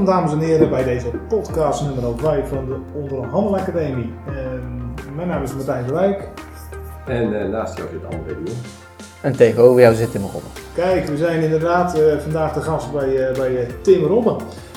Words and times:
Welkom 0.00 0.18
dames 0.18 0.32
en 0.32 0.48
heren 0.48 0.70
bij 0.70 0.84
deze 0.84 1.06
podcast 1.28 1.82
nummer 1.82 2.18
5 2.18 2.48
van 2.48 2.66
de 2.66 2.76
Onderhandelacademie. 2.94 4.12
Uh, 4.28 4.34
mijn 5.16 5.28
naam 5.28 5.42
is 5.42 5.54
Martijn 5.54 5.86
de 5.86 5.92
Wijk. 5.92 6.28
En 7.06 7.32
uh, 7.32 7.48
naast 7.48 7.76
jou 7.76 7.88
zit 7.92 8.04
André 8.04 8.34
de 8.34 8.50
Jong. 8.50 8.58
En 9.22 9.36
tegenover 9.36 9.80
jou 9.80 9.94
zit 9.94 10.10
Tim 10.10 10.22
Robben. 10.22 10.50
Kijk, 10.74 11.06
we 11.06 11.16
zijn 11.16 11.42
inderdaad 11.42 11.98
uh, 11.98 12.18
vandaag 12.18 12.52
de 12.52 12.60
gast 12.60 12.92
bij, 12.92 13.32
bij 13.36 13.66
Tim 13.82 14.04
Robben. 14.04 14.36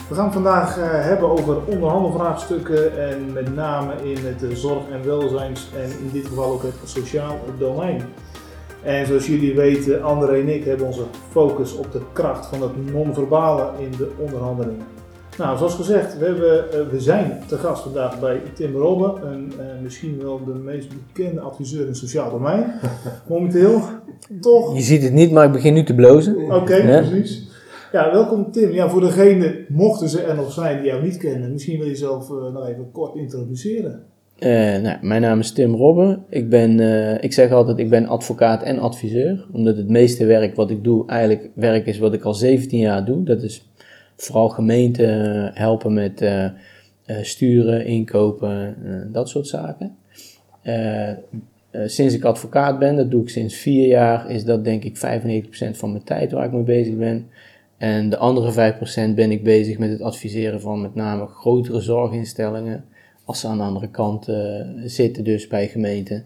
We 0.10 0.16
gaan 0.16 0.24
het 0.24 0.34
vandaag 0.34 0.76
hebben 0.82 1.30
over 1.30 1.58
onderhandelvraagstukken 1.66 3.10
en 3.10 3.34
met 3.34 3.56
name 3.56 3.94
in 4.04 4.18
het 4.26 4.58
zorg- 4.58 4.90
en 4.92 5.06
welzijns 5.06 5.70
en 5.76 5.90
in 5.90 6.10
dit 6.12 6.28
geval 6.28 6.52
ook 6.52 6.64
het 6.64 6.76
sociaal 6.84 7.40
domein. 7.58 8.02
En 8.82 9.06
zoals 9.06 9.28
jullie 9.28 9.56
weten, 9.56 10.04
André 10.04 10.40
en 10.40 10.50
ik 10.50 10.64
hebben 10.64 10.88
onze 10.88 11.06
focus 11.32 11.76
op 11.76 11.92
de 11.92 12.02
kracht 12.14 12.46
van 12.46 12.62
het 12.62 12.92
non-verbale 12.94 13.70
in 13.78 13.92
de 13.98 14.12
onderhandelingen. 14.18 14.93
Nou, 15.38 15.58
zoals 15.58 15.76
gezegd, 15.76 16.18
we, 16.18 16.26
hebben, 16.26 16.72
eh, 16.72 16.88
we 16.92 17.00
zijn 17.00 17.40
te 17.48 17.58
gast 17.58 17.84
vandaag 17.84 18.20
bij 18.20 18.42
Tim 18.54 18.76
Robben, 18.76 19.28
een, 19.28 19.52
uh, 19.60 19.66
misschien 19.82 20.20
wel 20.22 20.46
de 20.46 20.54
meest 20.54 20.88
bekende 20.90 21.42
adviseur 21.42 21.82
in 21.82 21.88
het 21.88 21.98
sociaal 21.98 22.32
domein. 22.32 22.66
Momenteel, 23.30 23.82
toch? 24.42 24.76
Je 24.76 24.82
ziet 24.82 25.04
het 25.04 25.14
niet, 25.14 25.32
maar 25.32 25.46
ik 25.46 25.52
begin 25.52 25.74
nu 25.74 25.84
te 25.84 25.96
blozen. 25.96 26.38
Oké, 26.38 26.56
okay, 26.56 26.88
ja. 26.88 27.02
precies. 27.02 27.52
Ja, 27.92 28.12
welkom 28.12 28.52
Tim. 28.52 28.72
Ja, 28.72 28.90
voor 28.90 29.02
degene, 29.02 29.66
mochten 29.68 30.10
ze 30.10 30.22
er 30.22 30.36
nog 30.36 30.52
zijn 30.52 30.82
die 30.82 30.92
jou 30.92 31.04
niet 31.04 31.18
kennen, 31.18 31.52
misschien 31.52 31.78
wil 31.78 31.86
je 31.86 31.92
jezelf 31.92 32.30
uh, 32.30 32.54
nog 32.54 32.68
even 32.68 32.92
kort 32.92 33.16
introduceren. 33.16 34.04
Uh, 34.40 34.50
nou, 34.82 34.98
mijn 35.02 35.22
naam 35.22 35.40
is 35.40 35.52
Tim 35.52 35.76
Robben. 35.76 36.24
Ik, 36.30 36.50
ben, 36.50 36.80
uh, 36.80 37.24
ik 37.24 37.34
zeg 37.34 37.52
altijd, 37.52 37.78
ik 37.80 37.90
ben 37.90 38.08
advocaat 38.08 38.64
en 38.64 38.80
adviseur. 38.80 39.46
Omdat 39.52 39.78
het 39.78 39.90
meeste 39.90 40.26
werk 40.26 40.56
wat 40.56 40.70
ik 40.70 40.84
doe 40.84 41.08
eigenlijk 41.08 41.50
werk 41.56 41.86
is 41.86 42.00
wat 42.00 42.14
ik 42.14 42.24
al 42.24 42.34
17 42.34 42.80
jaar 42.80 43.06
doe. 43.06 43.24
Dat 43.24 43.44
is 43.44 43.72
vooral 44.16 44.50
gemeenten 44.50 45.52
helpen 45.54 45.94
met 45.94 46.22
uh, 46.22 46.50
sturen, 47.22 47.86
inkopen, 47.86 48.76
dat 49.12 49.30
soort 49.30 49.48
zaken. 49.48 49.96
sinds 51.86 52.14
ik 52.14 52.24
advocaat 52.24 52.80
ben, 52.80 52.96
dat 52.96 53.12
doe 53.12 53.22
ik 53.22 53.30
sinds 53.30 53.56
vier 53.56 53.88
jaar, 53.88 54.30
is 54.30 54.44
dat 54.46 54.64
denk 54.64 54.84
ik 54.84 54.98
95% 54.98 55.00
van 55.72 55.92
mijn 55.92 56.04
tijd 56.04 56.32
waar 56.32 56.46
ik 56.46 56.52
mee 56.52 56.64
bezig 56.64 56.98
ben. 56.98 57.28
En 57.78 58.10
de 58.10 58.18
andere 58.18 58.74
5% 59.12 59.16
ben 59.16 59.32
ik 59.32 59.44
bezig 59.44 59.78
met 59.78 59.90
het 59.90 60.02
adviseren 60.02 60.62
van 60.62 60.82
met 60.82 60.96
name 60.96 61.28
grotere 61.28 61.82
zorginstellingen 61.82 62.86
als 63.26 63.40
ze 63.40 63.48
aan 63.48 63.58
de 63.58 63.64
andere 63.64 63.90
kant 63.90 64.28
zitten, 64.86 65.24
dus 65.24 65.48
bij 65.48 65.68
gemeenten. 65.68 66.26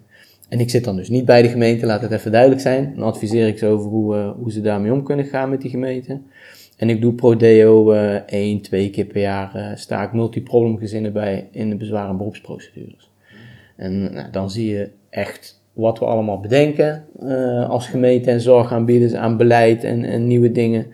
En 0.49 0.59
ik 0.59 0.69
zit 0.69 0.83
dan 0.83 0.95
dus 0.95 1.09
niet 1.09 1.25
bij 1.25 1.41
de 1.41 1.49
gemeente, 1.49 1.85
laat 1.85 2.01
het 2.01 2.11
even 2.11 2.31
duidelijk 2.31 2.61
zijn. 2.61 2.93
Dan 2.95 3.03
adviseer 3.03 3.47
ik 3.47 3.57
ze 3.57 3.65
over 3.65 3.89
hoe, 3.89 4.15
hoe 4.15 4.51
ze 4.51 4.61
daarmee 4.61 4.91
om 4.91 5.03
kunnen 5.03 5.25
gaan 5.25 5.49
met 5.49 5.61
die 5.61 5.69
gemeente. 5.69 6.19
En 6.77 6.89
ik 6.89 7.01
doe 7.01 7.13
Prodeo 7.13 7.93
uh, 7.93 8.13
één, 8.15 8.61
twee 8.61 8.89
keer 8.89 9.05
per 9.05 9.21
jaar 9.21 9.71
sta 9.75 10.03
ik 10.03 10.13
multiproblemgezinnen 10.13 11.13
bij 11.13 11.47
in 11.51 11.69
de 11.69 11.75
bezwaar- 11.75 12.09
en 12.09 12.17
beroepsprocedures. 12.17 13.11
En 13.75 14.13
nou, 14.13 14.31
dan 14.31 14.49
zie 14.49 14.69
je 14.69 14.89
echt 15.09 15.61
wat 15.73 15.99
we 15.99 16.05
allemaal 16.05 16.39
bedenken 16.39 17.05
als 17.67 17.87
gemeente 17.87 18.31
en 18.31 18.41
zorgaanbieders 18.41 19.13
aan 19.13 19.37
beleid 19.37 19.83
en, 19.83 20.03
en 20.03 20.27
nieuwe 20.27 20.51
dingen 20.51 20.87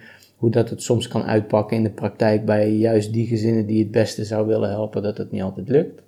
hoe 0.43 0.51
dat 0.51 0.69
het 0.69 0.83
soms 0.83 1.07
kan 1.07 1.23
uitpakken 1.23 1.77
in 1.77 1.83
de 1.83 1.89
praktijk 1.89 2.45
bij 2.45 2.71
juist 2.71 3.13
die 3.13 3.27
gezinnen 3.27 3.65
die 3.65 3.79
het 3.79 3.91
beste 3.91 4.23
zou 4.23 4.47
willen 4.47 4.69
helpen, 4.69 5.03
dat 5.03 5.17
het 5.17 5.31
niet 5.31 5.41
altijd 5.41 5.69
lukt. 5.69 6.01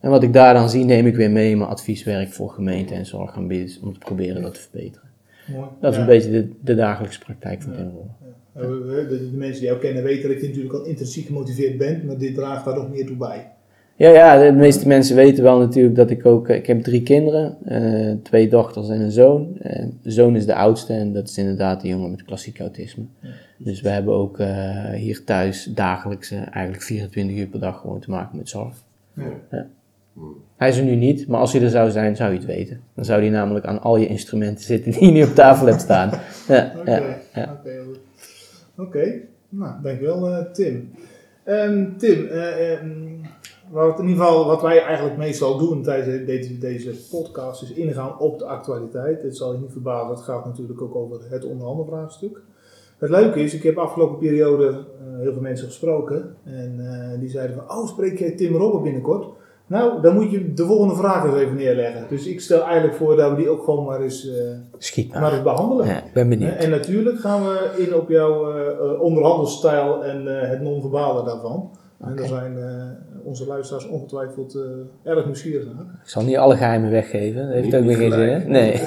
En 0.00 0.10
wat 0.10 0.22
ik 0.22 0.32
daar 0.32 0.54
dan 0.54 0.70
zie, 0.70 0.84
neem 0.84 1.06
ik 1.06 1.16
weer 1.16 1.30
mee 1.30 1.50
in 1.50 1.58
mijn 1.58 1.70
advieswerk 1.70 2.32
voor 2.32 2.50
gemeenten 2.50 2.96
en 2.96 3.06
zorgaanbieders 3.06 3.80
om 3.80 3.92
te 3.92 3.98
proberen 3.98 4.42
dat 4.42 4.54
te 4.54 4.60
verbeteren. 4.60 5.08
Mooi. 5.46 5.66
Dat 5.80 5.92
is 5.92 5.98
een 5.98 6.06
beetje 6.06 6.30
de, 6.30 6.50
de, 6.60 6.74
dagelijkse 6.74 7.18
praktijk 7.18 7.62
van 7.62 7.72
ja. 7.72 7.78
Ja. 7.78 8.28
De, 8.54 9.06
de, 9.08 9.36
mensen 9.36 9.60
die 9.60 9.68
jou 9.68 9.80
kennen 9.80 10.02
weten 10.02 10.28
dat 10.28 10.40
je 10.40 10.46
natuurlijk 10.46 10.74
al 10.74 10.84
intrinsiek 10.84 11.26
gemotiveerd 11.26 11.78
bent, 11.78 12.04
maar 12.04 12.18
dit 12.18 12.34
draagt 12.34 12.64
daar 12.64 12.74
nog 12.74 12.90
meer 12.90 13.06
toe 13.06 13.16
bij. 13.16 13.52
Ja, 13.96 14.10
ja, 14.10 14.44
de 14.44 14.52
meeste 14.52 14.88
mensen 14.88 15.16
weten 15.16 15.42
wel 15.42 15.58
natuurlijk 15.58 15.94
dat 15.94 16.10
ik 16.10 16.26
ook, 16.26 16.48
ik 16.48 16.66
heb 16.66 16.82
drie 16.82 17.02
kinderen, 17.02 17.56
uh, 17.68 18.14
twee 18.22 18.48
dochters 18.48 18.88
en 18.88 19.00
een 19.00 19.10
zoon. 19.10 19.56
Uh, 19.62 19.84
de 20.02 20.10
zoon 20.10 20.36
is 20.36 20.46
de 20.46 20.54
oudste 20.54 20.92
en 20.92 21.12
dat 21.12 21.28
is 21.28 21.38
inderdaad 21.38 21.80
de 21.80 21.88
jongen 21.88 22.10
met 22.10 22.24
klassiek 22.24 22.60
autisme. 22.60 23.04
Ja. 23.20 23.28
Dus 23.58 23.80
we 23.80 23.88
hebben 23.88 24.14
ook 24.14 24.38
uh, 24.38 24.90
hier 24.90 25.24
thuis 25.24 25.64
dagelijks, 25.74 26.30
eigenlijk 26.30 26.82
24 26.82 27.36
uur 27.36 27.46
per 27.46 27.60
dag 27.60 27.80
gewoon 27.80 28.00
te 28.00 28.10
maken 28.10 28.36
met 28.38 28.48
zorg. 28.48 28.82
Ja. 29.14 29.32
Ja. 29.50 29.66
Hij 30.56 30.68
is 30.68 30.78
er 30.78 30.84
nu 30.84 30.94
niet, 30.94 31.28
maar 31.28 31.40
als 31.40 31.52
hij 31.52 31.62
er 31.62 31.70
zou 31.70 31.90
zijn, 31.90 32.16
zou 32.16 32.32
je 32.32 32.36
het 32.36 32.46
weten. 32.46 32.80
Dan 32.94 33.04
zou 33.04 33.20
hij 33.20 33.30
namelijk 33.30 33.66
aan 33.66 33.82
al 33.82 33.96
je 33.96 34.06
instrumenten 34.06 34.64
zitten 34.64 34.92
die 34.92 35.04
je 35.04 35.12
nu 35.12 35.22
op 35.22 35.34
tafel 35.34 35.66
hebt 35.66 35.80
staan. 35.80 36.10
Ja, 36.48 36.72
ja, 37.34 37.60
oké. 38.76 39.20
Nou, 39.48 39.82
dankjewel 39.82 40.50
Tim. 40.52 40.90
Um, 41.46 41.96
Tim, 41.98 42.28
um, 42.28 43.20
wat, 43.70 43.98
in 43.98 44.08
ieder 44.08 44.24
geval, 44.24 44.46
wat 44.46 44.62
wij 44.62 44.82
eigenlijk 44.82 45.16
meestal 45.16 45.58
doen 45.58 45.82
tijdens 45.82 46.26
deze, 46.26 46.58
deze 46.58 46.94
podcast 47.10 47.62
is 47.62 47.72
ingaan 47.72 48.18
op 48.18 48.38
de 48.38 48.44
actualiteit. 48.44 49.22
Het 49.22 49.36
zal 49.36 49.52
je 49.52 49.58
niet 49.58 49.72
verbazen, 49.72 50.14
het 50.14 50.24
gaat 50.24 50.44
natuurlijk 50.44 50.82
ook 50.82 50.94
over 50.94 51.20
het 51.28 51.44
onderhandelvraagstuk. 51.44 52.42
Het 52.98 53.10
leuke 53.10 53.40
is, 53.40 53.54
ik 53.54 53.62
heb 53.62 53.78
afgelopen 53.78 54.18
periode 54.18 54.68
uh, 54.68 55.20
heel 55.20 55.32
veel 55.32 55.42
mensen 55.42 55.66
gesproken 55.66 56.36
en 56.44 56.80
die 57.20 57.28
zeiden 57.28 57.56
van, 57.56 57.76
oh 57.76 57.86
spreek 57.86 58.18
jij 58.18 58.30
Tim 58.30 58.56
Robben 58.56 58.82
binnenkort? 58.82 59.33
Nou, 59.66 60.02
dan 60.02 60.14
moet 60.14 60.30
je 60.30 60.52
de 60.52 60.64
volgende 60.64 60.94
vraag 60.94 61.24
eens 61.24 61.36
even 61.36 61.56
neerleggen. 61.56 62.06
Dus 62.08 62.26
ik 62.26 62.40
stel 62.40 62.62
eigenlijk 62.62 62.94
voor 62.94 63.16
dat 63.16 63.30
we 63.30 63.36
die 63.36 63.48
ook 63.48 63.64
gewoon 63.64 63.84
maar 63.84 64.00
eens, 64.00 64.26
uh, 64.26 64.32
Schiet 64.78 65.12
maar. 65.12 65.20
maar 65.20 65.32
eens 65.32 65.42
behandelen. 65.42 65.86
Ja, 65.86 66.02
ben 66.12 66.28
benieuwd. 66.28 66.56
En 66.56 66.70
natuurlijk 66.70 67.20
gaan 67.20 67.42
we 67.42 67.74
in 67.76 67.94
op 67.94 68.08
jouw 68.08 68.52
onderhandelstijl 68.98 70.04
en 70.04 70.26
het 70.50 70.60
non-verbale 70.60 71.24
daarvan. 71.24 71.70
Okay. 72.00 72.10
En 72.10 72.16
daar 72.16 72.26
zijn 72.26 72.56
onze 73.24 73.46
luisteraars 73.46 73.88
ongetwijfeld 73.88 74.54
uh, 74.54 75.12
erg 75.12 75.24
nieuwsgierig 75.24 75.64
naar. 75.64 75.84
Ik 76.02 76.08
zal 76.08 76.22
niet 76.22 76.36
alle 76.36 76.56
geheimen 76.56 76.90
weggeven, 76.90 77.42
dat 77.42 77.52
heeft 77.52 77.64
niet 77.64 77.74
ook 77.74 77.84
weer 77.84 77.96
geen 77.96 78.12
zin. 78.12 78.50
Nee. 78.50 78.82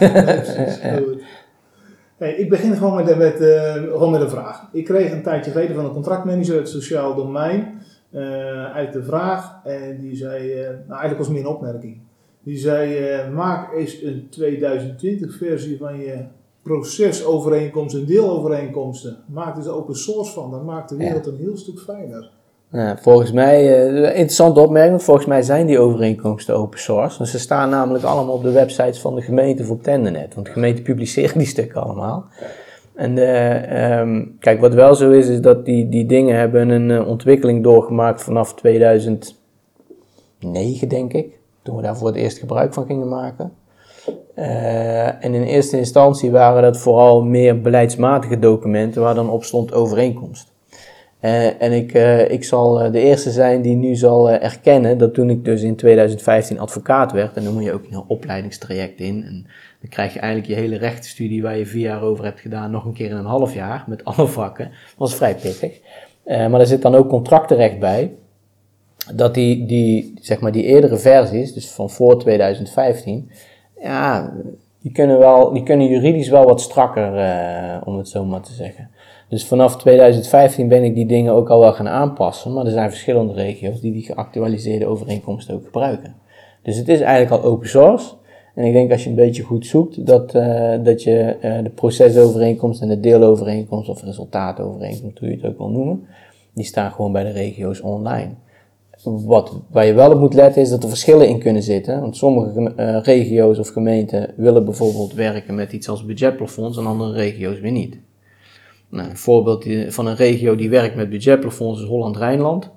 nee 2.18 2.36
ik 2.44 2.50
begin 2.50 2.76
gewoon 2.76 2.96
met, 2.96 3.18
met, 3.18 3.42
uh, 3.42 3.74
gewoon 3.74 4.12
met 4.12 4.22
een 4.22 4.30
vraag. 4.30 4.70
Ik 4.72 4.86
kreeg 4.86 5.12
een 5.12 5.24
tijdje 5.24 5.52
geleden 5.52 5.76
van 5.76 5.86
een 5.86 5.94
contractmanager 5.94 6.56
het 6.56 6.70
sociaal 6.70 7.16
domein 7.16 7.60
uh, 7.60 7.66
uit 8.74 8.94
de 8.94 9.04
vraag. 9.04 9.60
En 9.64 10.00
die 10.02 10.16
zei, 10.16 10.54
nou 10.64 11.00
eigenlijk 11.00 11.18
was 11.18 11.30
meer 11.30 11.40
een 11.40 11.48
opmerking. 11.48 11.98
Die 12.44 12.58
zei, 12.58 13.32
maak 13.32 13.74
eens 13.74 14.02
een 14.02 14.28
2020 14.30 15.38
versie 15.38 15.78
van 15.78 16.00
je 16.00 16.26
procesovereenkomsten 16.68 18.00
en 18.00 18.06
deelovereenkomsten. 18.06 19.18
Maak 19.28 19.56
er 19.56 19.64
dus 19.64 19.72
open 19.72 19.96
source 19.96 20.32
van, 20.32 20.52
dan 20.52 20.66
maakt 20.66 20.90
de 20.90 20.96
wereld 20.96 21.26
ja. 21.26 21.32
een 21.32 21.38
heel 21.38 21.58
stuk 21.58 21.80
fijner. 21.80 22.30
Ja, 22.72 22.98
volgens 22.98 23.32
mij, 23.32 23.90
uh, 23.90 24.08
interessante 24.08 24.60
opmerking, 24.60 25.04
volgens 25.04 25.26
mij 25.26 25.42
zijn 25.42 25.66
die 25.66 25.80
overeenkomsten 25.80 26.56
open 26.56 26.80
source. 26.80 27.18
Want 27.18 27.30
ze 27.30 27.40
staan 27.40 27.70
namelijk 27.70 28.04
allemaal 28.04 28.34
op 28.34 28.44
de 28.44 28.52
websites 28.52 29.00
van 29.00 29.16
de 29.16 29.22
gemeente 29.22 29.64
voor 29.64 29.80
Tendernet. 29.82 30.34
Want 30.34 30.46
de 30.46 30.54
gemeente 30.54 30.82
publiceren 30.82 31.38
die 31.38 31.48
stukken 31.48 31.84
allemaal. 31.84 32.26
En 32.98 33.18
uh, 33.18 34.00
um, 34.00 34.36
kijk, 34.40 34.60
wat 34.60 34.74
wel 34.74 34.96
zo 34.96 35.12
is, 35.12 35.28
is 35.28 35.42
dat 35.42 35.66
die, 35.66 35.90
die 35.90 36.06
dingen 36.06 36.36
hebben 36.36 36.70
een 36.70 36.90
uh, 36.90 37.08
ontwikkeling 37.08 37.64
doorgemaakt 37.64 38.24
vanaf 38.24 38.54
2009, 38.54 39.38
denk 40.88 41.14
ik. 41.14 41.40
Toen 41.64 41.76
we 41.76 41.82
daar 41.82 41.98
voor 41.98 42.08
het 42.08 42.16
eerst 42.16 42.38
gebruik 42.38 42.74
van 42.74 42.86
gingen 42.86 43.08
maken. 43.08 43.52
en 44.36 45.34
in 45.34 45.44
eerste 45.44 45.78
instantie 45.78 46.32
waren 46.32 46.62
dat 46.62 46.78
vooral 46.78 47.24
meer 47.24 47.62
beleidsmatige 47.62 48.40
documenten 48.40 49.02
waar 49.02 49.16
dan 49.16 49.30
op 49.30 49.44
stond 49.44 49.74
overeenkomst. 49.74 50.52
En 51.20 51.72
ik, 51.72 51.94
ik 52.30 52.44
zal 52.44 52.92
de 52.92 53.00
eerste 53.00 53.32
zijn 53.32 53.62
die 53.62 53.76
nu 53.76 53.96
zal 53.96 54.30
erkennen 54.30 54.98
dat 54.98 55.14
toen 55.14 55.30
ik 55.30 55.46
dus 55.46 55.62
in 55.62 55.76
2015 55.76 56.60
advocaat 56.60 57.12
werd, 57.12 57.36
en 57.36 57.44
dan 57.44 57.54
moet 57.54 57.64
je 57.64 57.74
ook 57.74 57.86
een 57.90 58.04
opleidingstraject 58.08 59.00
in, 59.00 59.24
en 59.24 59.46
dan 59.82 59.90
krijg 59.90 60.14
je 60.14 60.20
eigenlijk 60.20 60.54
je 60.54 60.60
hele 60.60 60.78
rechtenstudie 60.78 61.42
waar 61.42 61.58
je 61.58 61.66
vier 61.66 61.82
jaar 61.82 62.02
over 62.02 62.24
hebt 62.24 62.40
gedaan, 62.40 62.72
nog 62.72 62.86
een 62.86 62.94
keer 62.94 63.10
in 63.10 63.16
een 63.16 63.26
half 63.26 63.54
jaar, 63.54 63.84
met 63.88 64.06
alle 64.06 64.28
vakken. 64.28 64.72
Dat 64.98 65.14
vrij 65.14 65.36
pittig. 65.36 65.80
maar 66.26 66.60
er 66.60 66.68
zit 66.68 66.82
dan 66.82 66.96
ook 66.96 67.10
contractenrecht 67.10 67.80
bij, 67.80 68.14
dat 69.16 69.34
die, 69.34 69.66
die, 69.66 70.14
zeg 70.22 70.40
maar 70.40 70.52
die 70.52 70.64
eerdere 70.64 70.98
versies, 70.98 71.54
dus 71.54 71.72
van 71.72 71.90
voor 71.90 72.20
2015, 72.20 73.32
ja, 73.82 74.34
die 74.82 74.92
kunnen, 74.92 75.18
wel, 75.18 75.54
die 75.54 75.64
kunnen 75.64 75.88
juridisch 75.88 76.30
wel 76.30 76.46
wat 76.46 76.62
strakker, 76.62 77.12
om 77.86 77.98
het 77.98 78.10
zo 78.10 78.26
maar 78.26 78.42
te 78.42 78.54
zeggen. 78.54 78.90
Dus 79.30 79.46
vanaf 79.46 79.78
2015 79.78 80.68
ben 80.68 80.84
ik 80.84 80.96
die 80.96 81.06
dingen 81.06 81.34
ook 81.34 81.50
al 81.50 81.60
wel 81.60 81.74
gaan 81.74 81.88
aanpassen, 81.88 82.54
maar 82.54 82.66
er 82.66 82.72
zijn 82.72 82.90
verschillende 82.90 83.34
regio's 83.34 83.82
die 83.82 83.92
die 83.92 84.04
geactualiseerde 84.04 84.86
overeenkomsten 84.86 85.56
ook 85.56 85.66
gebruiken. 85.66 86.16
Dus 86.62 86.78
het 86.78 86.88
is 86.88 87.00
eigenlijk 87.00 87.44
al 87.44 87.50
open 87.50 87.70
source. 87.70 88.14
En 88.58 88.66
ik 88.66 88.74
denk 88.74 88.92
als 88.92 89.04
je 89.04 89.10
een 89.10 89.16
beetje 89.16 89.44
goed 89.44 89.66
zoekt, 89.66 90.06
dat, 90.06 90.36
uh, 90.36 90.74
dat 90.84 91.04
je 91.04 91.38
uh, 91.44 91.64
de 91.64 91.70
procesovereenkomst 91.70 92.82
en 92.82 92.88
de 92.88 93.00
deelovereenkomst 93.00 93.90
of 93.90 94.04
resultaatovereenkomst, 94.04 95.20
hoe 95.20 95.30
je 95.30 95.36
het 95.36 95.46
ook 95.46 95.58
wil 95.58 95.70
noemen, 95.70 96.06
die 96.54 96.66
staan 96.66 96.92
gewoon 96.92 97.12
bij 97.12 97.24
de 97.24 97.30
regio's 97.30 97.82
online. 97.82 98.30
Wat, 99.04 99.60
waar 99.72 99.86
je 99.86 99.94
wel 99.94 100.12
op 100.12 100.20
moet 100.20 100.34
letten 100.34 100.62
is 100.62 100.70
dat 100.70 100.84
er 100.84 100.90
verschillen 100.90 101.28
in 101.28 101.40
kunnen 101.40 101.64
zitten. 101.64 102.02
Want 102.02 102.18
sommige 102.18 102.74
uh, 102.78 103.02
regio's 103.02 103.60
of 103.60 103.70
gemeenten 103.70 104.34
willen 104.36 104.66
bijvoorbeeld 104.66 105.14
werken 105.14 105.56
met 105.56 105.72
iets 105.72 105.90
als 105.90 106.06
budgetplafonds 106.06 106.78
en 106.78 106.86
andere 106.86 107.12
regio's 107.12 107.60
weer 107.60 107.72
niet. 107.72 108.00
Nou, 108.90 109.10
een 109.10 109.18
voorbeeld 109.18 109.66
van 109.88 110.08
een 110.08 110.16
regio 110.16 110.56
die 110.56 110.70
werkt 110.70 110.96
met 110.96 111.10
budgetplafonds 111.10 111.82
is 111.82 111.88
Holland-Rijnland. 111.88 112.70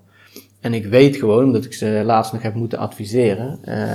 En 0.61 0.75
ik 0.75 0.87
weet 0.87 1.17
gewoon, 1.17 1.45
omdat 1.45 1.65
ik 1.65 1.73
ze 1.73 2.03
laatst 2.05 2.33
nog 2.33 2.43
heb 2.43 2.55
moeten 2.55 2.79
adviseren, 2.79 3.59
eh, 3.65 3.93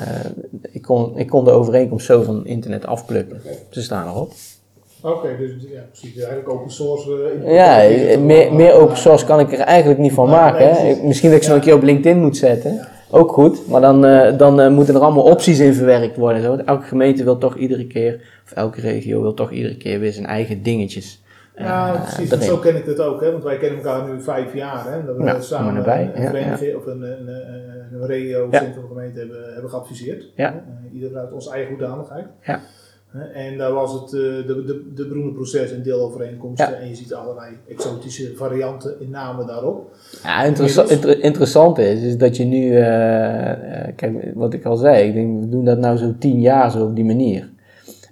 ik, 0.71 0.81
kon, 0.81 1.17
ik 1.17 1.27
kon 1.27 1.43
de 1.43 1.51
overeenkomst 1.51 2.05
zo 2.05 2.21
van 2.21 2.45
internet 2.47 2.85
afplukken. 2.85 3.41
Ze 3.69 3.81
staan 3.81 4.07
erop. 4.07 4.31
Oké, 5.01 5.27
dus 5.37 5.51
ja, 5.73 5.81
precies. 5.91 6.15
Eigenlijk 6.15 6.49
open 6.49 6.71
source. 6.71 7.39
eh, 7.45 7.53
Ja, 8.13 8.17
meer, 8.19 8.53
meer 8.53 8.73
open 8.73 8.97
source 8.97 9.25
kan 9.25 9.39
ik 9.39 9.51
er 9.53 9.59
eigenlijk 9.59 9.99
niet 9.99 10.11
van 10.13 10.29
maken. 10.29 10.73
nee, 10.73 10.95
Hè? 10.95 11.03
Misschien 11.03 11.29
dat 11.29 11.37
ik 11.37 11.43
ze 11.43 11.49
nog 11.49 11.57
een 11.59 11.65
keer 11.65 11.75
op 11.75 11.83
LinkedIn 11.83 12.21
moet 12.21 12.37
zetten. 12.37 12.87
Ook 13.09 13.31
goed, 13.31 13.67
maar 13.67 13.81
dan, 13.81 14.05
eh, 14.05 14.37
dan 14.37 14.73
moeten 14.73 14.95
er 14.95 15.01
allemaal 15.01 15.23
opties 15.23 15.59
in 15.59 15.73
verwerkt 15.73 16.17
worden. 16.17 16.41
Zo. 16.41 16.55
Elke 16.55 16.85
gemeente 16.85 17.23
wil 17.23 17.37
toch 17.37 17.57
iedere 17.57 17.87
keer, 17.87 18.21
of 18.45 18.51
elke 18.51 18.81
regio 18.81 19.21
wil 19.21 19.33
toch 19.33 19.51
iedere 19.51 19.77
keer 19.77 19.99
weer 19.99 20.13
zijn 20.13 20.25
eigen 20.25 20.63
dingetjes. 20.63 21.23
Ja, 21.57 22.01
precies. 22.15 22.45
Zo 22.45 22.57
ken 22.57 22.75
ik 22.75 22.85
het 22.85 22.99
ook, 22.99 23.21
hè? 23.21 23.31
want 23.31 23.43
wij 23.43 23.57
kennen 23.57 23.77
elkaar 23.83 24.09
nu 24.13 24.21
vijf 24.21 24.53
jaar. 24.53 24.91
Hè? 24.91 25.05
Dat 25.05 25.17
we 25.17 25.23
Ja, 25.23 25.41
samen 25.41 25.75
een, 25.75 25.99
Ja, 26.21 26.27
vereniging 26.29 26.75
of 26.75 26.85
een, 26.85 27.01
een, 27.01 27.27
een, 27.27 28.01
een 28.01 28.05
regio, 28.07 28.47
Ja. 28.51 28.59
centrum 28.59 28.87
gemeente 28.87 29.19
hebben, 29.19 29.53
hebben 29.53 29.69
geadviseerd. 29.69 30.31
Ja. 30.35 30.51
Hè? 30.51 30.57
Eh, 30.57 30.93
ieder 30.93 31.17
uit 31.17 31.31
onze 31.31 31.51
eigen 31.51 31.69
hoedanigheid. 31.69 32.25
Ja. 32.41 32.59
Hè? 33.07 33.23
En 33.23 33.57
daar 33.57 33.71
was 33.73 33.93
het 33.93 34.03
eh, 34.03 34.19
de, 34.19 34.63
de, 34.65 34.91
de 34.95 35.07
beroemde 35.07 35.31
proces 35.33 35.71
en 35.71 35.83
deelovereenkomsten. 35.83 36.69
Ja. 36.71 36.77
En 36.77 36.87
je 36.89 36.95
ziet 36.95 37.13
allerlei 37.13 37.57
exotische 37.67 38.35
varianten 38.35 38.95
in 38.99 39.09
namen 39.09 39.47
daarop. 39.47 39.95
Ja, 40.23 40.43
interessa- 40.43 40.89
inter- 40.89 41.23
interessant 41.23 41.77
is, 41.77 42.01
is 42.01 42.17
dat 42.17 42.37
je 42.37 42.43
nu, 42.43 42.75
eh, 42.75 42.83
kijk, 43.95 44.31
wat 44.33 44.53
ik 44.53 44.65
al 44.65 44.75
zei, 44.75 45.07
ik 45.07 45.13
denk, 45.13 45.39
we 45.39 45.49
doen 45.49 45.65
dat 45.65 45.77
nou 45.77 45.97
zo 45.97 46.13
tien 46.19 46.39
jaar 46.41 46.71
zo 46.71 46.83
op 46.85 46.95
die 46.95 47.05
manier. 47.05 47.49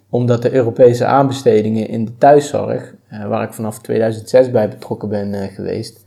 Omdat 0.09 0.41
de 0.41 0.53
Europese 0.53 1.05
aanbestedingen 1.05 1.87
in 1.87 2.05
de 2.05 2.17
thuiszorg, 2.17 2.92
waar 3.27 3.43
ik 3.43 3.53
vanaf 3.53 3.79
2006 3.79 4.51
bij 4.51 4.69
betrokken 4.69 5.09
ben 5.09 5.33
eh, 5.33 5.53
geweest, 5.55 6.05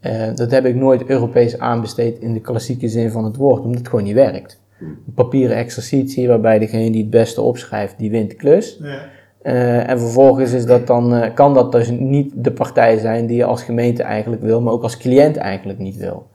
eh, 0.00 0.34
dat 0.34 0.50
heb 0.50 0.64
ik 0.64 0.74
nooit 0.74 1.04
Europees 1.04 1.58
aanbesteed 1.58 2.18
in 2.18 2.32
de 2.32 2.40
klassieke 2.40 2.88
zin 2.88 3.10
van 3.10 3.24
het 3.24 3.36
woord, 3.36 3.60
omdat 3.62 3.78
het 3.78 3.88
gewoon 3.88 4.04
niet 4.04 4.14
werkt. 4.14 4.60
Een 4.80 5.14
papieren 5.14 5.56
exercitie 5.56 6.28
waarbij 6.28 6.58
degene 6.58 6.90
die 6.90 7.00
het 7.00 7.10
beste 7.10 7.40
opschrijft, 7.40 7.98
die 7.98 8.10
wint 8.10 8.30
de 8.30 8.36
klus. 8.36 8.78
Ja. 8.82 8.98
Eh, 9.46 9.88
en 9.88 9.98
vervolgens 9.98 10.52
is 10.52 10.66
dat 10.66 10.86
dan, 10.86 11.14
eh, 11.14 11.34
kan 11.34 11.54
dat 11.54 11.72
dus 11.72 11.90
niet 11.90 12.32
de 12.34 12.52
partij 12.52 12.98
zijn 12.98 13.26
die 13.26 13.36
je 13.36 13.44
als 13.44 13.62
gemeente 13.62 14.02
eigenlijk 14.02 14.42
wil, 14.42 14.60
maar 14.60 14.72
ook 14.72 14.82
als 14.82 14.96
cliënt 14.96 15.36
eigenlijk 15.36 15.78
niet 15.78 15.96
wil. 15.96 16.26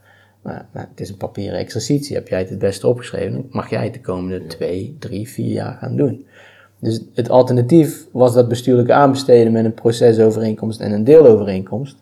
Nou, 0.43 0.61
nou, 0.73 0.87
het 0.89 0.99
is 0.99 1.09
een 1.09 1.17
papieren 1.17 1.59
exercitie. 1.59 2.15
Heb 2.15 2.27
jij 2.27 2.39
het 2.39 2.49
het 2.49 2.59
beste 2.59 2.87
opgeschreven, 2.87 3.47
mag 3.49 3.69
jij 3.69 3.83
het 3.83 3.93
de 3.93 4.01
komende 4.01 4.45
twee, 4.45 4.95
drie, 4.99 5.29
vier 5.29 5.51
jaar 5.51 5.77
gaan 5.79 5.95
doen. 5.95 6.25
Dus 6.81 7.01
het 7.13 7.29
alternatief 7.29 8.05
was 8.11 8.33
dat 8.33 8.47
bestuurlijke 8.47 8.93
aanbesteden 8.93 9.51
met 9.51 9.65
een 9.65 9.73
procesovereenkomst 9.73 10.79
en 10.79 10.91
een 10.91 11.03
deelovereenkomst. 11.03 11.97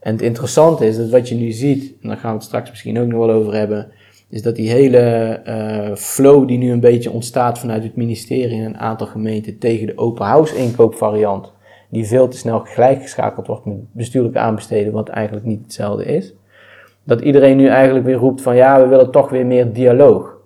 En 0.00 0.12
het 0.12 0.22
interessante 0.22 0.86
is 0.86 0.96
dat 0.96 1.08
wat 1.08 1.28
je 1.28 1.34
nu 1.34 1.50
ziet, 1.50 1.94
en 2.02 2.08
daar 2.08 2.16
gaan 2.16 2.30
we 2.30 2.36
het 2.36 2.46
straks 2.46 2.70
misschien 2.70 2.98
ook 2.98 3.06
nog 3.06 3.26
wel 3.26 3.36
over 3.36 3.54
hebben, 3.54 3.88
is 4.28 4.42
dat 4.42 4.56
die 4.56 4.70
hele 4.70 4.98
eh, 4.98 5.94
flow 5.94 6.48
die 6.48 6.58
nu 6.58 6.70
een 6.70 6.80
beetje 6.80 7.10
ontstaat 7.10 7.58
vanuit 7.58 7.82
het 7.82 7.96
ministerie 7.96 8.58
en 8.58 8.64
een 8.64 8.78
aantal 8.78 9.06
gemeenten 9.06 9.58
tegen 9.58 9.86
de 9.86 9.98
open 9.98 10.26
house 10.26 10.56
inkoopvariant, 10.56 11.52
die 11.88 12.06
veel 12.06 12.28
te 12.28 12.36
snel 12.36 12.60
gelijkgeschakeld 12.60 13.46
wordt 13.46 13.64
met 13.64 13.92
bestuurlijke 13.92 14.38
aanbesteden, 14.38 14.92
wat 14.92 15.08
eigenlijk 15.08 15.46
niet 15.46 15.62
hetzelfde 15.62 16.04
is. 16.04 16.32
Dat 17.04 17.20
iedereen 17.20 17.56
nu 17.56 17.66
eigenlijk 17.66 18.06
weer 18.06 18.16
roept 18.16 18.42
van 18.42 18.56
ja, 18.56 18.82
we 18.82 18.88
willen 18.88 19.10
toch 19.10 19.30
weer 19.30 19.46
meer 19.46 19.72
dialoog. 19.72 20.36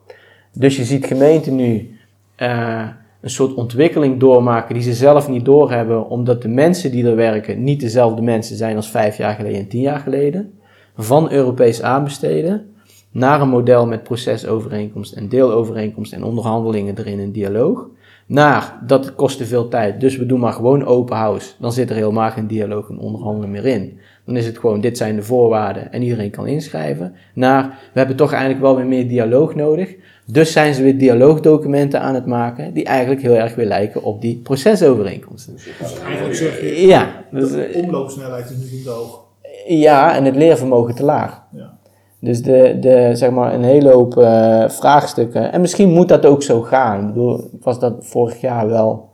Dus 0.53 0.77
je 0.77 0.85
ziet 0.85 1.07
gemeenten 1.07 1.55
nu 1.55 1.99
eh, 2.37 2.89
een 3.25 3.31
soort 3.31 3.55
ontwikkeling 3.55 4.21
doormaken 4.21 4.75
die 4.75 4.83
ze 4.83 4.93
zelf 4.93 5.29
niet 5.29 5.45
doorhebben, 5.45 6.09
omdat 6.09 6.43
de 6.43 6.49
mensen 6.49 6.91
die 6.91 7.07
er 7.07 7.17
werken 7.17 7.63
niet 7.63 7.81
dezelfde 7.81 8.23
mensen 8.23 8.57
zijn 8.57 8.77
als 8.77 8.91
vijf 8.91 9.17
jaar 9.17 9.35
geleden 9.35 9.59
en 9.59 9.69
tien 9.69 9.81
jaar 9.81 9.99
geleden. 9.99 10.53
Van 10.97 11.33
Europees 11.33 11.83
aanbesteden 11.83 12.75
naar 13.11 13.41
een 13.41 13.49
model 13.49 13.87
met 13.87 14.03
procesovereenkomst 14.03 15.13
en 15.13 15.29
deelovereenkomst 15.29 16.13
en 16.13 16.25
onderhandelingen 16.25 16.99
erin 16.99 17.19
in 17.19 17.33
dialoog. 17.33 17.89
Naar 18.27 18.79
dat 18.87 19.15
kost 19.15 19.39
te 19.39 19.47
veel 19.47 19.69
tijd, 19.69 20.01
dus 20.01 20.17
we 20.17 20.27
doen 20.27 20.41
maar 20.41 20.53
gewoon 20.53 20.85
open 20.85 21.17
house. 21.17 21.53
Dan 21.61 21.73
zit 21.73 21.91
er 21.91 21.97
helemaal 21.97 22.31
geen 22.31 22.47
dialoog 22.47 22.89
en 22.89 22.99
onderhandelen 22.99 23.51
meer 23.51 23.67
in. 23.67 23.99
Dan 24.25 24.37
is 24.37 24.47
het 24.47 24.59
gewoon, 24.59 24.81
dit 24.81 24.97
zijn 24.97 25.17
de 25.17 25.23
voorwaarden 25.23 25.93
en 25.93 26.03
iedereen 26.03 26.31
kan 26.31 26.47
inschrijven. 26.47 27.15
Naar, 27.35 27.79
we 27.93 27.99
hebben 27.99 28.17
toch 28.17 28.33
eigenlijk 28.33 28.63
wel 28.63 28.77
weer 28.77 28.87
meer 28.87 29.09
dialoog 29.09 29.55
nodig. 29.55 29.95
Dus 30.27 30.53
zijn 30.53 30.75
ze 30.75 30.83
weer 30.83 30.99
dialoogdocumenten 30.99 32.01
aan 32.01 32.15
het 32.15 32.27
maken, 32.27 32.73
die 32.73 32.85
eigenlijk 32.85 33.23
heel 33.23 33.35
erg 33.35 33.55
weer 33.55 33.67
lijken 33.67 34.03
op 34.03 34.21
die 34.21 34.37
procesovereenkomsten. 34.37 35.57
Eigenlijk 36.05 36.35
zeg 36.35 36.61
je, 36.61 36.87
Ja, 36.87 37.25
dus, 37.31 37.51
de 37.51 37.65
eh, 37.65 37.83
omloopsnelheid 37.83 38.51
is 38.51 38.57
nu 38.57 38.77
niet 38.77 38.87
hoog. 38.87 39.25
ja, 39.67 40.17
en 40.17 40.25
het 40.25 40.37
leervermogen 40.37 40.95
te 40.95 41.05
laag. 41.05 41.43
Ja. 41.53 41.79
Dus 42.19 42.43
de, 42.43 42.77
de, 42.81 43.11
zeg 43.13 43.31
maar 43.31 43.55
een 43.55 43.65
hele 43.65 43.91
hoop 43.91 44.19
eh, 44.19 44.69
vraagstukken. 44.69 45.53
En 45.53 45.61
misschien 45.61 45.91
moet 45.91 46.09
dat 46.09 46.27
ook 46.27 46.43
zo 46.43 46.61
gaan. 46.61 47.01
Ik 47.01 47.07
bedoel, 47.07 47.39
ik 47.39 47.63
was 47.63 47.79
dat 47.79 47.95
vorig 48.01 48.41
jaar 48.41 48.69
wel, 48.69 49.09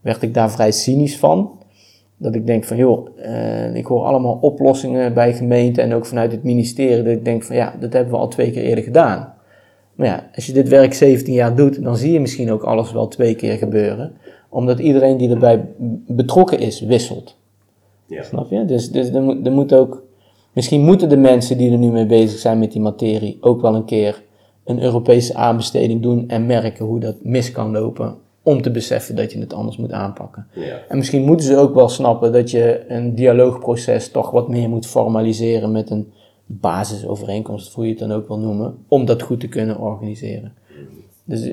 werd 0.00 0.22
ik 0.22 0.34
daar 0.34 0.50
vrij 0.50 0.72
cynisch 0.72 1.18
van. 1.18 1.50
Dat 2.16 2.34
ik 2.34 2.46
denk 2.46 2.64
van, 2.64 2.76
joh, 2.76 3.08
eh, 3.16 3.74
ik 3.74 3.86
hoor 3.86 4.04
allemaal 4.04 4.38
oplossingen 4.40 5.14
bij 5.14 5.34
gemeenten 5.34 5.82
en 5.82 5.94
ook 5.94 6.06
vanuit 6.06 6.32
het 6.32 6.42
ministerie. 6.42 7.04
Dat 7.04 7.12
ik 7.12 7.24
denk 7.24 7.42
van, 7.42 7.56
ja, 7.56 7.74
dat 7.80 7.92
hebben 7.92 8.12
we 8.12 8.18
al 8.18 8.28
twee 8.28 8.50
keer 8.50 8.62
eerder 8.62 8.84
gedaan. 8.84 9.31
Maar 10.02 10.10
ja, 10.10 10.30
als 10.34 10.46
je 10.46 10.52
dit 10.52 10.68
werk 10.68 10.94
17 10.94 11.32
jaar 11.32 11.56
doet, 11.56 11.82
dan 11.82 11.96
zie 11.96 12.12
je 12.12 12.20
misschien 12.20 12.52
ook 12.52 12.62
alles 12.62 12.92
wel 12.92 13.08
twee 13.08 13.34
keer 13.34 13.56
gebeuren. 13.56 14.12
Omdat 14.48 14.78
iedereen 14.78 15.16
die 15.16 15.30
erbij 15.30 15.68
betrokken 16.06 16.58
is, 16.58 16.80
wisselt. 16.80 17.36
Ja. 18.06 18.22
Snap 18.22 18.50
je? 18.50 18.64
Dus, 18.64 18.90
dus 18.90 19.08
er, 19.08 19.22
moet, 19.22 19.46
er 19.46 19.52
moet 19.52 19.74
ook. 19.74 20.02
Misschien 20.52 20.80
moeten 20.80 21.08
de 21.08 21.16
mensen 21.16 21.58
die 21.58 21.72
er 21.72 21.78
nu 21.78 21.90
mee 21.90 22.06
bezig 22.06 22.38
zijn 22.38 22.58
met 22.58 22.72
die 22.72 22.80
materie 22.80 23.38
ook 23.40 23.60
wel 23.60 23.74
een 23.74 23.84
keer 23.84 24.22
een 24.64 24.82
Europese 24.82 25.34
aanbesteding 25.34 26.02
doen 26.02 26.28
en 26.28 26.46
merken 26.46 26.84
hoe 26.84 27.00
dat 27.00 27.16
mis 27.22 27.52
kan 27.52 27.70
lopen. 27.70 28.14
Om 28.42 28.62
te 28.62 28.70
beseffen 28.70 29.16
dat 29.16 29.32
je 29.32 29.38
het 29.38 29.52
anders 29.52 29.76
moet 29.76 29.92
aanpakken. 29.92 30.46
Ja. 30.54 30.78
En 30.88 30.96
misschien 30.96 31.24
moeten 31.24 31.46
ze 31.46 31.56
ook 31.56 31.74
wel 31.74 31.88
snappen 31.88 32.32
dat 32.32 32.50
je 32.50 32.84
een 32.88 33.14
dialoogproces 33.14 34.10
toch 34.10 34.30
wat 34.30 34.48
meer 34.48 34.68
moet 34.68 34.86
formaliseren 34.86 35.72
met 35.72 35.90
een 35.90 36.12
basisovereenkomst, 36.46 37.74
hoe 37.74 37.84
je 37.84 37.90
het 37.90 37.98
dan 37.98 38.12
ook 38.12 38.28
wil 38.28 38.38
noemen, 38.38 38.76
om 38.88 39.04
dat 39.04 39.22
goed 39.22 39.40
te 39.40 39.48
kunnen 39.48 39.78
organiseren. 39.78 40.54
Dus 41.24 41.52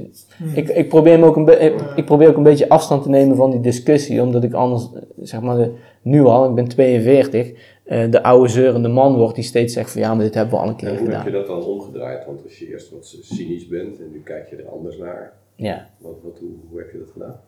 ik, 0.54 0.70
ik, 0.70 0.90
probeer 0.90 1.20
me 1.20 1.26
ook 1.26 1.36
een 1.36 1.98
ik, 1.98 2.06
probeer 2.06 2.28
ook 2.28 2.38
een 2.38 2.44
beetje 2.44 2.70
afstand 2.70 3.04
te 3.04 3.10
nemen 3.10 3.36
van 3.36 3.52
die 3.52 3.60
discussie, 3.60 4.22
omdat 4.22 4.44
ik 4.44 4.54
anders, 4.54 4.90
zeg 5.22 5.42
maar, 5.42 5.58
de, 5.58 5.72
nu 6.02 6.24
al, 6.24 6.50
ik 6.50 6.56
ben 6.56 6.68
42, 6.68 7.52
eh, 7.84 8.12
de 8.12 8.24
oude 8.24 8.50
zeurende 8.50 8.88
man 8.88 9.18
wordt 9.18 9.36
die 9.36 9.44
steeds 9.44 9.74
zegt 9.74 9.92
van 9.92 10.02
ja, 10.02 10.14
maar 10.14 10.24
dit 10.24 10.34
hebben 10.34 10.54
we 10.54 10.60
al 10.60 10.70
een 10.70 10.76
keer 10.76 10.88
En 10.88 10.98
hoe 10.98 11.04
heb 11.04 11.14
gedaan. 11.14 11.32
je 11.32 11.38
dat 11.38 11.48
dan 11.48 11.64
omgedraaid? 11.64 12.26
Want 12.26 12.44
als 12.44 12.60
je 12.60 12.70
eerst 12.70 12.92
wat 12.92 13.16
cynisch 13.22 13.68
bent 13.68 14.00
en 14.00 14.12
nu 14.12 14.22
kijk 14.24 14.50
je 14.50 14.56
er 14.56 14.70
anders 14.70 14.98
naar, 14.98 15.34
Ja, 15.56 15.90
wat, 15.98 16.16
wat, 16.24 16.40
hoe, 16.40 16.50
hoe 16.70 16.80
heb 16.80 16.92
je 16.92 16.98
dat 16.98 17.10
gedaan? 17.14 17.40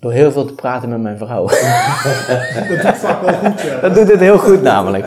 door 0.00 0.12
heel 0.12 0.32
veel 0.32 0.44
te 0.44 0.54
praten 0.54 0.88
met 0.88 1.00
mijn 1.00 1.18
vrouw. 1.18 1.46
Dat 2.54 2.68
doet 2.68 2.96
vaak 2.96 3.22
wel 3.22 3.34
goed, 3.34 3.60
ja. 3.60 3.80
Dat 3.80 3.94
doet 3.94 4.10
het 4.10 4.20
heel 4.20 4.38
goed 4.38 4.62
namelijk. 4.62 5.04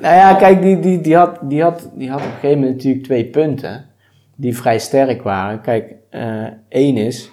Nou 0.00 0.14
ja, 0.14 0.34
kijk, 0.34 0.62
die, 0.62 0.80
die, 0.80 1.00
die, 1.00 1.16
had, 1.16 1.38
die, 1.42 1.62
had, 1.62 1.90
die 1.94 2.10
had 2.10 2.20
op 2.20 2.26
een 2.26 2.32
gegeven 2.32 2.58
moment 2.58 2.76
natuurlijk 2.76 3.04
twee 3.04 3.24
punten 3.24 3.84
die 4.34 4.56
vrij 4.56 4.78
sterk 4.78 5.22
waren. 5.22 5.60
Kijk, 5.60 5.94
eh, 6.10 6.46
één 6.68 6.96
is, 6.96 7.30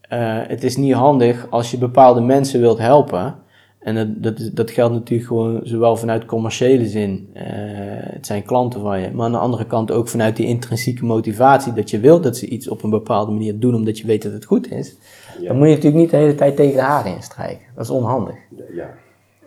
eh, 0.00 0.38
het 0.46 0.64
is 0.64 0.76
niet 0.76 0.92
handig 0.92 1.50
als 1.50 1.70
je 1.70 1.78
bepaalde 1.78 2.20
mensen 2.20 2.60
wilt 2.60 2.78
helpen. 2.78 3.34
En 3.78 3.94
dat, 3.94 4.22
dat, 4.22 4.50
dat 4.52 4.70
geldt 4.70 4.94
natuurlijk 4.94 5.28
gewoon 5.28 5.60
zowel 5.62 5.96
vanuit 5.96 6.24
commerciële 6.24 6.86
zin, 6.86 7.30
eh, 7.32 7.44
het 8.12 8.26
zijn 8.26 8.42
klanten 8.42 8.80
van 8.80 9.00
je, 9.00 9.10
maar 9.10 9.26
aan 9.26 9.32
de 9.32 9.38
andere 9.38 9.66
kant 9.66 9.90
ook 9.90 10.08
vanuit 10.08 10.36
die 10.36 10.46
intrinsieke 10.46 11.04
motivatie 11.04 11.72
dat 11.72 11.90
je 11.90 12.00
wilt 12.00 12.22
dat 12.22 12.36
ze 12.36 12.48
iets 12.48 12.68
op 12.68 12.82
een 12.82 12.90
bepaalde 12.90 13.32
manier 13.32 13.58
doen 13.58 13.74
omdat 13.74 13.98
je 13.98 14.06
weet 14.06 14.22
dat 14.22 14.32
het 14.32 14.44
goed 14.44 14.70
is. 14.70 14.96
Ja. 15.40 15.48
Dan 15.48 15.56
moet 15.56 15.68
je 15.68 15.74
natuurlijk 15.74 16.02
niet 16.02 16.10
de 16.10 16.16
hele 16.16 16.34
tijd 16.34 16.56
tegen 16.56 16.74
de 16.74 16.82
haren 16.82 17.14
instrijken. 17.14 17.66
Dat 17.74 17.84
is 17.84 17.90
onhandig. 17.90 18.36
Ja. 18.74 18.88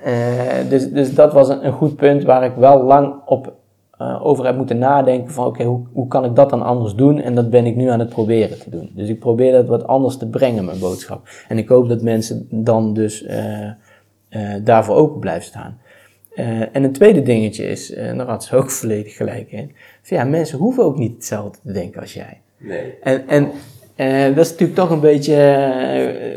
Eh, 0.04 0.70
dus, 0.70 0.92
dus 0.92 1.16
dat 1.16 1.34
was 1.34 1.50
een, 1.50 1.66
een 1.66 1.74
goed 1.74 1.96
punt 1.96 2.24
waar 2.24 2.44
ik 2.44 2.56
wel 2.56 2.84
lang 2.84 3.16
op, 3.26 3.54
eh, 3.98 4.26
over 4.26 4.46
heb 4.46 4.56
moeten 4.56 4.78
nadenken 4.78 5.34
van 5.34 5.46
oké, 5.46 5.64
hoe, 5.64 5.88
hoe 5.94 6.08
kan 6.08 6.26
ik 6.26 6.36
dat 6.36 6.50
dan 6.50 6.62
anders 6.62 6.96
doen? 6.96 7.22
En 7.22 7.36
dat 7.36 7.50
ben 7.50 7.66
ik 7.66 7.76
nu 7.76 7.90
aan 7.90 8.00
het 8.00 8.10
proberen 8.10 8.60
te 8.60 8.70
doen. 8.70 8.92
Dus 8.94 9.10
ik 9.10 9.20
probeer 9.20 9.52
dat 9.52 9.68
wat 9.68 9.88
anders 9.88 10.18
te 10.18 10.30
brengen, 10.30 10.66
mijn 10.66 10.80
boodschap. 10.80 11.30
En 11.48 11.58
ik 11.58 11.68
hoop 11.68 11.90
dat 11.90 12.02
mensen 12.02 12.48
dan 12.50 12.94
dus 12.94 13.26
eh, 13.26 13.70
daarvoor 14.64 14.96
open 14.96 15.20
blijven 15.20 15.44
staan. 15.44 15.78
En 16.72 16.84
een 16.84 16.92
tweede 16.92 17.22
dingetje 17.22 17.68
is, 17.68 17.94
en 17.94 18.18
daar 18.18 18.28
had 18.28 18.44
ze 18.44 18.56
ook 18.56 18.72
volledig 18.80 19.16
gelijk 19.16 19.52
in, 19.52 19.72
van 20.02 20.18
ja, 20.18 20.24
mensen 20.24 20.58
hoeven 20.58 20.84
ook 20.84 20.98
niet 20.98 21.14
hetzelfde 21.14 21.58
te 21.66 21.74
denken 21.74 22.02
als 22.02 22.14
jij. 22.14 22.42
Nee. 22.58 22.94
En, 23.02 23.28
en 23.28 23.52
dat 24.36 24.46
is 24.46 24.52
natuurlijk 24.52 24.80
toch 24.80 24.90
een 24.90 25.00
beetje 25.00 25.36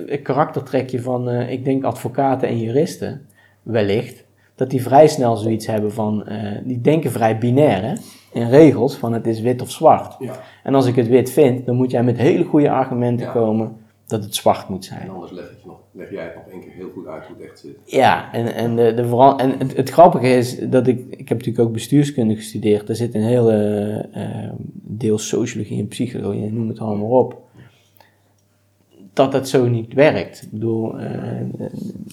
een 0.06 0.22
karaktertrekje 0.22 1.00
van, 1.00 1.30
ik 1.30 1.64
denk, 1.64 1.84
advocaten 1.84 2.48
en 2.48 2.58
juristen, 2.58 3.26
wellicht, 3.62 4.24
dat 4.54 4.70
die 4.70 4.82
vrij 4.82 5.08
snel 5.08 5.36
zoiets 5.36 5.66
hebben 5.66 5.92
van, 5.92 6.26
eh, 6.26 6.58
die 6.64 6.80
denken 6.80 7.10
vrij 7.10 7.38
binair, 7.38 7.82
hè? 7.82 7.92
in 8.32 8.48
regels, 8.48 8.96
van 8.96 9.12
het 9.12 9.26
is 9.26 9.40
wit 9.40 9.62
of 9.62 9.70
zwart. 9.70 10.16
Ja. 10.18 10.40
En 10.62 10.74
als 10.74 10.86
ik 10.86 10.96
het 10.96 11.08
wit 11.08 11.30
vind, 11.30 11.66
dan 11.66 11.76
moet 11.76 11.90
jij 11.90 12.02
met 12.04 12.16
hele 12.16 12.44
goede 12.44 12.70
argumenten 12.70 13.26
Ja. 13.26 13.32
komen 13.32 13.76
dat 14.06 14.24
het 14.24 14.34
zwart 14.34 14.68
moet 14.68 14.84
zijn. 14.84 15.00
En 15.00 15.10
anders 15.10 15.32
leg, 15.32 15.48
het 15.48 15.64
nog, 15.66 15.76
leg 15.92 16.10
jij 16.10 16.24
het 16.24 16.34
nog 16.34 16.44
één 16.52 16.60
keer 16.60 16.72
heel 16.72 16.90
goed 16.94 17.06
uit 17.06 17.26
hoe 17.26 17.36
het 17.38 17.46
echt 17.46 17.58
zit. 17.58 17.76
Ja, 17.84 18.32
en, 18.32 18.54
en, 18.54 18.76
de, 18.76 18.94
de 18.94 19.06
vooral, 19.08 19.38
en 19.38 19.58
het, 19.58 19.76
het 19.76 19.90
grappige 19.90 20.28
is 20.28 20.58
dat 20.58 20.86
ik, 20.86 20.98
ik 21.10 21.28
heb 21.28 21.38
natuurlijk 21.38 21.66
ook 21.66 21.72
bestuurskunde 21.72 22.34
gestudeerd. 22.34 22.88
Er 22.88 22.96
zit 22.96 23.14
een 23.14 23.22
hele 23.22 23.54
eh, 24.12 24.50
deel 24.72 25.18
sociologie 25.18 25.78
en 25.78 25.88
psychologie, 25.88 26.52
noem 26.52 26.68
het 26.68 26.78
allemaal 26.78 27.08
op. 27.08 27.40
Dat 29.12 29.32
het 29.32 29.48
zo 29.48 29.66
niet 29.68 29.94
werkt. 29.94 30.42
Ik 30.42 30.50
bedoel, 30.50 30.98
eh, 30.98 31.08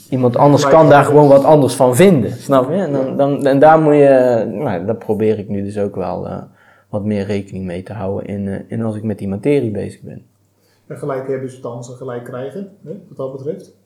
iemand 0.09 0.35
anders 0.37 0.67
kan 0.67 0.89
daar 0.89 1.03
gewoon 1.03 1.27
wat 1.27 1.43
anders 1.43 1.73
van 1.75 1.95
vinden, 1.95 2.31
snap 2.31 2.69
je? 2.69 2.75
En, 2.75 2.91
dan, 2.91 3.17
dan, 3.17 3.45
en 3.45 3.59
daar 3.59 3.79
moet 3.79 3.93
je, 3.93 4.45
nou, 4.53 4.85
daar 4.85 4.95
probeer 4.95 5.39
ik 5.39 5.49
nu 5.49 5.63
dus 5.63 5.77
ook 5.77 5.95
wel 5.95 6.27
eh, 6.27 6.41
wat 6.89 7.05
meer 7.05 7.25
rekening 7.25 7.65
mee 7.65 7.83
te 7.83 7.93
houden 7.93 8.27
in, 8.27 8.47
eh, 8.47 8.59
in 8.67 8.81
als 8.83 8.95
ik 8.95 9.03
met 9.03 9.17
die 9.17 9.27
materie 9.27 9.71
bezig 9.71 10.01
ben. 10.01 10.21
En 10.87 10.97
gelijk 10.97 11.27
hebben 11.27 11.51
ze 11.51 11.61
dansen, 11.61 11.95
gelijk 11.95 12.23
krijgen, 12.23 12.69
hè, 12.85 12.91
wat 13.07 13.17
dat 13.17 13.31
betreft. 13.31 13.77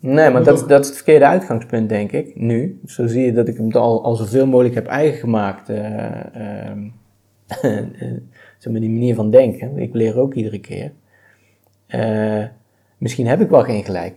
Nee, 0.00 0.30
maar 0.30 0.44
dat, 0.44 0.54
is- 0.60 0.66
dat 0.66 0.80
is 0.80 0.86
het 0.86 0.96
verkeerde 0.96 1.26
uitgangspunt, 1.26 1.88
denk 1.88 2.12
ik, 2.12 2.36
nu. 2.36 2.80
Zo 2.86 3.06
zie 3.06 3.24
je 3.24 3.32
dat 3.32 3.48
ik 3.48 3.56
hem 3.56 3.72
al, 3.72 4.04
al 4.04 4.14
zoveel 4.14 4.46
mogelijk 4.46 4.74
heb 4.74 4.86
eigen 4.86 5.18
gemaakt. 5.18 5.68
eh, 5.68 6.68
ehm, 6.68 6.88
zeg 8.58 8.72
maar 8.72 8.80
die 8.80 8.90
manier 8.90 9.14
van 9.14 9.30
denken. 9.30 9.78
Ik 9.78 9.94
leer 9.94 10.18
ook 10.18 10.34
iedere 10.34 10.58
keer. 10.60 10.92
Eh, 11.86 12.44
misschien 12.98 13.26
heb 13.26 13.40
ik 13.40 13.48
wel 13.48 13.62
geen 13.62 13.84
gelijk. 13.84 14.14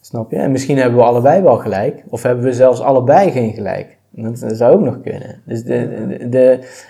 Snap 0.00 0.30
je? 0.30 0.36
En 0.36 0.50
misschien 0.50 0.76
hebben 0.78 0.98
we 0.98 1.04
allebei 1.04 1.42
wel 1.42 1.56
gelijk. 1.56 2.04
Of 2.08 2.22
hebben 2.22 2.44
we 2.44 2.52
zelfs 2.52 2.80
allebei 2.80 3.30
geen 3.30 3.52
gelijk. 3.52 3.98
Dat, 4.10 4.38
dat 4.38 4.56
zou 4.56 4.74
ook 4.74 4.80
nog 4.80 5.00
kunnen. 5.00 5.42
Dus 5.44 5.62
de, 5.64 6.06
de, 6.18 6.28
de- 6.28 6.88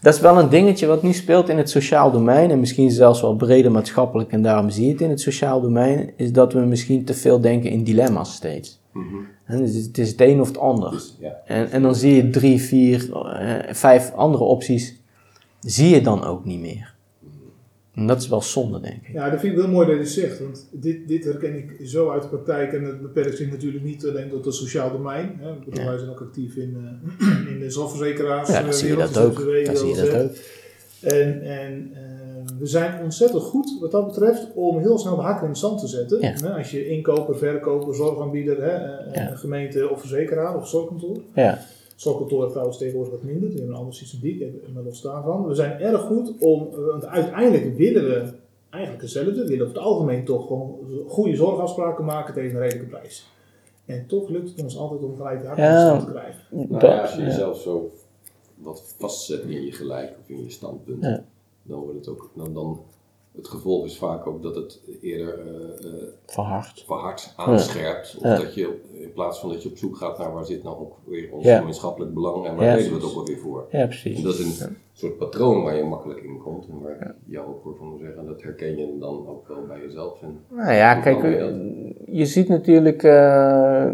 dat 0.00 0.14
is 0.14 0.20
wel 0.20 0.38
een 0.38 0.48
dingetje 0.48 0.86
wat 0.86 1.02
nu 1.02 1.12
speelt 1.12 1.48
in 1.48 1.56
het 1.58 1.70
sociaal 1.70 2.10
domein. 2.10 2.50
En 2.50 2.60
misschien 2.60 2.90
zelfs 2.90 3.20
wel 3.20 3.36
breder 3.36 3.70
maatschappelijk. 3.72 4.32
En 4.32 4.42
daarom 4.42 4.70
zie 4.70 4.86
je 4.86 4.92
het 4.92 5.00
in 5.00 5.10
het 5.10 5.20
sociaal 5.20 5.60
domein. 5.60 6.10
Is 6.16 6.32
dat 6.32 6.52
we 6.52 6.58
misschien 6.60 7.04
te 7.04 7.14
veel 7.14 7.40
denken 7.40 7.70
in 7.70 7.84
dilemma's 7.84 8.34
steeds. 8.34 8.80
En 9.44 9.58
dus 9.58 9.74
het 9.74 9.98
is 9.98 10.08
het 10.10 10.20
een 10.20 10.40
of 10.40 10.46
het 10.48 10.58
ander. 10.58 10.90
Dus 10.90 11.16
ja, 11.20 11.40
En, 11.46 11.70
en 11.70 11.82
dan 11.82 11.94
zie 11.94 12.14
je 12.14 12.30
drie, 12.30 12.60
vier, 12.60 13.12
eh, 13.26 13.74
vijf 13.74 14.12
andere 14.14 14.44
opties. 14.44 15.00
Zie 15.60 15.88
je 15.94 16.00
dan 16.00 16.24
ook 16.24 16.44
niet 16.44 16.60
meer. 16.60 16.94
En 17.98 18.06
dat 18.06 18.20
is 18.20 18.28
wel 18.28 18.42
zonde, 18.42 18.80
denk 18.80 19.06
ik. 19.06 19.12
Ja, 19.12 19.30
dat 19.30 19.40
vind 19.40 19.52
ik 19.52 19.58
wel 19.58 19.68
mooi 19.68 19.86
dat 19.86 19.94
je 19.94 20.02
het 20.02 20.10
zegt, 20.10 20.40
want 20.40 20.68
dit, 20.72 21.08
dit 21.08 21.24
herken 21.24 21.56
ik 21.56 21.80
zo 21.84 22.10
uit 22.10 22.22
de 22.22 22.28
praktijk 22.28 22.72
en 22.72 22.84
het 22.84 23.02
beperkt 23.02 23.36
zich 23.36 23.50
natuurlijk 23.50 23.84
niet 23.84 24.06
alleen 24.06 24.28
tot 24.28 24.44
het 24.44 24.54
sociaal 24.54 24.92
domein. 24.92 25.38
Hè. 25.40 25.48
Ja. 25.48 25.86
Wij 25.88 25.98
zijn 25.98 26.10
ook 26.10 26.20
actief 26.20 26.56
in, 26.56 26.76
eh, 27.20 27.28
in 27.52 27.58
de 27.58 27.70
zorgverzekeraars. 27.70 28.48
Ja, 28.48 28.58
eh, 28.58 28.64
dan 28.64 28.74
zie 28.74 28.88
je 28.88 28.96
dat 28.96 29.18
ook. 29.18 29.36
Dan 29.64 29.76
zie 29.76 29.88
je 29.88 29.94
dat 29.94 30.22
ook. 30.22 30.30
En, 31.00 31.42
en 31.42 31.90
eh, 31.94 32.58
we 32.58 32.66
zijn 32.66 33.02
ontzettend 33.02 33.42
goed 33.42 33.76
wat 33.80 33.90
dat 33.90 34.06
betreft 34.06 34.46
om 34.54 34.78
heel 34.78 34.98
snel 34.98 35.16
de 35.16 35.22
haken 35.22 35.46
in 35.46 35.52
de 35.52 35.58
zand 35.58 35.80
te 35.80 35.86
zetten. 35.86 36.20
Ja. 36.20 36.32
Hè, 36.42 36.48
als 36.48 36.70
je 36.70 36.88
inkoper, 36.88 37.38
verkoper, 37.38 37.94
zorgaanbieder, 37.94 38.62
hè, 38.62 38.74
Ja. 39.20 39.34
gemeente 39.34 39.88
of 39.90 40.00
verzekeraar 40.00 40.56
of 40.56 40.68
zorgkantoor. 40.68 41.16
Ja, 41.34 41.58
Zorgkantoor 41.98 42.40
heeft 42.40 42.50
trouwens 42.50 42.78
tegenwoordig 42.78 43.12
wat 43.14 43.22
minder, 43.22 43.48
die 43.48 43.56
hebben 43.58 43.74
een 43.74 43.80
ander 43.80 43.94
systematiek, 43.94 44.68
maar 44.74 44.82
los 44.82 45.00
daarvan. 45.02 45.46
We 45.46 45.54
zijn 45.54 45.80
erg 45.80 46.00
goed 46.00 46.32
om, 46.38 46.68
want 46.70 47.04
uiteindelijk 47.06 47.76
willen 47.76 48.04
we 48.04 48.32
eigenlijk 48.70 49.02
hetzelfde, 49.02 49.32
we 49.34 49.46
willen 49.46 49.66
over 49.66 49.76
het 49.76 49.84
algemeen 49.84 50.24
toch 50.24 50.46
gewoon 50.46 50.78
goede 51.06 51.36
zorgafspraken 51.36 52.04
maken 52.04 52.34
tegen 52.34 52.54
een 52.56 52.62
redelijke 52.62 52.88
prijs. 52.88 53.26
En 53.84 54.06
toch 54.06 54.28
lukt 54.28 54.48
het 54.48 54.62
ons 54.62 54.76
altijd 54.78 55.02
om 55.02 55.16
gelijk 55.16 55.40
de 55.40 55.46
Ja. 55.62 55.98
te 55.98 56.10
krijgen. 56.10 56.42
nou 56.50 56.86
ja, 56.86 57.00
als 57.00 57.14
je 57.14 57.20
ja. 57.20 57.26
jezelf 57.26 57.60
zo 57.60 57.90
wat 58.54 58.94
vastzet 58.98 59.42
in 59.42 59.64
je 59.64 59.72
gelijk 59.72 60.16
of 60.20 60.28
in 60.28 60.42
je 60.44 60.50
standpunt, 60.50 61.02
Ja. 61.04 61.24
dan 61.62 61.80
wordt 61.80 61.96
het 61.98 62.08
ook, 62.08 62.30
dan, 62.34 62.54
dan, 62.54 62.80
het 63.38 63.48
gevolg 63.48 63.84
is 63.84 63.98
vaak 63.98 64.26
ook 64.26 64.42
dat 64.42 64.54
het 64.54 64.80
eerder 65.00 65.38
eh, 65.38 65.86
eh, 65.86 66.08
verhard. 66.26 66.82
verhard 66.86 67.32
aanscherpt. 67.36 68.16
Of 68.16 68.22
dat 68.38 68.54
je 68.54 68.80
in 68.92 69.12
plaats 69.12 69.40
van 69.40 69.48
dat 69.50 69.62
je 69.62 69.68
op 69.68 69.76
zoek 69.76 69.96
gaat 69.96 70.18
naar 70.18 70.32
waar 70.32 70.44
zit 70.44 70.62
nou 70.62 70.76
ook 70.78 70.96
weer 71.04 71.32
ons 71.32 71.44
Ja. 71.44 71.58
gemeenschappelijk 71.58 72.14
belang 72.14 72.46
en 72.46 72.56
waar 72.56 72.66
Ja. 72.66 72.88
we 72.88 72.94
het 72.94 73.04
ook 73.04 73.14
alweer 73.14 73.38
voor. 73.38 73.66
Ja, 73.70 73.86
precies. 73.86 74.16
En 74.16 74.22
dat 74.24 74.38
is 74.38 74.60
een 74.60 74.76
soort 74.92 75.18
patroon 75.18 75.62
waar 75.62 75.76
je 75.76 75.82
makkelijk 75.84 76.20
in 76.22 76.38
komt 76.38 76.66
en 76.68 76.80
waar 76.82 77.14
jou 77.24 77.46
ook 77.48 77.62
voor 77.62 77.76
van 77.76 77.98
zeggen, 78.00 78.26
dat 78.26 78.42
herken 78.42 78.76
je 78.76 78.96
dan 79.00 79.28
ook 79.28 79.48
wel 79.48 79.66
bij 79.66 79.80
jezelf. 79.80 80.22
En 80.22 80.40
Nou 80.48 80.72
ja, 80.72 81.00
kijk, 81.00 81.22
je 81.22 81.94
je 82.06 82.26
ziet 82.26 82.48
natuurlijk 82.48 83.02
eh, 83.02 83.88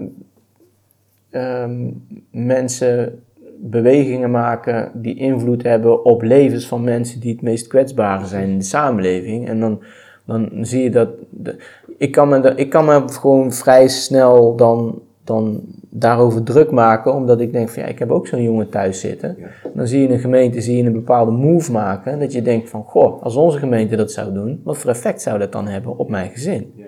ehm, 1.31 1.91
mensen 2.31 3.24
bewegingen 3.71 4.31
maken 4.31 4.91
die 4.95 5.17
invloed 5.17 5.63
hebben 5.63 6.05
op 6.05 6.23
levens 6.23 6.67
van 6.67 6.85
mensen 6.85 7.21
die 7.21 7.33
het 7.33 7.43
meest 7.43 7.67
kwetsbare 7.67 8.27
zijn 8.27 8.49
in 8.49 8.59
de 8.59 8.65
samenleving. 8.65 9.49
En 9.49 9.61
dan, 9.61 9.83
dan 10.25 10.51
zie 10.61 10.83
je 10.83 10.91
dat. 10.91 11.09
de- 11.31 11.57
ik, 11.99 12.13
kan 12.13 12.29
me, 12.29 12.53
ik 12.57 12.71
kan 12.71 12.85
me 12.85 13.03
gewoon 13.07 13.53
vrij 13.53 13.89
snel 13.89 14.57
dan, 14.57 15.03
dan 15.25 15.61
daarover 15.91 16.43
druk 16.43 16.71
maken, 16.71 17.15
omdat 17.15 17.41
ik 17.41 17.53
denk 17.53 17.69
van 17.69 17.83
ja, 17.83 17.89
ik 17.89 17.99
heb 17.99 18.11
ook 18.11 18.27
zo'n 18.27 18.43
jongen 18.43 18.69
thuis 18.69 19.01
zitten. 19.01 19.37
Ja. 19.39 19.71
Dan 19.75 19.87
zie 19.87 20.01
je 20.01 20.09
een 20.09 20.19
gemeente 20.19 20.61
zie 20.61 20.77
je 20.77 20.83
een 20.83 20.93
bepaalde 20.93 21.31
move 21.31 21.73
maken, 21.73 22.19
dat 22.19 22.33
je 22.33 22.43
denkt 22.43 22.71
van 22.71 22.83
goh, 22.85 23.23
als 23.23 23.37
onze 23.37 23.59
gemeente 23.59 23.97
dat 23.97 24.13
zou 24.13 24.33
doen, 24.33 24.61
wat 24.65 24.79
voor 24.79 24.91
effect 24.91 25.23
zou 25.23 25.39
dat 25.39 25.53
dan 25.53 25.67
hebben 25.69 25.99
op 25.99 26.09
mijn 26.09 26.31
gezin? 26.31 26.73
Ja. 26.77 26.85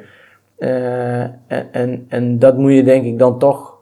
Eh, 0.56 1.22
en, 1.46 1.66
en, 1.72 2.04
en 2.08 2.38
dat 2.38 2.58
moet 2.58 2.72
je 2.72 2.82
denk 2.82 3.04
ik 3.04 3.18
dan 3.18 3.38
toch 3.38 3.75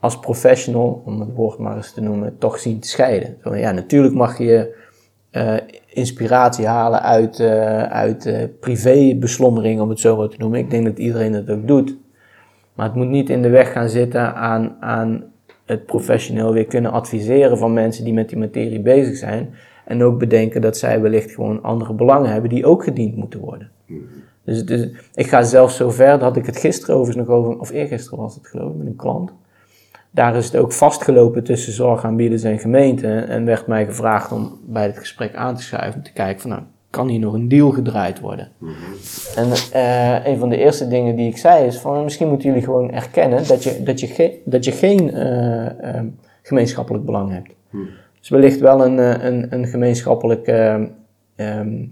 als 0.00 0.18
professional, 0.18 1.02
om 1.04 1.20
het 1.20 1.34
woord 1.34 1.58
maar 1.58 1.76
eens 1.76 1.92
te 1.92 2.00
noemen, 2.00 2.38
toch 2.38 2.58
zien 2.58 2.78
te 2.80 2.88
scheiden. 2.88 3.36
Zo, 3.44 3.56
ja, 3.56 3.72
natuurlijk 3.72 4.14
mag 4.14 4.38
je 4.38 4.76
eh, 5.30 5.54
inspiratie 5.86 6.66
halen 6.66 7.02
uit, 7.02 7.40
eh 7.40 7.82
uit 7.82 8.26
eh, 8.26 8.42
privébeslommering, 8.60 9.80
om 9.80 9.88
het 9.88 10.00
zo 10.00 10.16
maar 10.16 10.28
te 10.28 10.36
noemen. 10.38 10.58
Ik 10.58 10.70
denk 10.70 10.84
dat 10.84 10.98
iedereen 10.98 11.32
dat 11.32 11.50
ook 11.50 11.66
doet. 11.66 11.96
Maar 12.74 12.86
het 12.86 12.94
moet 12.94 13.08
niet 13.08 13.30
in 13.30 13.42
de 13.42 13.48
weg 13.48 13.72
gaan 13.72 13.88
zitten 13.88 14.34
aan, 14.34 14.76
aan 14.80 15.24
het 15.64 15.86
professioneel 15.86 16.52
weer 16.52 16.64
kunnen 16.66 16.90
adviseren 16.92 17.58
van 17.58 17.72
mensen 17.72 18.04
die 18.04 18.12
met 18.14 18.28
die 18.28 18.38
materie 18.38 18.80
bezig 18.80 19.16
zijn. 19.16 19.54
En 19.84 20.02
ook 20.02 20.18
bedenken 20.18 20.60
dat 20.60 20.76
zij 20.76 21.00
wellicht 21.00 21.30
gewoon 21.30 21.62
andere 21.62 21.92
belangen 21.92 22.30
hebben 22.30 22.50
die 22.50 22.66
ook 22.66 22.84
gediend 22.84 23.16
moeten 23.16 23.40
worden. 23.40 23.70
Dus, 24.44 24.58
het 24.58 24.70
is- 24.70 24.88
ik 25.14 25.26
ga 25.26 25.42
zelfs 25.42 25.76
zo 25.76 25.90
ver, 25.90 26.20
had 26.20 26.36
ik 26.36 26.46
het 26.46 26.56
gisteren 26.56 26.94
overigens 26.96 27.26
nog 27.26 27.36
over, 27.36 27.58
of 27.58 27.70
eergisteren 27.70 28.18
was 28.18 28.34
het 28.34 28.46
geloof 28.46 28.70
ik, 28.70 28.76
met 28.76 28.86
een 28.86 28.96
klant. 28.96 29.32
Daar 30.18 30.36
is 30.36 30.44
het 30.44 30.56
ook 30.56 30.72
vastgelopen 30.72 31.44
tussen 31.44 31.72
zorgaanbieders 31.72 32.42
en 32.42 32.58
gemeenten. 32.58 33.28
En 33.28 33.44
werd 33.44 33.66
mij 33.66 33.86
gevraagd 33.86 34.32
om 34.32 34.58
bij 34.66 34.86
het 34.86 34.98
gesprek 34.98 35.34
aan 35.34 35.56
te 35.56 35.62
schuiven. 35.62 35.94
Om 35.94 36.02
te 36.02 36.12
kijken 36.12 36.40
van 36.40 36.50
nou, 36.50 36.62
kan 36.90 37.08
hier 37.08 37.18
nog 37.18 37.32
een 37.32 37.48
deal 37.48 37.70
gedraaid 37.70 38.20
worden? 38.20 38.48
En 39.36 39.50
eh, 39.72 40.26
een 40.26 40.38
van 40.38 40.48
de 40.48 40.56
eerste 40.56 40.88
dingen 40.88 41.16
die 41.16 41.28
ik 41.28 41.36
zei 41.36 41.66
is 41.66 41.78
van 41.78 42.04
misschien 42.04 42.28
moeten 42.28 42.48
jullie 42.48 42.64
gewoon 42.64 42.90
erkennen 42.90 43.46
dat 43.46 43.62
je, 43.62 43.82
dat 43.82 44.00
je, 44.00 44.40
dat 44.44 44.64
je 44.64 44.72
geen 44.72 45.12
eh, 45.12 45.96
eh, 45.96 46.04
gemeenschappelijk 46.42 47.04
belang 47.04 47.32
hebt. 47.32 47.54
Dus 48.18 48.28
wellicht 48.28 48.60
wel 48.60 48.84
een, 48.84 48.98
eh, 48.98 49.24
een, 49.24 49.46
een, 49.54 49.66
gemeenschappelijke, 49.66 50.90
ehm, 51.36 51.84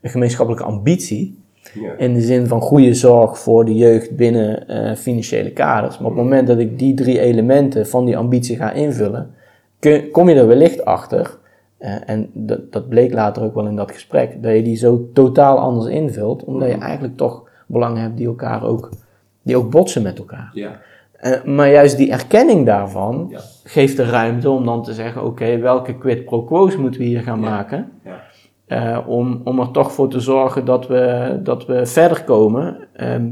een 0.00 0.10
gemeenschappelijke 0.10 0.66
ambitie. 0.66 1.43
Ja. 1.74 1.92
In 1.98 2.14
de 2.14 2.20
zin 2.20 2.46
van 2.46 2.60
goede 2.60 2.94
zorg 2.94 3.38
voor 3.38 3.64
de 3.64 3.74
jeugd 3.74 4.16
binnen 4.16 4.68
eh, 4.68 4.94
financiële 4.96 5.50
kaders. 5.50 5.98
Maar 5.98 6.10
op 6.10 6.14
het 6.16 6.24
moment 6.24 6.46
dat 6.46 6.58
ik 6.58 6.78
die 6.78 6.94
drie 6.94 7.20
elementen 7.20 7.86
van 7.86 8.04
die 8.04 8.16
ambitie 8.16 8.56
ga 8.56 8.72
invullen, 8.72 9.30
kun- 9.78 10.10
kom 10.10 10.28
je 10.28 10.34
er 10.34 10.46
wellicht 10.46 10.84
achter. 10.84 11.38
eh, 11.78 11.94
en 12.06 12.30
dat, 12.32 12.72
dat 12.72 12.88
bleek 12.88 13.12
later 13.12 13.42
ook 13.42 13.54
wel 13.54 13.66
in 13.66 13.76
dat 13.76 13.92
gesprek, 13.92 14.42
dat 14.42 14.54
je 14.54 14.62
die 14.62 14.76
zo 14.76 15.08
totaal 15.12 15.58
anders 15.58 15.86
invult, 15.86 16.44
omdat 16.44 16.68
je 16.68 16.78
eigenlijk 16.78 17.16
toch 17.16 17.42
belangen 17.66 18.00
hebt 18.02 18.16
die 18.16 18.26
elkaar 18.26 18.64
ook, 18.64 18.90
die 19.42 19.56
ook 19.56 19.70
botsen 19.70 20.02
met 20.02 20.18
elkaar. 20.18 20.50
Ja. 20.54 20.80
Eh, 21.16 21.44
maar 21.44 21.70
juist 21.70 21.96
die 21.96 22.10
erkenning 22.10 22.66
daarvan 22.66 23.26
Ja. 23.30 23.40
geeft 23.64 23.96
de 23.96 24.04
ruimte 24.04 24.50
om 24.50 24.64
dan 24.64 24.82
te 24.82 24.92
zeggen: 24.92 25.24
oké, 25.24 25.58
welke 25.58 25.98
quid 25.98 26.24
pro 26.24 26.42
quo's 26.42 26.76
moeten 26.76 27.00
we 27.00 27.06
hier 27.06 27.20
gaan 27.22 27.40
Ja. 27.40 27.48
maken? 27.48 27.90
Ja. 28.04 28.20
Eh, 28.66 28.98
om, 29.06 29.40
om 29.44 29.60
er 29.60 29.70
toch 29.70 29.92
voor 29.92 30.08
te 30.08 30.20
zorgen 30.20 30.64
dat 30.64 30.86
we, 30.86 31.36
dat 31.42 31.66
we 31.66 31.86
verder 31.86 32.24
komen. 32.24 32.76
Ehm, 32.92 33.26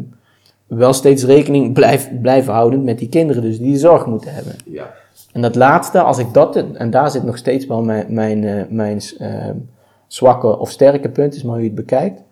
wel 0.67 0.93
steeds 0.93 1.25
rekening 1.25 1.73
blijf, 1.73 2.11
blijven 2.21 2.53
houden 2.53 2.85
met 2.85 2.99
die 2.99 3.09
kinderen, 3.09 3.43
dus 3.43 3.59
die 3.59 3.77
zorg 3.77 4.07
moeten 4.07 4.35
hebben. 4.35 4.55
Ja. 4.65 4.93
En 5.33 5.43
dat 5.43 5.55
laatste, 5.55 6.01
als 6.01 6.19
ik 6.19 6.33
dat, 6.33 6.57
en 6.57 6.91
daar 6.91 7.11
zit 7.11 7.23
nog 7.23 7.37
steeds 7.37 7.67
wel 7.67 7.83
mijn, 7.83 8.07
mijn, 8.09 8.45
eh, 8.45 8.63
mijn 8.69 9.01
ehm, 9.19 9.55
zwakke 10.07 10.59
of 10.59 10.71
sterke 10.71 11.09
punt, 11.09 11.35
is 11.35 11.43
maar 11.43 11.53
hoe 11.53 11.63
je 11.63 11.67
het 11.67 11.77
bekijkt. 11.77 12.23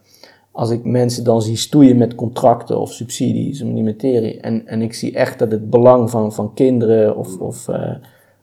Als 0.53 0.71
ik 0.71 0.85
mensen 0.85 1.25
dan 1.25 1.43
zie 1.43 1.57
stoeien 1.57 1.97
met 1.97 2.15
contracten 2.15 2.81
of 2.81 2.93
subsidies 2.93 3.63
om 3.63 3.75
die 3.75 3.85
materie, 3.85 4.41
en, 4.41 4.67
en 4.67 4.83
ik 4.83 4.95
zie 4.95 5.15
echt 5.15 5.39
dat 5.39 5.51
het 5.51 5.71
belang 5.71 6.11
van, 6.11 6.33
van 6.33 6.55
kinderen 6.55 7.17
of, 7.17 7.39
of, 7.39 7.69
eh, 7.69 7.91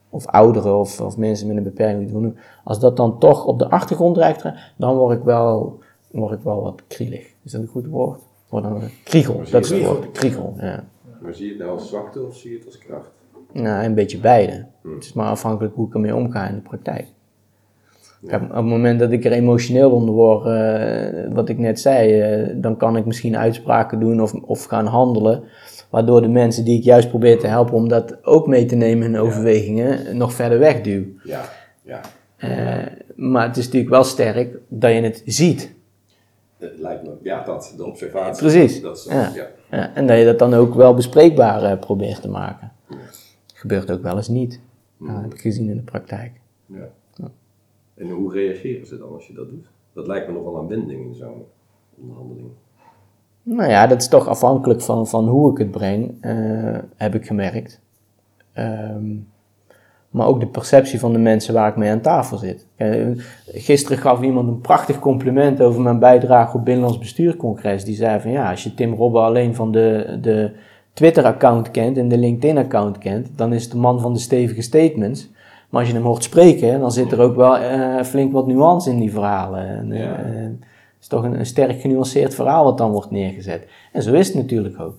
of 0.10 0.26
ouderen 0.26 0.80
of, 0.80 1.02
of 1.02 1.18
mensen 1.18 1.48
met 1.48 1.58
een 1.58 1.64
beperking, 1.64 2.12
noemen, 2.12 2.38
als 2.64 2.80
dat 2.80 2.98
dan 2.98 3.20
toch 3.20 3.46
op 3.46 3.60
de 3.60 3.70
achtergrond 3.70 4.16
dreigt, 4.16 4.46
dan 4.78 4.96
word 4.96 5.18
ik 5.18 5.24
wel, 5.24 5.80
word 6.12 6.34
ik 6.34 6.44
wel 6.44 6.62
wat 6.62 6.82
krielig. 6.88 7.26
Is 7.44 7.52
dat 7.52 7.62
een 7.62 7.68
goed 7.68 7.88
woord? 7.88 8.20
Word 8.50 8.64
dan, 8.64 8.82
kriegel, 9.04 9.42
dat 9.52 9.64
is 9.64 9.70
het 9.70 9.86
woord. 9.86 10.12
Kriegel, 10.12 10.54
ja. 10.60 10.84
Maar 11.22 11.34
zie 11.34 11.46
je 11.46 11.52
het 11.52 11.62
nou 11.62 11.72
als 11.72 11.88
zwakte 11.88 12.26
of 12.26 12.36
zie 12.36 12.52
je 12.52 12.58
het 12.58 12.66
als 12.66 12.78
kracht? 12.78 13.10
Nou, 13.52 13.86
een 13.86 13.94
beetje 13.94 14.20
beide. 14.20 14.66
Het 14.82 15.04
is 15.04 15.14
maar 15.14 15.30
afhankelijk 15.30 15.76
hoe 15.76 15.88
ik 15.88 15.94
ermee 15.94 16.16
omga 16.16 16.48
in 16.48 16.56
de 16.56 16.62
praktijk. 16.62 17.08
Op 18.24 18.32
het 18.32 18.52
moment 18.52 19.00
dat 19.00 19.12
ik 19.12 19.26
er 19.26 19.32
emotioneel 19.32 19.92
onder 19.92 20.14
word, 20.14 20.46
eh, 20.46 21.34
wat 21.34 21.50
ik 21.50 21.58
net 21.58 21.80
zei, 21.80 22.22
eh, 22.22 22.56
dan 22.56 22.78
kan 22.78 22.98
ik 22.98 23.06
misschien 23.06 23.38
uitspraken 23.38 24.00
doen 24.00 24.22
of, 24.22 24.34
of 24.34 24.64
gaan 24.64 24.86
handelen. 24.86 25.44
Waardoor 25.89 26.22
de 26.22 26.27
mensen 26.27 26.65
die 26.65 26.77
ik 26.77 26.84
juist 26.84 27.10
probeer 27.10 27.39
te 27.39 27.48
helpen 27.48 27.74
om 27.74 27.88
dat 27.88 28.25
ook 28.25 28.48
mee 28.48 28.65
te 28.65 28.75
nemen 28.75 29.08
in 29.08 29.17
overwegingen, 29.17 30.17
nog 30.17 30.34
verder 30.34 30.60
wegduw. 30.60 31.03
Ja, 31.24 31.50
ja. 31.82 32.01
Eh, 32.38 32.86
maar 33.15 33.48
het 33.48 33.58
is 33.58 33.65
natuurlijk 33.65 33.91
wel 33.91 34.03
sterk 34.03 34.58
dat 34.67 34.91
je 34.91 35.01
het 35.01 35.22
ziet. 35.25 35.75
Het 36.58 36.79
lijkt 36.79 37.03
me, 37.03 37.12
ja, 37.24 37.44
dat, 37.44 37.74
de 37.77 37.86
observatie. 37.86 38.48
Precies. 38.48 38.82
Dat 38.82 38.98
is, 38.98 39.03
Ja. 39.03 39.32
ja. 39.36 39.48
Ja, 39.72 39.94
en 39.96 40.08
dat 40.08 40.17
je 40.17 40.25
dat 40.25 40.39
dan 40.39 40.53
ook 40.53 40.74
wel 40.74 40.94
bespreekbaar 40.94 41.63
eh, 41.63 41.79
probeert 41.79 42.22
te 42.22 42.29
maken. 42.29 42.72
Gebeurt 43.53 43.91
ook 43.91 44.01
wel 44.01 44.15
eens 44.15 44.27
niet. 44.27 44.60
Nou, 44.98 45.13
dat 45.13 45.22
heb 45.22 45.34
ik 45.34 45.39
gezien 45.39 45.70
in 45.70 45.75
de 45.75 45.82
praktijk. 45.82 46.32
Ja. 46.65 46.89
En 47.96 48.10
hoe 48.10 48.34
reageren 48.34 48.88
ze 48.88 48.98
dan 48.98 49.13
als 49.13 49.27
je 49.27 49.34
dat 49.34 49.50
doet? 49.50 49.65
Dat 49.94 50.08
lijkt 50.08 50.27
me 50.27 50.34
nogal 50.34 50.58
aan 50.58 50.67
wending 50.67 51.06
in 51.06 51.15
zo'n 51.15 51.46
onderhandeling. 52.01 52.50
Nou 53.50 53.70
ja, 53.70 53.88
dat 53.88 54.01
is 54.01 54.08
toch 54.08 54.27
afhankelijk 54.27 54.82
van, 54.82 55.08
van 55.08 55.27
hoe 55.27 55.51
ik 55.51 55.58
het 55.58 55.72
breng, 55.72 56.18
eh, 56.22 56.77
heb 56.96 57.16
ik 57.16 57.25
gemerkt. 57.25 57.82
Ehm, 58.54 59.16
maar 60.10 60.27
ook 60.27 60.39
de 60.39 60.48
perceptie 60.48 61.00
van 61.00 61.13
de 61.13 61.20
mensen 61.20 61.54
waar 61.54 61.70
ik 61.70 61.75
mee 61.75 61.92
aan 61.92 62.01
tafel 62.01 62.38
zit. 62.38 62.66
Eh, 62.75 63.06
gisteren 63.46 63.98
gaf 63.98 64.22
iemand 64.22 64.48
een 64.48 64.62
prachtig 64.62 65.00
compliment 65.00 65.62
over 65.62 65.82
mijn 65.82 66.00
bijdrage 66.00 66.58
op 66.58 66.66
Binnenlands 66.66 67.00
Bestuurcongres. 67.00 67.84
Die 67.84 67.96
zei 67.96 68.20
van 68.20 68.32
ja, 68.32 68.50
als 68.50 68.63
je 68.63 68.74
Tim 68.74 68.94
Robben 68.94 69.22
alleen 69.22 69.56
van 69.56 69.72
de, 69.72 70.18
de 70.22 70.51
Twitter-account 70.94 71.72
kent 71.72 71.98
en 71.98 72.08
de 72.08 72.18
LinkedIn-account 72.18 72.98
kent, 72.98 73.30
dan 73.36 73.54
is 73.54 73.63
het 73.63 73.72
de 73.72 73.77
man 73.77 74.01
van 74.01 74.13
de 74.13 74.20
stevige 74.20 74.62
statements. 74.62 75.30
Maar 75.70 75.80
als 75.80 75.89
je 75.89 75.96
hem 75.96 76.06
hoort 76.06 76.24
spreken, 76.24 76.80
dan 76.80 76.92
zit 76.92 77.12
er 77.12 77.20
ook 77.20 77.36
wel 77.36 77.58
eh, 77.58 78.04
flink 78.04 78.32
wat 78.32 78.48
nuance 78.48 78.89
in 78.89 79.00
die 79.00 79.12
verhalen. 79.12 79.68
En, 79.68 79.92
Ja. 79.92 80.20
Is 81.08 81.14
toch 81.14 81.24
een, 81.24 81.46
sterk 81.46 81.82
genuanceerd 81.82 82.36
verhaal 82.36 82.64
wat 82.64 82.78
dan 82.78 82.92
wordt 82.92 83.12
neergezet. 83.12 83.68
En 83.92 84.04
zo 84.04 84.14
is 84.14 84.28
het 84.28 84.36
natuurlijk 84.36 84.80
ook. 84.80 84.96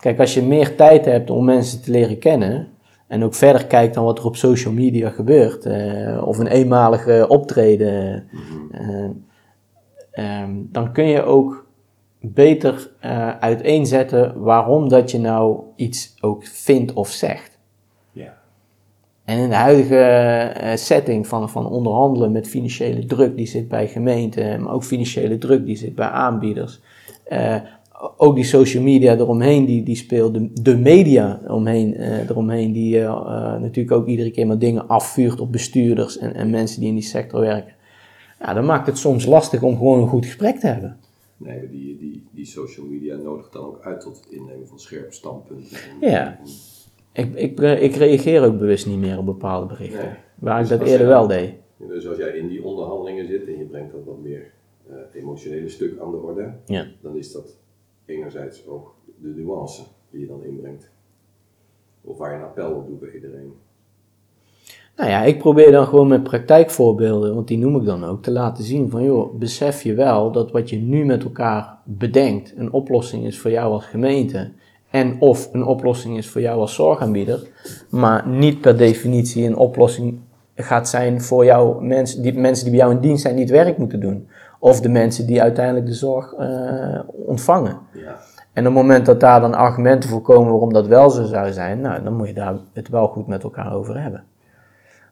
Kijk, 0.00 0.20
als 0.20 0.34
je 0.34 0.42
meer 0.42 0.76
tijd 0.76 1.04
hebt 1.04 1.30
om 1.30 1.44
mensen 1.44 1.82
te 1.82 1.90
leren 1.90 2.18
kennen, 2.18 2.68
en 3.06 3.24
ook 3.24 3.34
verder 3.34 3.66
kijkt 3.66 3.94
dan 3.94 4.04
wat 4.04 4.18
er 4.18 4.24
op 4.24 4.36
social 4.36 4.72
media 4.74 5.10
gebeurt, 5.10 5.66
eh, 5.66 6.22
of 6.26 6.38
een 6.38 6.46
eenmalige 6.46 7.26
optreden, 7.28 8.24
eh, 8.70 9.10
ehm, 10.10 10.50
dan 10.54 10.92
kun 10.92 11.06
je 11.06 11.22
ook 11.22 11.66
beter 12.20 12.90
eh, 13.00 13.38
uiteenzetten 13.38 14.40
waarom 14.40 14.88
dat 14.88 15.10
je 15.10 15.18
nou 15.18 15.60
iets 15.76 16.14
ook 16.20 16.46
vindt 16.46 16.92
of 16.92 17.08
zegt. 17.08 17.47
En 19.28 19.38
in 19.38 19.48
de 19.48 19.54
huidige 19.54 19.96
eh, 19.96 20.76
setting 20.76 21.26
van, 21.26 21.50
van 21.50 21.66
onderhandelen 21.66 22.32
met 22.32 22.48
financiële 22.48 23.04
druk 23.06 23.36
die 23.36 23.46
zit 23.46 23.68
bij 23.68 23.88
gemeenten, 23.88 24.62
maar 24.62 24.72
ook 24.72 24.84
financiële 24.84 25.38
druk 25.38 25.66
die 25.66 25.76
zit 25.76 25.94
bij 25.94 26.06
aanbieders. 26.06 26.80
eh, 27.24 27.56
ook 28.16 28.34
die 28.34 28.44
social 28.44 28.82
media 28.82 29.12
eromheen, 29.16 29.64
die, 29.64 29.82
die 29.82 29.96
speelt, 29.96 30.34
de, 30.34 30.50
de 30.62 30.76
media 30.76 31.40
omheen, 31.48 31.94
eh, 31.94 32.28
eromheen, 32.28 32.72
die 32.72 32.98
natuurlijk 33.60 33.92
ook 33.92 34.06
iedere 34.06 34.30
keer 34.30 34.46
maar 34.46 34.58
dingen 34.58 34.88
afvuurt 34.88 35.40
op 35.40 35.52
bestuurders 35.52 36.18
en, 36.18 36.34
en 36.34 36.50
mensen 36.50 36.80
die 36.80 36.88
in 36.88 36.94
die 36.94 37.04
sector 37.04 37.40
werken. 37.40 37.72
Ja, 38.40 38.54
dan 38.54 38.64
maakt 38.64 38.86
het 38.86 38.98
soms 38.98 39.26
lastig 39.26 39.62
om 39.62 39.76
gewoon 39.76 40.00
een 40.00 40.08
goed 40.08 40.24
gesprek 40.26 40.58
te 40.58 40.66
hebben. 40.66 40.96
Nee, 41.36 41.68
die, 41.70 41.98
die, 41.98 42.26
die 42.30 42.46
social 42.46 42.86
media 42.86 43.16
nodigt 43.16 43.52
dan 43.52 43.64
ook 43.64 43.80
uit 43.82 44.00
tot 44.00 44.16
het 44.16 44.26
innemen 44.30 44.68
van 44.68 44.78
scherpe 44.78 45.12
standpunten. 45.14 45.76
En- 46.00 46.10
Ja. 46.10 46.38
Ik, 47.18 47.34
ik, 47.34 47.60
ik 47.60 47.94
reageer 47.94 48.44
ook 48.44 48.58
bewust 48.58 48.86
niet 48.86 48.98
meer 48.98 49.18
op 49.18 49.26
bepaalde 49.26 49.66
berichten, 49.66 50.04
Nee. 50.04 50.14
waar 50.34 50.60
ik 50.62 50.68
Dus 50.68 50.78
dat 50.78 50.86
eerder 50.86 50.98
jij- 51.06 51.08
wel 51.16 51.26
deed. 51.26 51.52
Dus 51.88 52.08
als 52.08 52.16
jij 52.16 52.28
in 52.28 52.48
die 52.48 52.64
onderhandelingen 52.64 53.26
zit 53.26 53.46
en 53.46 53.58
je 53.58 53.64
brengt 53.64 53.92
dat 53.92 54.04
wat 54.04 54.18
meer 54.22 54.50
eh, 54.88 54.94
emotionele 55.12 55.68
stuk 55.68 56.00
aan 56.00 56.10
de 56.10 56.16
orde, 56.16 56.52
Ja. 56.66 56.86
dan 57.02 57.16
is 57.16 57.32
dat 57.32 57.56
enerzijds 58.04 58.66
ook 58.68 58.94
de 59.22 59.28
nuance 59.36 59.82
die 60.10 60.20
je 60.20 60.26
dan 60.26 60.44
inbrengt. 60.44 60.90
Of 62.04 62.18
waar 62.18 62.30
je 62.32 62.36
een 62.38 62.42
appel 62.44 62.72
op 62.72 62.86
doet 62.86 63.00
bij 63.00 63.10
iedereen. 63.14 63.52
Nou 64.96 65.10
ja, 65.10 65.22
ik 65.22 65.38
probeer 65.38 65.70
dan 65.72 65.86
gewoon 65.86 66.08
met 66.08 66.22
praktijkvoorbeelden, 66.22 67.34
want 67.34 67.48
die 67.48 67.58
noem 67.58 67.76
ik 67.76 67.84
dan 67.84 68.04
ook, 68.04 68.22
te 68.22 68.30
laten 68.30 68.64
zien 68.64 68.90
van 68.90 69.04
joh, 69.04 69.34
besef 69.34 69.82
je 69.82 69.94
wel 69.94 70.32
dat 70.32 70.50
wat 70.52 70.70
je 70.70 70.76
nu 70.76 71.04
met 71.04 71.24
elkaar 71.24 71.78
bedenkt 71.84 72.52
een 72.56 72.72
oplossing 72.72 73.24
is 73.24 73.38
voor 73.38 73.50
jou 73.50 73.72
als 73.72 73.84
gemeente 73.86 74.50
en 74.90 75.16
of 75.20 75.48
een 75.52 75.64
oplossing 75.64 76.16
is 76.16 76.28
voor 76.28 76.40
jou 76.40 76.60
als 76.60 76.74
zorgaanbieder, 76.74 77.46
maar 77.90 78.28
niet 78.28 78.60
per 78.60 78.76
definitie 78.76 79.46
een 79.46 79.56
oplossing 79.56 80.18
gaat 80.54 80.88
zijn 80.88 81.22
voor 81.22 81.44
jou, 81.44 81.84
mensen 81.84 82.22
die, 82.22 82.34
mensen 82.38 82.64
die 82.64 82.74
bij 82.76 82.84
jou 82.84 82.94
in 82.94 83.00
dienst 83.00 83.22
zijn 83.22 83.34
die 83.34 83.44
het 83.44 83.52
werk 83.52 83.78
moeten 83.78 84.00
doen. 84.00 84.28
Of 84.58 84.80
de 84.80 84.88
mensen 84.88 85.26
die 85.26 85.42
uiteindelijk 85.42 85.86
de 85.86 85.92
zorg 85.94 86.32
eh, 86.34 87.00
ontvangen. 87.08 87.78
Ja. 87.92 88.16
En 88.52 88.66
op 88.66 88.74
het 88.74 88.82
moment 88.82 89.06
dat 89.06 89.20
daar 89.20 89.40
dan 89.40 89.54
argumenten 89.54 90.10
voor 90.10 90.20
komen 90.22 90.50
waarom 90.50 90.72
dat 90.72 90.86
wel 90.86 91.10
zo 91.10 91.24
zou 91.24 91.52
zijn, 91.52 91.80
nou, 91.80 92.02
dan 92.02 92.16
moet 92.16 92.28
je 92.28 92.34
daar 92.34 92.54
het 92.72 92.88
wel 92.88 93.06
goed 93.08 93.26
met 93.26 93.42
elkaar 93.42 93.74
over 93.74 94.00
hebben. 94.02 94.24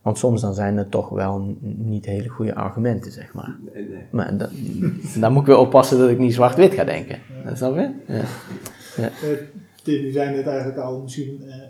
Want 0.02 0.18
soms 0.18 0.40
dan 0.40 0.54
zijn 0.54 0.76
het 0.76 0.90
toch 0.90 1.08
wel 1.08 1.56
niet 1.60 2.06
hele 2.06 2.28
goede 2.28 2.54
argumenten, 2.54 3.12
zeg 3.12 3.34
maar. 3.34 3.56
Nee, 3.74 3.88
nee. 3.88 4.02
Maar 4.10 4.36
da- 4.36 4.48
daar 5.20 5.32
moet 5.32 5.40
ik 5.40 5.46
wel 5.48 5.60
oppassen 5.60 5.98
dat 5.98 6.08
ik 6.08 6.18
niet 6.18 6.34
zwart-wit 6.34 6.74
ga 6.74 6.84
denken. 6.84 7.18
Dat 7.44 7.56
snap 7.56 7.74
je? 7.74 7.90
Ja. 8.06 8.14
Eh, 8.96 9.06
Tim, 9.20 9.38
die 9.86 10.12
zei 10.12 10.36
net 10.36 10.46
eigenlijk 10.46 10.78
al, 10.78 11.00
misschien 11.00 11.42
eh, 11.42 11.54
eh, 11.56 11.66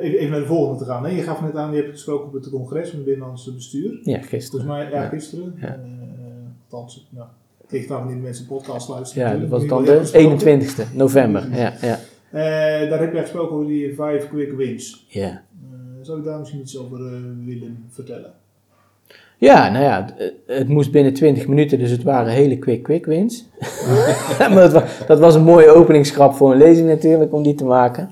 even, 0.00 0.18
even 0.18 0.30
naar 0.30 0.40
de 0.40 0.46
volgende 0.46 0.78
te 0.78 0.84
gaan. 0.84 1.04
Hè? 1.04 1.10
Je 1.10 1.22
gaf 1.22 1.42
net 1.42 1.56
aan, 1.56 1.70
je 1.70 1.76
hebt 1.76 1.90
gesproken 1.90 2.26
op 2.26 2.32
het 2.32 2.50
congres 2.50 2.88
van 2.88 2.98
het 2.98 3.06
Binnenlandse 3.06 3.54
Bestuur. 3.54 4.00
ja, 4.02 4.18
gisteren. 4.18 4.66
Volgens 4.66 4.90
mij, 4.90 5.00
ja, 5.00 5.08
gisteren. 5.08 5.54
Ja. 5.60 5.74
Eh, 5.74 5.80
althans, 6.70 7.08
nou, 7.10 7.28
aan 7.72 7.86
wanneer 7.88 8.16
de 8.16 8.22
mensen 8.22 8.46
podcast 8.46 8.88
luisteren. 8.88 9.32
Ja, 9.32 9.38
dat 9.38 9.48
was 9.48 9.66
dan 9.66 9.84
de 9.84 9.90
je 9.90 9.96
hebt 9.96 10.10
gesproken. 10.10 10.60
21ste 10.60 10.96
november. 10.96 11.48
Ja, 11.50 11.74
ja. 11.80 11.98
Eh, 12.32 12.90
daar 12.90 13.00
heb 13.00 13.12
je 13.12 13.20
gesproken 13.20 13.54
over 13.56 13.66
die 13.66 13.94
vijf 13.94 14.28
quick 14.28 14.52
wins. 14.52 15.06
ja. 15.08 15.28
Eh, 15.28 15.78
zou 16.00 16.18
je 16.18 16.24
daar 16.24 16.38
misschien 16.38 16.60
iets 16.60 16.78
over 16.78 16.98
eh, 17.06 17.20
willen 17.44 17.84
vertellen? 17.88 18.32
Ja, 19.42 19.70
nou 19.70 19.84
ja, 19.84 20.04
het, 20.16 20.34
het 20.46 20.68
moest 20.68 20.92
binnen 20.92 21.12
20 21.12 21.46
minuten, 21.46 21.78
dus 21.78 21.90
het 21.90 22.02
waren 22.02 22.32
hele 22.32 22.58
quick-quick 22.58 23.06
wins. 23.06 23.48
maar 24.38 24.54
dat 24.54 24.72
was, 24.72 24.82
dat 25.06 25.18
was 25.18 25.34
een 25.34 25.42
mooie 25.42 25.70
openingsgrap 25.70 26.34
voor 26.34 26.52
een 26.52 26.58
lezing 26.58 26.88
natuurlijk, 26.88 27.32
om 27.32 27.42
die 27.42 27.54
te 27.54 27.64
maken. 27.64 28.10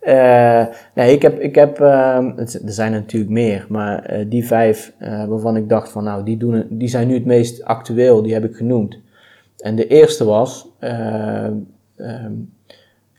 Eh, 0.00 0.66
nee, 0.94 1.12
ik 1.12 1.22
heb, 1.22 1.40
ik 1.40 1.54
heb 1.54 1.80
ehm, 1.80 2.32
het, 2.36 2.62
er 2.64 2.72
zijn 2.72 2.92
er 2.92 3.00
natuurlijk 3.00 3.32
meer, 3.32 3.66
maar 3.68 4.04
eh, 4.04 4.24
die 4.28 4.46
vijf 4.46 4.92
eh, 4.98 5.24
waarvan 5.24 5.56
ik 5.56 5.68
dacht 5.68 5.90
van 5.90 6.04
nou, 6.04 6.24
die, 6.24 6.36
doen, 6.36 6.66
die 6.68 6.88
zijn 6.88 7.08
nu 7.08 7.14
het 7.14 7.24
meest 7.24 7.64
actueel, 7.64 8.22
die 8.22 8.32
heb 8.32 8.44
ik 8.44 8.56
genoemd. 8.56 8.98
En 9.56 9.76
de 9.76 9.86
eerste 9.86 10.24
was, 10.24 10.68
ehm, 10.78 11.54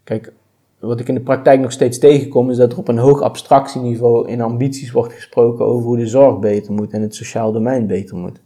kijk, 0.03 0.33
wat 0.81 0.99
ik 0.99 1.07
in 1.07 1.13
de 1.13 1.21
praktijk 1.21 1.59
nog 1.59 1.71
steeds 1.71 1.97
tegenkom, 1.97 2.49
is 2.49 2.57
dat 2.57 2.71
er 2.71 2.77
op 2.77 2.87
een 2.87 2.97
hoog 2.97 3.21
abstractieniveau 3.21 4.29
in 4.29 4.41
ambities 4.41 4.91
wordt 4.91 5.13
gesproken 5.13 5.65
over 5.65 5.85
hoe 5.85 5.97
de 5.97 6.07
zorg 6.07 6.39
beter 6.39 6.73
moet 6.73 6.91
en 6.91 7.01
het 7.01 7.15
sociaal 7.15 7.51
domein 7.51 7.87
beter 7.87 8.17
moet. 8.17 8.41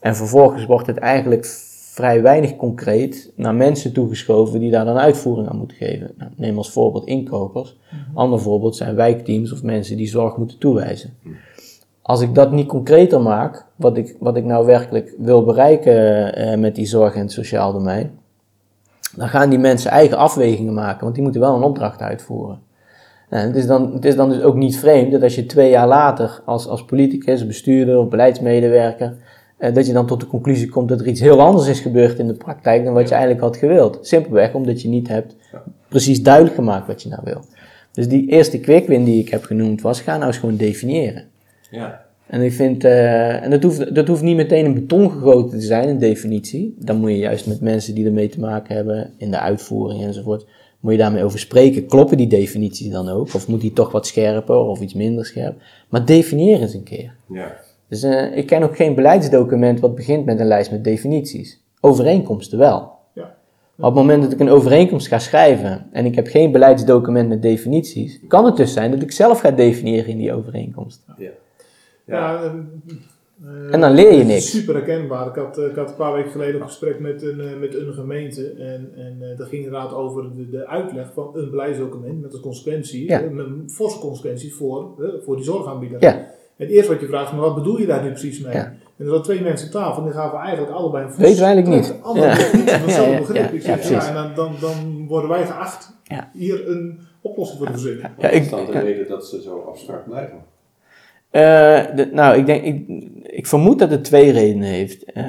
En 0.00 0.16
vervolgens 0.16 0.66
wordt 0.66 0.86
het 0.86 0.96
eigenlijk 0.96 1.46
vrij 1.92 2.22
weinig 2.22 2.56
concreet 2.56 3.32
naar 3.36 3.54
mensen 3.54 3.92
toegeschoven 3.92 4.60
die 4.60 4.70
daar 4.70 4.84
dan 4.84 4.98
uitvoering 4.98 5.48
aan 5.48 5.56
moeten 5.56 5.76
geven. 5.76 6.10
Nou, 6.16 6.30
neem 6.36 6.56
als 6.56 6.70
voorbeeld 6.70 7.06
inkopers. 7.06 7.76
Ander 8.14 8.40
voorbeeld 8.40 8.76
zijn 8.76 8.94
wijkteams 8.94 9.52
of 9.52 9.62
mensen 9.62 9.96
die 9.96 10.08
zorg 10.08 10.36
moeten 10.36 10.58
toewijzen. 10.58 11.14
Als 12.02 12.20
ik 12.20 12.34
dat 12.34 12.52
niet 12.52 12.66
concreter 12.66 13.20
maak, 13.20 13.66
wat 13.76 13.96
ik, 13.96 14.16
wat 14.18 14.36
ik 14.36 14.44
nou 14.44 14.66
werkelijk 14.66 15.14
wil 15.18 15.44
bereiken 15.44 16.34
eh, 16.34 16.58
met 16.58 16.74
die 16.74 16.86
zorg 16.86 17.14
en 17.14 17.20
het 17.20 17.32
sociaal 17.32 17.72
domein, 17.72 18.17
dan 19.18 19.28
gaan 19.28 19.50
die 19.50 19.58
mensen 19.58 19.90
eigen 19.90 20.16
afwegingen 20.16 20.74
maken, 20.74 21.02
want 21.02 21.14
die 21.14 21.22
moeten 21.22 21.40
wel 21.40 21.54
een 21.56 21.62
opdracht 21.62 22.00
uitvoeren. 22.00 22.60
Nou, 23.30 23.46
het, 23.46 23.56
is 23.56 23.66
dan, 23.66 23.92
het 23.92 24.04
is 24.04 24.16
dan 24.16 24.28
dus 24.28 24.42
ook 24.42 24.54
niet 24.54 24.78
vreemd 24.78 25.12
dat 25.12 25.22
als 25.22 25.34
je 25.34 25.46
twee 25.46 25.70
jaar 25.70 25.86
later 25.86 26.40
als, 26.44 26.68
als 26.68 26.84
politicus, 26.84 27.46
bestuurder 27.46 27.98
of 27.98 28.08
beleidsmedewerker, 28.08 29.16
eh, 29.56 29.74
dat 29.74 29.86
je 29.86 29.92
dan 29.92 30.06
tot 30.06 30.20
de 30.20 30.26
conclusie 30.26 30.68
komt 30.68 30.88
dat 30.88 31.00
er 31.00 31.06
iets 31.06 31.20
heel 31.20 31.40
anders 31.40 31.68
is 31.68 31.80
gebeurd 31.80 32.18
in 32.18 32.26
de 32.26 32.34
praktijk 32.34 32.84
dan 32.84 32.94
wat 32.94 33.08
je 33.08 33.14
eigenlijk 33.14 33.44
had 33.44 33.56
gewild. 33.56 33.98
Simpelweg 34.02 34.54
omdat 34.54 34.82
je 34.82 34.88
niet 34.88 35.08
hebt 35.08 35.36
precies 35.88 36.22
duidelijk 36.22 36.54
gemaakt 36.54 36.86
wat 36.86 37.02
je 37.02 37.08
nou 37.08 37.22
wil. 37.24 37.44
Dus 37.92 38.08
die 38.08 38.28
eerste 38.28 38.60
quick 38.60 38.86
win 38.86 39.04
die 39.04 39.20
ik 39.20 39.28
heb 39.28 39.44
genoemd 39.44 39.80
was, 39.80 40.00
ga 40.00 40.16
nou 40.16 40.26
eens 40.26 40.38
gewoon 40.38 40.56
definiëren. 40.56 41.24
Ja. 41.70 42.06
En 42.28 42.42
ik 42.42 42.52
vind, 42.52 42.84
eh, 42.84 43.42
en 43.42 43.50
dat 43.50 43.62
hoeft, 43.62 43.94
dat 43.94 44.08
hoeft 44.08 44.22
niet 44.22 44.36
meteen 44.36 44.64
een 44.64 44.74
beton 44.74 45.10
gegoten 45.10 45.58
te 45.58 45.64
zijn, 45.64 45.88
een 45.88 45.98
definitie. 45.98 46.74
Dan 46.78 46.96
moet 46.96 47.10
je 47.10 47.16
juist 47.16 47.46
met 47.46 47.60
mensen 47.60 47.94
die 47.94 48.06
ermee 48.06 48.28
te 48.28 48.40
maken 48.40 48.76
hebben, 48.76 49.12
in 49.16 49.30
de 49.30 49.38
uitvoering 49.38 50.02
enzovoort, 50.02 50.46
moet 50.80 50.92
je 50.92 50.98
daarmee 50.98 51.24
over 51.24 51.38
spreken. 51.38 51.86
Kloppen 51.86 52.16
die 52.16 52.26
definities 52.26 52.90
dan 52.90 53.08
ook? 53.08 53.34
Of 53.34 53.48
moet 53.48 53.60
die 53.60 53.72
toch 53.72 53.92
wat 53.92 54.06
scherper 54.06 54.56
of 54.56 54.80
iets 54.80 54.94
minder 54.94 55.26
scherp? 55.26 55.60
Maar 55.88 56.04
definieer 56.04 56.60
eens 56.60 56.74
een 56.74 56.82
keer. 56.82 57.14
Ja. 57.28 57.56
Dus 57.88 58.02
eh, 58.02 58.36
ik 58.36 58.46
ken 58.46 58.62
ook 58.62 58.76
geen 58.76 58.94
beleidsdocument 58.94 59.80
wat 59.80 59.94
begint 59.94 60.24
met 60.24 60.40
een 60.40 60.46
lijst 60.46 60.70
met 60.70 60.84
definities. 60.84 61.60
Overeenkomsten 61.80 62.58
wel. 62.58 62.92
Ja. 63.14 63.34
Maar 63.74 63.88
op 63.88 63.94
het 63.96 64.04
moment 64.04 64.22
dat 64.22 64.32
ik 64.32 64.40
een 64.40 64.48
overeenkomst 64.48 65.08
ga 65.08 65.18
schrijven 65.18 65.86
en 65.92 66.04
ik 66.04 66.14
heb 66.14 66.26
geen 66.26 66.52
beleidsdocument 66.52 67.28
met 67.28 67.42
definities, 67.42 68.20
kan 68.28 68.44
het 68.44 68.56
dus 68.56 68.72
zijn 68.72 68.90
dat 68.90 69.02
ik 69.02 69.12
zelf 69.12 69.40
ga 69.40 69.50
definiëren 69.50 70.08
in 70.08 70.18
die 70.18 70.32
overeenkomst. 70.32 71.04
ja. 71.18 71.30
Ja, 72.08 72.42
eh, 72.42 72.50
En 73.74 73.80
dan 73.80 73.92
leer 73.92 74.12
je 74.12 74.18
het 74.18 74.26
is 74.26 74.32
niks. 74.32 74.50
Super 74.50 74.74
herkenbaar. 74.74 75.26
Ik 75.28 75.34
had, 75.34 75.58
eh, 75.58 75.64
ik 75.64 75.74
had 75.76 75.88
een 75.90 75.96
paar 75.96 76.12
weken 76.12 76.30
geleden 76.30 76.60
een 76.60 76.66
gesprek 76.66 76.98
met 77.00 77.22
een, 77.22 77.40
eh, 77.40 77.56
met 77.60 77.74
een 77.74 77.92
gemeente. 77.92 78.48
En, 78.50 78.90
en 78.96 79.16
eh, 79.20 79.38
dat 79.38 79.48
ging 79.48 79.64
inderdaad 79.64 79.92
over 79.92 80.34
de, 80.36 80.50
de 80.50 80.66
uitleg 80.66 81.10
van 81.14 81.30
een 81.34 81.50
beleidsdocument 81.50 82.20
met 82.22 82.32
als 82.32 82.40
consequentie, 82.40 83.08
Ja. 83.08 83.20
eh, 83.22 83.30
met 83.30 83.46
een 83.46 83.70
forse 83.70 83.98
consequentie 83.98 84.54
voor, 84.54 84.94
eh, 85.02 85.08
voor 85.24 85.36
die 85.36 85.44
zorgaanbieder. 85.44 86.02
Ja. 86.02 86.26
En 86.56 86.66
eerst 86.68 86.88
wat 86.88 87.00
je 87.00 87.06
vraagt, 87.06 87.32
maar 87.32 87.40
wat 87.40 87.54
bedoel 87.54 87.78
je 87.78 87.86
daar 87.86 88.02
nu 88.02 88.08
precies 88.08 88.40
mee? 88.40 88.52
Ja. 88.52 88.64
En 88.96 89.04
er 89.04 89.06
zaten 89.06 89.22
twee 89.22 89.40
mensen 89.40 89.66
aan 89.66 89.72
tafel 89.72 89.98
en 90.02 90.04
die 90.08 90.18
gaven 90.18 90.38
eigenlijk 90.38 90.72
allebei 90.72 91.04
een 91.04 91.10
Weten 91.16 91.38
we 91.38 91.44
eigenlijk 91.44 91.76
niet. 91.76 91.94
Ja. 92.14 92.26
Ja, 92.26 93.18
begrip. 93.18 93.36
ja, 93.36 93.48
Ik 93.48 93.52
ja, 93.52 93.60
zeg, 93.60 93.64
ja, 93.66 93.74
precies. 93.74 94.08
en 94.08 94.14
dan, 94.14 94.34
dan, 94.34 94.52
dan 94.60 95.06
worden 95.08 95.30
wij 95.30 95.46
geacht 95.46 95.92
Ja. 96.04 96.30
hier 96.34 96.68
een 96.68 96.98
oplossing 97.20 97.58
voor 97.58 97.66
te 97.66 97.72
verzinnen. 97.72 98.12
Ja, 98.18 98.28
ik, 98.28 98.42
is 98.42 98.50
dan 98.50 98.66
de 98.66 98.72
reden 98.80 99.08
dat 99.08 99.26
ze 99.26 99.42
zo 99.42 99.58
abstract 99.68 100.04
blijven? 100.08 100.38
Eh, 101.30 101.42
de- 101.96 102.08
nou, 102.12 102.38
ik, 102.38 102.46
denk, 102.46 102.62
ik, 102.64 102.88
ik 103.22 103.46
vermoed 103.46 103.78
dat 103.78 103.90
het 103.90 104.04
twee 104.04 104.30
redenen 104.30 104.68
heeft. 104.68 105.04
Eh, 105.12 105.24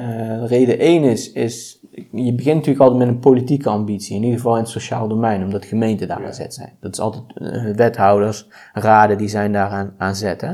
reden 0.46 0.78
één 0.78 1.02
is, 1.02 1.32
is, 1.32 1.80
je 2.12 2.34
begint 2.34 2.54
natuurlijk 2.56 2.80
altijd 2.80 2.98
met 2.98 3.08
een 3.08 3.18
politieke 3.20 3.68
ambitie, 3.68 4.16
in 4.16 4.22
ieder 4.22 4.36
geval 4.36 4.54
in 4.54 4.60
het 4.62 4.68
sociaal 4.70 5.08
domein, 5.08 5.42
omdat 5.44 5.64
gemeenten 5.64 6.08
daar 6.08 6.20
Ja. 6.20 6.26
aan 6.26 6.34
zet 6.34 6.54
zijn. 6.54 6.72
Dat 6.80 6.92
is 6.92 7.00
altijd 7.00 7.22
eh, 7.34 7.74
wethouders, 7.76 8.46
raden, 8.72 9.18
die 9.18 9.28
zijn 9.28 9.52
daaraan 9.52 9.94
aan 9.98 10.14
zet. 10.14 10.40
Hè? 10.40 10.52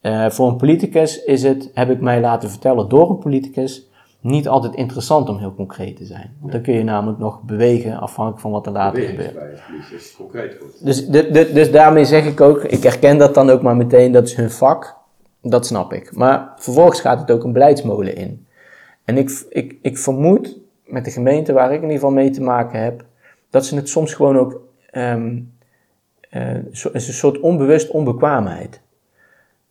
Eh, 0.00 0.30
voor 0.30 0.48
een 0.48 0.56
politicus 0.56 1.24
is 1.24 1.42
het, 1.42 1.70
heb 1.74 1.90
ik 1.90 2.00
mij 2.00 2.20
laten 2.20 2.50
vertellen 2.50 2.88
door 2.88 3.10
een 3.10 3.18
politicus, 3.18 3.90
niet 4.22 4.48
altijd 4.48 4.74
interessant 4.74 5.28
om 5.28 5.38
heel 5.38 5.54
concreet 5.54 5.96
te 5.96 6.04
zijn. 6.04 6.36
Want 6.40 6.52
dan 6.52 6.62
kun 6.62 6.74
je 6.74 6.82
namelijk 6.84 7.18
nog 7.18 7.42
bewegen 7.42 7.98
afhankelijk 8.00 8.42
van 8.42 8.50
wat 8.50 8.66
er 8.66 8.72
later 8.72 9.02
gebeurt. 9.08 9.34
Concreet 10.16 10.58
wordt. 10.58 10.84
Dus, 10.84 11.06
dus 11.52 11.70
daarmee 11.70 12.04
zeg 12.04 12.26
ik 12.26 12.40
ook, 12.40 12.64
ik 12.64 12.82
herken 12.82 13.18
dat 13.18 13.34
dan 13.34 13.50
ook 13.50 13.62
maar 13.62 13.76
meteen, 13.76 14.12
dat 14.12 14.26
is 14.26 14.34
hun 14.34 14.50
vak. 14.50 14.96
Dat 15.42 15.66
snap 15.66 15.92
ik. 15.92 16.16
Maar 16.16 16.52
vervolgens 16.56 17.00
gaat 17.00 17.20
het 17.20 17.30
ook 17.30 17.44
een 17.44 17.52
beleidsmolen 17.52 18.16
in. 18.16 18.46
En 19.04 19.18
ik, 19.18 19.44
ik, 19.48 19.76
ik 19.82 19.98
vermoed 19.98 20.58
met 20.84 21.04
de 21.04 21.10
gemeente 21.10 21.52
waar 21.52 21.68
ik 21.68 21.76
in 21.76 21.82
ieder 21.82 21.94
geval 21.94 22.10
mee 22.10 22.30
te 22.30 22.42
maken 22.42 22.82
heb, 22.82 23.04
dat 23.50 23.66
ze 23.66 23.76
het 23.76 23.88
soms 23.88 24.14
gewoon 24.14 24.38
ook, 24.38 24.60
ehm 24.90 25.38
eh, 26.30 26.48
zo- 26.72 26.88
is 26.92 27.08
een 27.08 27.14
soort 27.14 27.40
onbewust 27.40 27.90
onbekwaamheid. 27.90 28.80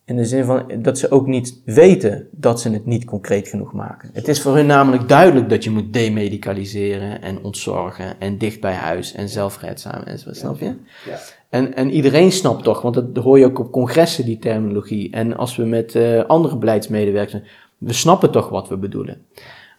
In 0.05 0.15
de 0.15 0.25
zin 0.25 0.43
van 0.43 0.71
dat 0.81 0.97
ze 0.97 1.11
ook 1.11 1.27
niet 1.27 1.61
weten 1.65 2.27
dat 2.31 2.61
ze 2.61 2.69
het 2.69 2.85
niet 2.85 3.05
concreet 3.05 3.47
genoeg 3.47 3.73
maken. 3.73 4.09
Het 4.13 4.27
is 4.27 4.41
voor 4.41 4.55
hun 4.55 4.65
namelijk 4.65 5.09
duidelijk 5.09 5.49
dat 5.49 5.63
je 5.63 5.69
moet 5.69 5.93
demedicaliseren 5.93 7.21
en 7.21 7.43
ontzorgen 7.43 8.19
en 8.19 8.37
dicht 8.37 8.61
bij 8.61 8.73
huis 8.73 9.13
en 9.13 9.29
zelfredzaam 9.29 10.03
en 10.03 10.19
zo, 10.19 10.33
snap 10.33 10.59
je? 10.59 10.75
Ja. 11.05 11.19
En, 11.49 11.75
en 11.75 11.91
iedereen 11.91 12.31
snapt 12.31 12.63
toch, 12.63 12.81
want 12.81 12.93
dat 12.93 13.23
hoor 13.23 13.39
je 13.39 13.45
ook 13.45 13.59
op 13.59 13.71
congressen, 13.71 14.25
die 14.25 14.39
terminologie. 14.39 15.11
En 15.11 15.37
als 15.37 15.55
we 15.55 15.63
met 15.63 15.95
eh, 15.95 16.23
andere 16.25 16.57
beleidsmedewerkers 16.57 17.41
we 17.81 17.93
snappen 17.93 18.31
toch 18.31 18.49
wat 18.49 18.69
we 18.69 18.77
bedoelen. 18.77 19.25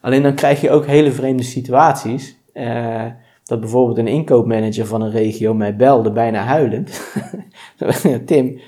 Alleen 0.01 0.23
dan 0.23 0.35
krijg 0.35 0.61
je 0.61 0.71
ook 0.71 0.87
hele 0.87 1.13
vreemde 1.13 1.43
situaties. 1.43 2.37
eh, 2.53 3.07
dat 3.45 3.61
bijvoorbeeld 3.61 3.99
een 3.99 4.09
inkoopmanager 4.09 4.87
van 4.87 5.03
een 5.03 5.11
regio 5.11 5.55
mij 5.55 5.77
belde, 5.77 6.13
bijna 6.13 6.43
huilend. 6.43 7.13
Tim, 8.27 8.61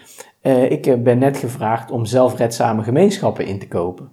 eh, 0.44 0.70
ik 0.70 0.86
eh, 0.86 0.94
ben 0.94 1.18
net 1.18 1.36
gevraagd 1.36 1.90
om 1.90 2.04
zelfredzame 2.04 2.82
gemeenschappen 2.82 3.46
in 3.46 3.58
te 3.58 3.68
kopen. 3.68 4.08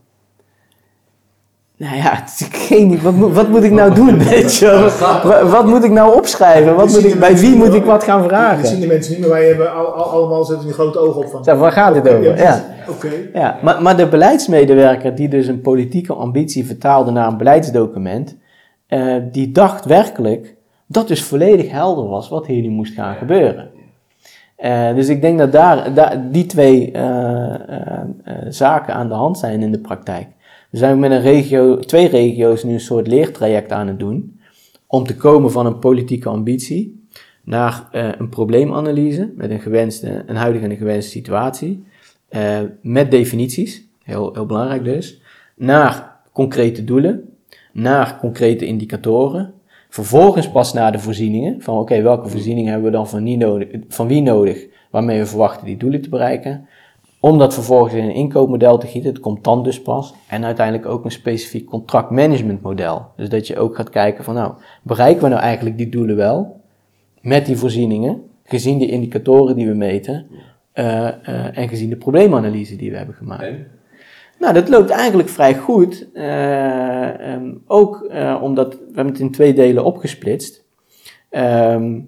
Nou 1.77 1.95
ja, 1.95 2.23
geen, 2.67 3.01
wat, 3.01 3.13
moet- 3.13 3.33
wat 3.33 3.49
moet 3.49 3.63
ik 3.63 3.71
nou 3.71 3.93
doen? 3.93 4.17
Weet 4.29 4.55
je? 4.55 5.47
Wat 5.51 5.65
moet 5.65 5.83
ik 5.83 5.91
nou 5.91 6.15
opschrijven? 6.15 6.75
Wat 6.75 6.89
moet 6.89 7.03
ik, 7.05 7.19
bij 7.19 7.37
wie 7.37 7.55
moet 7.55 7.73
ik 7.73 7.83
wat 7.85 8.03
gaan 8.03 8.21
Dat 8.21 8.29
zien 8.29 8.37
vragen? 8.39 8.79
de 8.79 8.87
mensen 8.87 9.11
niet, 9.11 9.21
maar 9.21 9.29
wij 9.29 9.47
hebben 9.47 9.73
al, 9.73 9.85
al- 9.85 10.03
allemaal 10.11 10.43
zetten 10.43 10.65
die 10.65 10.73
grote 10.75 10.99
ogen 10.99 11.21
op 11.23 11.29
van. 11.29 11.43
Zeg, 11.43 11.55
waar 11.57 11.71
gaat 11.71 11.95
het 11.95 12.09
over? 12.09 12.37
Ja. 12.37 12.65
Oké. 12.89 13.09
Ja, 13.33 13.57
maar, 13.61 13.81
maar 13.81 13.97
de 13.97 14.07
beleidsmedewerker 14.07 15.15
die 15.15 15.27
dus 15.29 15.47
een 15.47 15.61
politieke 15.61 16.13
ambitie 16.13 16.65
vertaalde 16.65 17.11
naar 17.11 17.27
een 17.27 17.37
beleidsdocument, 17.37 18.37
eh, 18.87 19.15
die 19.31 19.51
dacht 19.51 19.85
werkelijk 19.85 20.55
dat 20.87 21.07
dus 21.07 21.23
volledig 21.23 21.71
helder 21.71 22.07
was 22.07 22.29
wat 22.29 22.45
hier 22.45 22.61
nu 22.61 22.69
moest 22.69 22.93
gaan 22.93 23.15
gebeuren. 23.15 23.69
Eh, 24.61 24.95
dus 24.95 25.09
ik 25.09 25.21
denk 25.21 25.37
dat 25.37 25.51
daar, 25.51 26.31
die 26.31 26.45
twee 26.45 26.91
eh, 26.91 27.53
eh, 27.53 28.07
zaken 28.49 28.93
aan 28.93 29.07
de 29.07 29.13
hand 29.13 29.37
zijn 29.37 29.61
in 29.61 29.71
de 29.71 29.79
praktijk. 29.79 30.27
We 30.69 30.77
zijn 30.77 30.99
met 30.99 31.11
een 31.11 31.21
regio, 31.21 31.77
twee 31.79 32.07
regio's 32.07 32.63
nu 32.63 32.73
een 32.73 32.79
soort 32.79 33.07
leertraject 33.07 33.71
aan 33.71 33.87
het 33.87 33.99
doen 33.99 34.39
om 34.87 35.03
te 35.05 35.15
komen 35.15 35.51
van 35.51 35.65
een 35.65 35.79
politieke 35.79 36.29
ambitie 36.29 37.05
naar 37.43 37.87
een 38.17 38.29
probleemanalyse 38.29 39.31
met 39.35 39.49
een, 39.49 39.59
gewenste, 39.59 40.23
huidige 40.27 40.65
en 40.65 40.71
een 40.71 40.77
gewenste 40.77 41.11
situatie. 41.11 41.85
Met 42.81 43.11
definities, 43.11 43.87
heel, 44.03 44.33
heel 44.33 44.45
belangrijk 44.45 44.83
dus, 44.83 45.21
naar 45.55 46.15
concrete 46.31 46.83
doelen, 46.83 47.29
naar 47.71 48.17
concrete 48.19 48.65
indicatoren, 48.65 49.53
vervolgens 49.91 50.49
pas 50.49 50.73
naar 50.73 50.91
de 50.91 50.99
voorzieningen, 50.99 51.61
van 51.61 51.77
oké, 51.77 52.01
welke 52.01 52.29
voorzieningen 52.29 52.71
hebben 52.71 52.91
we 52.91 52.97
dan 52.97 53.07
van, 53.07 53.37
nodig, 53.37 53.67
van 53.87 54.07
wie 54.07 54.21
nodig, 54.21 54.65
waarmee 54.91 55.19
we 55.19 55.25
verwachten 55.25 55.65
die 55.65 55.77
doelen 55.77 56.01
te 56.01 56.09
bereiken, 56.09 56.67
om 57.19 57.37
dat 57.37 57.53
vervolgens 57.53 57.93
in 57.93 58.03
een 58.03 58.13
inkoopmodel 58.13 58.77
te 58.77 58.87
gieten, 58.87 59.11
het 59.11 59.19
komt 59.19 59.43
dan 59.43 59.63
dus 59.63 59.81
pas, 59.81 60.13
en 60.27 60.45
uiteindelijk 60.45 60.87
ook 60.87 61.05
een 61.05 61.11
specifiek 61.11 61.65
contractmanagementmodel. 61.65 63.05
Dus 63.15 63.29
dat 63.29 63.47
je 63.47 63.57
ook 63.57 63.75
gaat 63.75 63.89
kijken 63.89 64.23
van 64.23 64.33
nou, 64.33 64.53
bereiken 64.81 65.23
we 65.23 65.29
nou 65.29 65.41
eigenlijk 65.41 65.77
die 65.77 65.89
doelen 65.89 66.15
wel, 66.15 66.61
met 67.21 67.45
die 67.45 67.57
voorzieningen, 67.57 68.21
gezien 68.43 68.79
de 68.79 68.87
indicatoren 68.87 69.55
die 69.55 69.67
we 69.67 69.73
meten, 69.73 70.27
eh, 70.71 71.07
eh, 71.07 71.57
en 71.57 71.69
gezien 71.69 71.89
de 71.89 71.95
probleemanalyse 71.95 72.75
die 72.75 72.91
we 72.91 72.97
hebben 72.97 73.15
gemaakt. 73.15 73.53
Nou, 74.41 74.53
dat 74.53 74.69
loopt 74.69 74.89
eigenlijk 74.89 75.29
vrij 75.29 75.55
goed. 75.55 76.07
eh, 76.13 77.33
ehm, 77.33 77.53
ook 77.67 78.03
eh, 78.09 78.39
omdat 78.41 78.73
we 78.73 78.79
hebben 78.85 79.13
het 79.13 79.21
in 79.21 79.31
twee 79.31 79.53
delen 79.53 79.83
opgesplitst. 79.83 80.63
Ehm, 81.29 81.99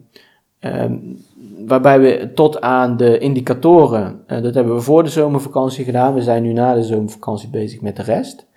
waarbij 1.66 2.00
we 2.00 2.32
tot 2.34 2.62
aan 2.62 2.98
de 2.98 3.18
indicatoren, 3.18 4.24
eh, 4.28 4.42
dat 4.42 4.54
hebben 4.54 4.76
we 4.76 4.82
voor 4.82 5.04
de 5.04 5.10
zomervakantie 5.10 5.86
gedaan. 5.86 6.14
We 6.14 6.22
zijn 6.22 6.44
nu 6.44 6.54
na 6.54 6.74
de 6.74 6.84
zomervakantie 6.84 7.50
bezig 7.50 7.82
met 7.82 7.96
de 7.96 8.04
rest. 8.04 8.48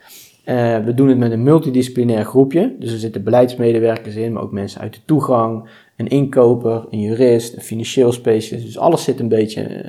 We 0.85 0.93
doen 0.95 1.09
het 1.09 1.19
met 1.19 1.33
een 1.33 1.43
multidisciplinair 1.43 2.25
groepje. 2.25 2.77
Dus 2.79 2.93
er 2.93 2.99
zitten 2.99 3.25
beleidsmedewerkers 3.25 4.15
in, 4.15 4.33
maar 4.33 4.43
ook 4.43 4.53
mensen 4.53 4.81
uit 4.81 4.95
de 4.95 5.01
toegang, 5.05 5.69
een 5.97 6.09
inkoper, 6.09 6.85
een 6.91 7.01
jurist, 7.01 7.57
een 7.57 7.63
financieel 7.63 8.13
specialist. 8.13 8.67
Dus 8.67 8.79
alles 8.79 9.05
zit 9.05 9.21
een 9.21 9.29
beetje 9.29 9.85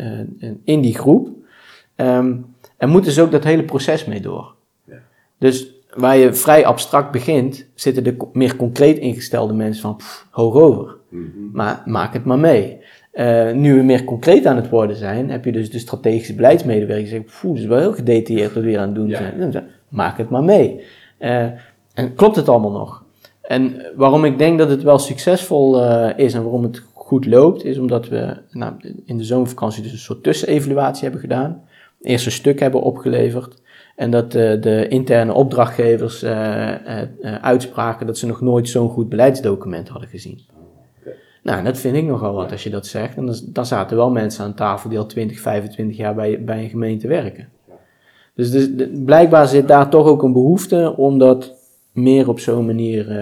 in 0.64 0.82
die 0.82 0.96
groep. 0.96 1.30
En 2.78 2.90
moet 2.90 3.04
dus 3.06 3.20
ook 3.20 3.32
dat 3.32 3.44
hele 3.44 3.64
proces 3.64 4.06
mee 4.06 4.22
door. 4.22 4.54
Ja. 4.84 4.96
Dus 5.38 5.72
waar 5.94 6.18
je 6.18 6.34
vrij 6.34 6.66
abstract 6.66 7.12
begint, 7.12 7.66
zitten 7.76 8.04
de 8.04 8.16
meer 8.34 8.56
concreet 8.56 8.98
ingestelde 8.98 9.54
mensen 9.54 9.82
van 9.82 9.96
pff, 9.96 10.28
hoog 10.32 10.56
over. 10.56 10.96
Mhm. 11.10 11.26
Maar 11.54 11.82
maak 11.86 12.14
het 12.14 12.26
maar 12.26 12.40
mee. 12.40 12.78
Eh, 13.12 13.52
nu 13.52 13.76
we 13.76 13.82
meer 13.84 14.04
concreet 14.04 14.46
aan 14.46 14.56
het 14.56 14.70
worden 14.70 14.96
zijn, 14.96 15.30
heb 15.30 15.46
je 15.46 15.52
dus 15.52 15.72
de 15.72 15.80
strategische 15.80 16.36
beleidsmedewerkers 16.36 17.10
die 17.10 17.20
zeggen, 17.22 17.48
dat 17.50 17.58
is 17.58 17.66
wel 17.66 17.80
heel 17.80 17.94
gedetailleerd 17.94 18.54
wat 18.54 18.64
we 18.64 18.70
hier 18.70 18.80
aan 18.80 18.86
het 18.88 18.96
doen 18.96 19.08
Ja. 19.08 19.18
zijn. 19.52 19.68
Maak 19.90 20.18
het 20.18 20.30
maar 20.30 20.44
mee. 20.44 20.82
Eh, 21.18 21.46
en 21.94 22.16
klopt 22.16 22.36
het 22.36 22.50
allemaal 22.50 22.72
nog? 22.72 23.04
En 23.42 23.82
waarom 23.96 24.26
ik 24.26 24.38
denk 24.38 24.58
dat 24.58 24.70
het 24.70 24.84
wel 24.84 25.00
succesvol 25.00 25.84
eh, 25.84 26.26
is 26.26 26.34
en 26.34 26.42
waarom 26.44 26.64
het 26.64 26.84
goed 26.94 27.26
loopt, 27.26 27.64
is 27.64 27.78
omdat 27.78 28.08
we 28.08 28.38
nou, 28.52 28.74
in 29.06 29.18
de 29.18 29.24
zomervakantie 29.24 29.84
dus 29.84 29.92
een 29.92 29.98
soort 29.98 30.24
tussenevaluatie 30.24 31.04
hebben 31.04 31.22
gedaan. 31.22 31.62
Eerst 32.02 32.26
een 32.26 32.32
stuk 32.32 32.60
hebben 32.60 32.82
opgeleverd. 32.82 33.62
En 33.98 34.12
dat 34.12 34.36
eh, 34.36 34.62
de 34.62 34.88
interne 34.88 35.34
opdrachtgevers 35.34 36.24
eh, 36.24 37.02
eh, 37.02 37.08
uitspraken 37.42 38.08
dat 38.08 38.18
ze 38.18 38.26
nog 38.26 38.42
nooit 38.42 38.70
zo'n 38.70 38.90
goed 38.90 39.10
beleidsdocument 39.10 39.88
hadden 39.88 40.10
gezien. 40.10 40.40
Nou, 41.44 41.64
dat 41.64 41.78
vind 41.78 41.96
ik 41.96 42.04
nogal 42.04 42.34
wat 42.34 42.52
als 42.52 42.64
je 42.64 42.70
dat 42.70 42.88
zegt. 42.88 43.18
En 43.18 43.26
dan, 43.26 43.36
dan 43.46 43.66
zaten 43.66 43.98
wel 43.98 44.12
mensen 44.12 44.44
aan 44.44 44.54
tafel 44.54 44.90
die 44.90 44.98
al 44.98 45.06
20, 45.06 45.40
25 45.40 45.98
jaar 45.98 46.16
bij, 46.16 46.44
bij 46.44 46.64
een 46.64 46.70
gemeente 46.70 47.08
werken. 47.08 47.50
Dus, 48.34 48.52
dus 48.52 48.76
de- 48.76 49.02
blijkbaar 49.06 49.48
zit 49.48 49.68
daar 49.68 49.90
toch 49.90 50.08
ook 50.08 50.24
een 50.24 50.34
behoefte 50.34 50.94
om 50.98 51.18
dat 51.18 51.54
meer 51.92 52.30
op 52.30 52.40
zo'n 52.40 52.66
manier 52.66 53.20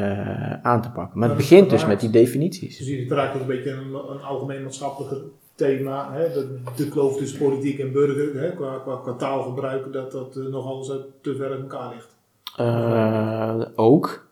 aan 0.62 0.82
te 0.82 0.92
pakken. 0.92 1.20
Maar 1.20 1.28
het 1.28 1.38
begint 1.38 1.70
dus 1.70 1.86
met 1.86 2.00
die 2.00 2.10
definities. 2.10 2.78
Dus 2.78 3.08
raakt 3.10 3.36
ook 3.36 3.42
een 3.42 3.48
beetje 3.48 3.72
een, 3.72 3.94
een 4.10 4.22
algemeen 4.22 4.64
maatschappelijk 4.64 5.24
thema. 5.56 6.14
Hè? 6.14 6.34
De, 6.34 6.58
de 6.76 6.88
kloof 6.90 7.18
tussen 7.18 7.40
politiek 7.40 7.80
en 7.80 7.92
burger, 7.92 8.42
hè? 8.42 8.52
Qua, 8.56 8.78
qua, 8.78 8.96
qua 8.96 9.14
taalgebruik, 9.14 9.94
dat 9.94 10.12
dat 10.12 10.36
uh, 10.38 10.46
nogal 10.48 10.78
eens 10.78 10.92
te 11.22 11.36
ver 11.36 11.52
uit 11.52 11.62
elkaar 11.62 11.94
ligt. 11.94 12.16
Eh, 12.58 13.62
ook. 13.76 14.28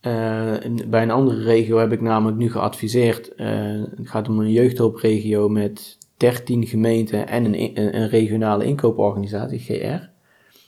Eh, 0.00 0.64
in- 0.64 0.84
bij 0.90 1.02
een 1.02 1.10
andere 1.10 1.42
regio 1.42 1.76
heb 1.78 1.92
ik 1.92 2.00
namelijk 2.00 2.36
nu 2.38 2.50
geadviseerd. 2.50 3.34
eh, 3.34 3.48
het 3.96 4.08
gaat 4.08 4.28
om 4.28 4.38
een 4.40 4.50
jeugdhulpregio 4.50 5.48
met 5.48 5.98
13 6.16 6.66
gemeenten 6.66 7.28
en 7.28 7.44
een, 7.44 7.54
in- 7.54 7.70
een, 7.74 7.96
een 7.96 8.08
regionale 8.08 8.64
inkooporganisatie, 8.64 9.58
GR, 9.58 10.08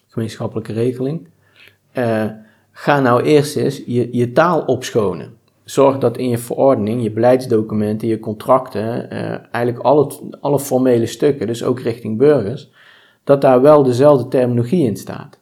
gemeenschappelijke 0.09 0.73
regeling. 0.73 1.29
Eh, 1.92 2.27
ga 2.73 3.01
nou 3.01 3.23
eerst 3.23 3.57
eens 3.57 3.83
je, 3.87 4.09
je 4.16 4.33
taal 4.33 4.61
opschonen. 4.64 5.37
Zorg 5.64 5.98
dat 5.98 6.16
in 6.16 6.29
je 6.29 6.38
verordening, 6.38 7.03
je 7.03 7.11
beleidsdocumenten, 7.11 8.09
je 8.09 8.18
contracten, 8.18 9.11
eh, 9.11 9.38
eigenlijk 9.50 9.85
alle, 9.85 10.12
alle 10.40 10.61
formele 10.61 11.07
stukken, 11.07 11.46
dus 11.46 11.64
ook 11.64 11.81
richting 11.81 12.18
burgers, 12.18 12.70
dat 13.24 13.40
daar 13.40 13.61
wel 13.61 13.83
dezelfde 13.83 14.29
terminologie 14.29 14.87
in 14.87 14.96
staat. 14.96 15.38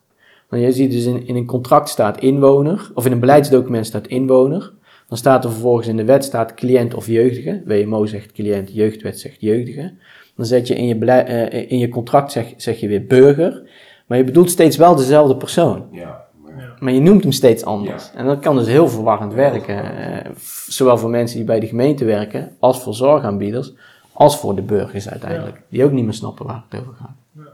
Want 0.49 0.63
je 0.63 0.73
ziet 0.73 0.93
dus 0.93 1.05
in, 1.05 1.27
in 1.27 1.37
een 1.37 1.47
contract 1.47 1.89
staat 1.89 2.21
inwoner, 2.21 2.91
of 2.95 3.07
in 3.07 3.13
een 3.13 3.21
beleidsdocument 3.21 3.87
staat 3.87 4.07
inwoner. 4.07 4.73
Dan 5.09 5.21
staat 5.21 5.45
er 5.45 5.51
vervolgens 5.51 5.87
in 5.87 5.97
de 5.97 6.05
wet 6.05 6.25
staat 6.25 6.55
cliënt 6.55 6.95
of 6.95 7.07
jeugdige. 7.07 7.63
WMO 7.65 8.07
zegt 8.07 8.33
cliënt, 8.33 8.73
jeugdwet 8.73 9.21
zegt 9.21 9.41
jeugdige. 9.41 9.93
Dan 10.37 10.47
zet 10.47 10.67
je 10.67 10.75
in 10.75 10.87
je, 10.87 11.05
eh, 11.05 11.71
in 11.71 11.79
je 11.79 11.89
contract 11.89 12.33
zeg, 12.33 12.55
zeg 12.57 12.81
je 12.81 12.89
weer 12.89 13.07
burger. 13.07 13.63
Maar 14.07 14.19
je 14.19 14.25
bedoelt 14.25 14.51
steeds 14.51 14.77
wel 14.77 14.97
dezelfde 14.97 15.37
persoon. 15.37 15.89
Ja, 15.91 16.25
maar 16.83 16.93
je 16.93 17.01
noemt 17.01 17.23
hem 17.23 17.33
steeds 17.33 17.65
anders. 17.65 18.11
En 18.15 18.27
dat 18.27 18.39
kan 18.41 18.57
dus 18.57 18.67
heel 18.67 18.89
verwarrend 18.89 19.35
werken. 19.35 19.97
eh, 19.97 20.31
zowel 20.67 20.99
voor 20.99 21.11
mensen 21.11 21.37
die 21.37 21.47
bij 21.47 21.61
de 21.61 21.67
gemeente 21.67 22.05
werken, 22.05 22.57
als 22.59 22.83
voor 22.83 22.95
zorgaanbieders, 22.95 23.73
als 24.13 24.39
voor 24.39 24.55
de 24.55 24.63
burgers 24.63 25.09
uiteindelijk. 25.09 25.61
Die 25.69 25.85
ook 25.85 25.93
niet 25.93 26.05
meer 26.05 26.15
snappen 26.15 26.47
waar 26.47 26.65
het 26.69 26.81
over 26.81 26.93
gaat. 26.95 27.47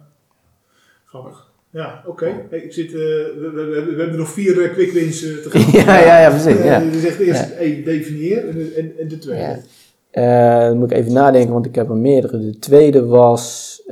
Grappig. 1.04 1.46
Ja, 1.70 2.02
oké. 2.06 2.30
Hey, 2.50 2.58
ik 2.58 2.72
zit, 2.72 2.86
eh, 2.86 2.92
we, 2.92 3.50
we, 3.54 3.62
we, 3.64 3.92
we 3.94 4.00
hebben 4.00 4.18
nog 4.18 4.28
vier 4.28 4.56
uh, 4.56 4.72
quick 4.72 4.92
wins 4.92 5.22
eh, 5.24 5.36
te 5.36 5.50
gaan. 5.50 5.80
ja, 5.84 5.98
ja, 6.06 6.20
ja, 6.20 6.28
precies. 6.30 6.62
Ja. 6.64 6.78
Je 6.80 6.98
zegt 7.00 7.18
eerst 7.18 7.50
één, 7.50 7.84
definieer 7.84 8.48
en, 8.48 8.54
de- 8.54 8.74
en, 8.76 8.92
en 8.98 9.08
de 9.08 9.18
tweede. 9.18 9.60
Dan 10.68 10.78
moet 10.78 10.90
ik 10.90 10.96
even 10.96 11.12
nadenken, 11.12 11.52
want 11.52 11.66
ik 11.66 11.74
heb 11.74 11.88
er 11.88 11.96
meerdere. 11.96 12.38
De 12.38 12.58
tweede 12.58 13.04
was 13.06 13.82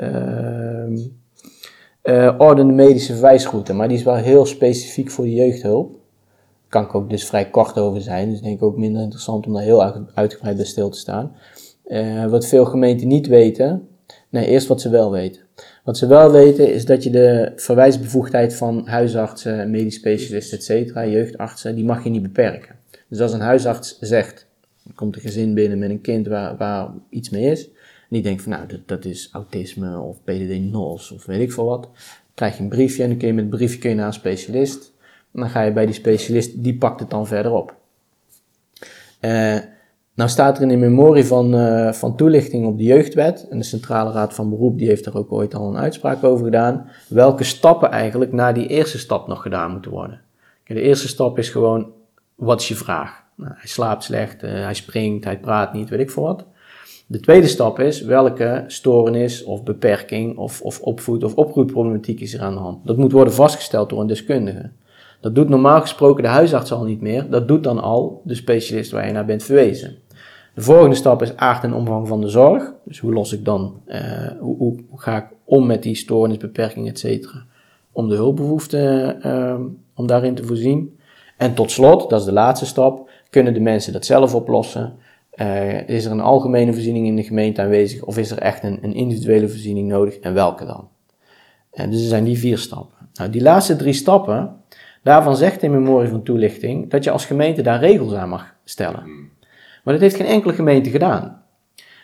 ehm 2.07 2.29
eh, 2.29 2.35
ordende 2.38 2.73
medische 2.73 3.12
verwijsroute, 3.12 3.73
maar 3.73 3.88
die 3.88 3.97
is 3.97 4.03
wel 4.03 4.14
heel 4.14 4.47
specifiek 4.47 5.11
voor 5.11 5.25
de 5.25 5.35
jeugdhulp. 5.35 5.95
Kan 6.69 6.85
ik 6.85 6.95
ook 6.95 7.11
dus 7.11 7.27
vrij 7.27 7.51
kort 7.51 7.79
over 7.79 8.01
zijn, 8.01 8.31
dus 8.31 8.40
denk 8.40 8.57
ik 8.57 8.62
ook 8.62 8.77
minder 8.77 9.03
interessant 9.03 9.47
om 9.47 9.53
daar 9.53 9.62
heel 9.62 9.83
uit- 9.83 10.14
uitgebreid 10.14 10.57
bij 10.57 10.64
stil 10.64 10.88
te 10.88 10.99
staan. 10.99 11.37
Eh, 11.85 12.27
wat 12.27 12.47
veel 12.47 12.64
gemeenten 12.64 13.09
niet 13.09 13.27
weten, 13.27 13.88
nee, 14.29 14.47
eerst 14.47 14.66
wat 14.66 14.81
ze 14.81 14.88
wel 14.88 15.11
weten. 15.11 15.42
Wat 15.85 15.97
ze 15.99 16.07
wel 16.07 16.31
weten 16.31 16.73
is 16.73 16.85
dat 16.85 17.03
je 17.03 17.11
de 17.11 17.53
verwijsbevoegdheid 17.57 18.55
van 18.55 18.87
huisartsen, 18.87 19.71
medisch 19.71 19.95
specialisten, 19.95 20.59
et 20.59 20.64
cetera, 20.64 21.07
jeugdartsen, 21.07 21.75
die 21.75 21.85
mag 21.85 22.05
je 22.05 22.11
niet 22.11 22.23
beperken. 22.23 22.75
Dus 23.09 23.21
als 23.21 23.33
een 23.33 23.40
huisarts 23.40 23.99
zegt, 24.01 24.47
er 24.87 24.95
komt 24.95 25.16
een 25.16 25.23
gezin 25.23 25.55
binnen 25.55 25.79
met 25.79 25.90
een 25.90 26.01
kind 26.01 26.27
waar, 26.27 26.57
waar 26.57 26.88
iets 27.11 27.31
mee 27.31 27.51
is, 27.51 27.71
en 28.09 28.14
die 28.14 28.23
denkt 28.23 28.42
van 28.42 28.53
nou, 28.53 28.66
dat, 28.66 28.81
dat 28.88 29.05
is 29.05 29.29
autisme 29.33 29.99
of 29.99 30.23
PDD-NOS 30.25 31.11
of 31.11 31.27
weet 31.27 31.40
ik 31.40 31.53
veel 31.53 31.64
wat, 31.64 31.88
krijg 32.35 32.57
je 32.57 32.62
een 32.62 32.69
briefje 32.69 33.03
en 33.03 33.09
dan 33.09 33.19
kun 33.19 33.27
je 33.27 33.35
met 33.35 33.45
het 33.45 33.55
briefje 33.55 33.79
kun 33.79 33.90
je 33.90 33.97
naar 33.97 34.07
een 34.07 34.12
specialist. 34.12 34.95
En 35.33 35.40
dan 35.40 35.51
ga 35.51 35.62
je 35.62 35.73
bij 35.73 35.87
die 35.87 35.95
specialist, 35.95 36.62
die 36.62 36.79
pakt 36.79 37.01
het 37.01 37.11
dan 37.11 37.27
verder 37.27 37.53
op. 37.53 37.75
Eh, 39.21 39.59
nou 40.14 40.31
staat 40.31 40.57
er 40.57 40.62
in 40.62 40.69
de 40.69 40.77
memorie 40.77 41.25
van, 41.25 41.55
eh, 41.55 41.92
van 41.92 42.16
toelichting 42.16 42.66
op 42.66 42.79
de 42.79 42.85
jeugdwet, 42.85 43.49
en 43.49 43.59
de 43.59 43.64
Centrale 43.64 44.12
Raad 44.12 44.35
van 44.35 44.51
Beroep 44.51 44.79
die 44.79 44.88
heeft 44.88 45.07
er 45.07 45.16
ook 45.16 45.33
ooit 45.33 45.55
al 45.55 45.69
een 45.69 45.77
uitspraak 45.77 46.25
over 46.25 46.45
gedaan, 46.45 46.90
welke 47.09 47.45
stappen 47.45 47.90
eigenlijk 47.90 48.33
na 48.33 48.53
die 48.53 48.66
eerste 48.66 48.99
stap 48.99 49.27
nog 49.27 49.42
gedaan 49.42 49.71
moeten 49.71 49.90
worden. 49.90 50.21
De 50.64 50.81
eerste 50.81 51.09
stap 51.09 51.38
is 51.38 51.49
gewoon, 51.49 51.92
wat 52.35 52.61
is 52.61 52.69
je 52.69 52.75
vraag? 52.75 53.25
Nou, 53.35 53.53
hij 53.57 53.69
slaapt 53.69 54.05
slecht, 54.05 54.42
eh, 54.42 54.51
hij 54.51 54.75
springt, 54.75 55.25
hij 55.25 55.38
praat 55.38 55.73
niet, 55.73 55.88
weet 55.88 56.01
ik 56.01 56.11
veel 56.11 56.23
wat. 56.23 56.45
De 57.09 57.21
tweede 57.21 57.47
stap 57.47 57.81
is, 57.81 58.01
welke 58.01 58.64
stoornis 58.66 59.45
of 59.45 59.62
beperking 59.62 60.37
of, 60.37 60.62
of 60.62 60.81
opvoed- 60.81 61.25
of 61.25 61.35
opgroeiproblematiek 61.35 62.21
is 62.21 62.35
er 62.35 62.40
aan 62.40 62.55
de 62.55 62.61
hand? 62.61 62.87
Dat 62.87 62.97
moet 62.97 63.12
worden 63.12 63.33
vastgesteld 63.33 63.90
door 63.90 64.01
een 64.01 64.07
deskundige. 64.07 64.71
Dat 65.21 65.35
doet 65.35 65.49
normaal 65.49 65.81
gesproken 65.81 66.23
de 66.23 66.29
huisarts 66.29 66.73
al 66.73 66.85
niet 66.85 67.01
meer, 67.01 67.31
dat 67.31 67.49
doet 67.49 67.64
dan 67.64 67.83
al 67.83 68.21
de 68.25 68.35
specialist 68.35 68.90
waar 68.90 69.07
je 69.07 69.12
naar 69.12 69.25
bent 69.25 69.42
verwezen. 69.42 69.97
De 70.55 70.61
volgende 70.61 70.97
stap 70.97 71.23
is 71.23 71.37
aard 71.37 71.64
en 71.64 71.75
omvang 71.75 72.09
van 72.09 72.21
de 72.21 72.29
zorg. 72.29 72.73
Dus 72.85 72.99
hoe 72.99 73.12
los 73.12 73.33
ik 73.33 73.45
dan, 73.45 73.81
eh, 73.85 74.31
hoe, 74.40 74.77
ga 74.95 75.16
ik 75.16 75.27
om 75.45 75.66
met 75.66 75.83
die 75.83 75.95
stoornis, 75.95 76.37
beperking, 76.37 76.88
et 76.88 76.99
cetera, 76.99 77.45
om 77.92 78.09
de 78.09 78.14
hulpbehoefte, 78.14 79.16
eh, 79.21 79.55
om 79.95 80.07
daarin 80.07 80.35
te 80.35 80.45
voorzien. 80.45 80.99
En 81.37 81.55
tot 81.55 81.71
slot, 81.71 82.11
dat 82.11 82.21
is 82.21 82.27
de 82.27 82.33
laatste 82.33 82.66
stap, 82.66 83.11
kunnen 83.31 83.55
de 83.55 83.61
mensen 83.61 83.92
dat 83.92 84.05
zelf 84.05 84.35
oplossen? 84.35 84.97
Eh, 85.37 85.88
is 85.88 86.05
er 86.05 86.11
een 86.11 86.20
algemene 86.20 86.72
voorziening 86.72 87.07
in 87.07 87.16
de 87.16 87.22
gemeente 87.22 87.61
aanwezig 87.61 88.03
of 88.03 88.18
is 88.18 88.31
er 88.31 88.38
echt 88.38 88.62
een, 88.62 88.79
een 88.83 88.94
individuele 88.94 89.49
voorziening 89.49 89.88
nodig 89.88 90.18
en 90.18 90.35
welke 90.35 90.64
dan? 90.64 90.88
En 91.72 91.90
dus 91.90 92.01
er 92.01 92.09
zijn 92.09 92.25
die 92.25 92.38
vier 92.38 92.59
stappen. 92.59 93.09
Nou, 93.14 93.31
die 93.31 93.42
laatste 93.42 93.77
drie 93.77 93.92
stappen, 93.92 94.57
daarvan 95.03 95.37
zegt 95.37 95.61
de 95.61 95.68
memorie 95.68 96.09
van 96.09 96.22
toelichting 96.22 96.90
dat 96.90 97.05
je 97.05 97.11
als 97.11 97.25
gemeente 97.25 97.62
daar 97.62 97.81
regels 97.81 98.14
aan 98.14 98.29
mag 98.29 98.55
stellen. 98.64 99.03
Maar 99.85 99.94
dat 99.94 100.01
heeft 100.03 100.16
geen 100.16 100.27
enkele 100.27 100.53
gemeente 100.53 100.90
gedaan. 100.90 101.42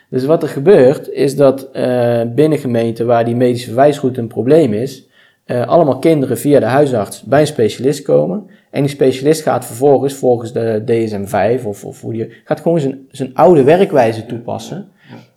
Dus 0.09 0.25
wat 0.25 0.43
er 0.43 0.49
gebeurt, 0.49 1.09
is 1.09 1.35
dat 1.35 1.71
eh, 1.71 2.21
binnen 2.35 2.57
gemeenten 2.57 3.05
waar 3.05 3.25
die 3.25 3.35
medische 3.35 3.67
verwijsroute 3.67 4.19
een 4.19 4.27
probleem 4.27 4.73
is, 4.73 5.07
eh, 5.43 5.67
allemaal 5.67 5.99
kinderen 5.99 6.37
via 6.37 6.59
de 6.59 6.65
huisarts 6.65 7.21
bij 7.21 7.39
een 7.39 7.47
specialist 7.47 8.01
komen. 8.01 8.47
En 8.71 8.81
die 8.81 8.91
specialist 8.91 9.41
gaat 9.41 9.65
vervolgens, 9.65 10.13
volgens 10.13 10.53
de 10.53 10.83
DSM-5, 10.85 11.65
of, 11.65 11.85
of 11.85 12.01
hoe 12.01 12.13
die, 12.13 12.29
gaat 12.43 12.59
gewoon 12.59 12.79
zijn, 12.79 12.99
zijn 13.11 13.35
oude 13.35 13.63
werkwijze 13.63 14.25
toepassen. 14.25 14.87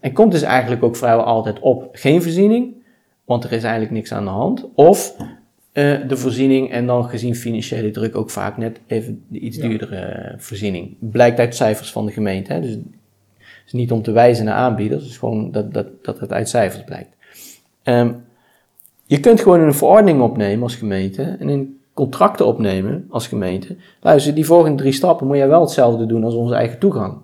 En 0.01 0.13
komt 0.13 0.33
dus 0.33 0.43
eigenlijk 0.43 0.83
ook 0.83 0.97
vrijwel 0.97 1.25
altijd 1.25 1.59
op 1.61 1.89
geen 1.93 2.23
voorziening, 2.23 2.75
want 3.25 3.45
er 3.45 3.53
is 3.53 3.63
eigenlijk 3.63 3.93
niks 3.93 4.13
aan 4.13 4.25
de 4.25 4.31
hand. 4.31 4.69
Of 4.75 5.17
eh, 5.73 5.95
de 6.09 6.17
voorziening 6.17 6.71
en 6.71 6.87
dan 6.87 7.05
gezien 7.09 7.35
financiële 7.35 7.91
druk 7.91 8.17
ook 8.17 8.31
vaak 8.31 8.57
net 8.57 8.81
even 8.87 9.25
de 9.29 9.39
iets 9.39 9.57
Ja. 9.57 9.69
duurdere 9.69 9.97
eh, 9.97 10.35
voorziening. 10.39 10.97
Blijkt 11.01 11.39
uit 11.39 11.55
cijfers 11.57 11.93
van 11.93 12.07
de 12.07 12.13
gemeente. 12.13 12.53
Hè? 12.53 12.61
Dus 12.61 12.71
het 12.71 12.85
is 13.67 13.73
niet 13.73 13.93
om 13.93 14.03
te 14.03 14.13
wijzen 14.13 14.45
naar 14.45 14.55
aanbieders, 14.55 15.03
het 15.03 15.11
is 15.11 15.19
gewoon 15.19 15.51
dat, 15.51 15.75
dat, 15.75 15.87
dat 16.03 16.21
het 16.21 16.33
uit 16.33 16.49
cijfers 16.49 16.85
blijkt. 16.85 17.17
Ehm, 17.83 18.13
je 19.07 19.21
kunt 19.21 19.41
gewoon 19.41 19.61
een 19.61 19.75
verordening 19.75 20.21
opnemen 20.21 20.63
als 20.63 20.75
gemeente 20.75 21.23
en 21.23 21.49
in 21.49 21.81
contracten 21.95 22.47
opnemen 22.47 23.07
als 23.11 23.27
gemeente. 23.27 23.77
Luister, 24.01 24.35
die 24.35 24.47
volgende 24.47 24.77
drie 24.77 24.93
stappen 24.93 25.27
moet 25.27 25.37
je 25.37 25.47
wel 25.47 25.61
hetzelfde 25.61 26.07
doen 26.07 26.25
als 26.25 26.35
onze 26.35 26.55
eigen 26.55 26.79
toegang. 26.79 27.17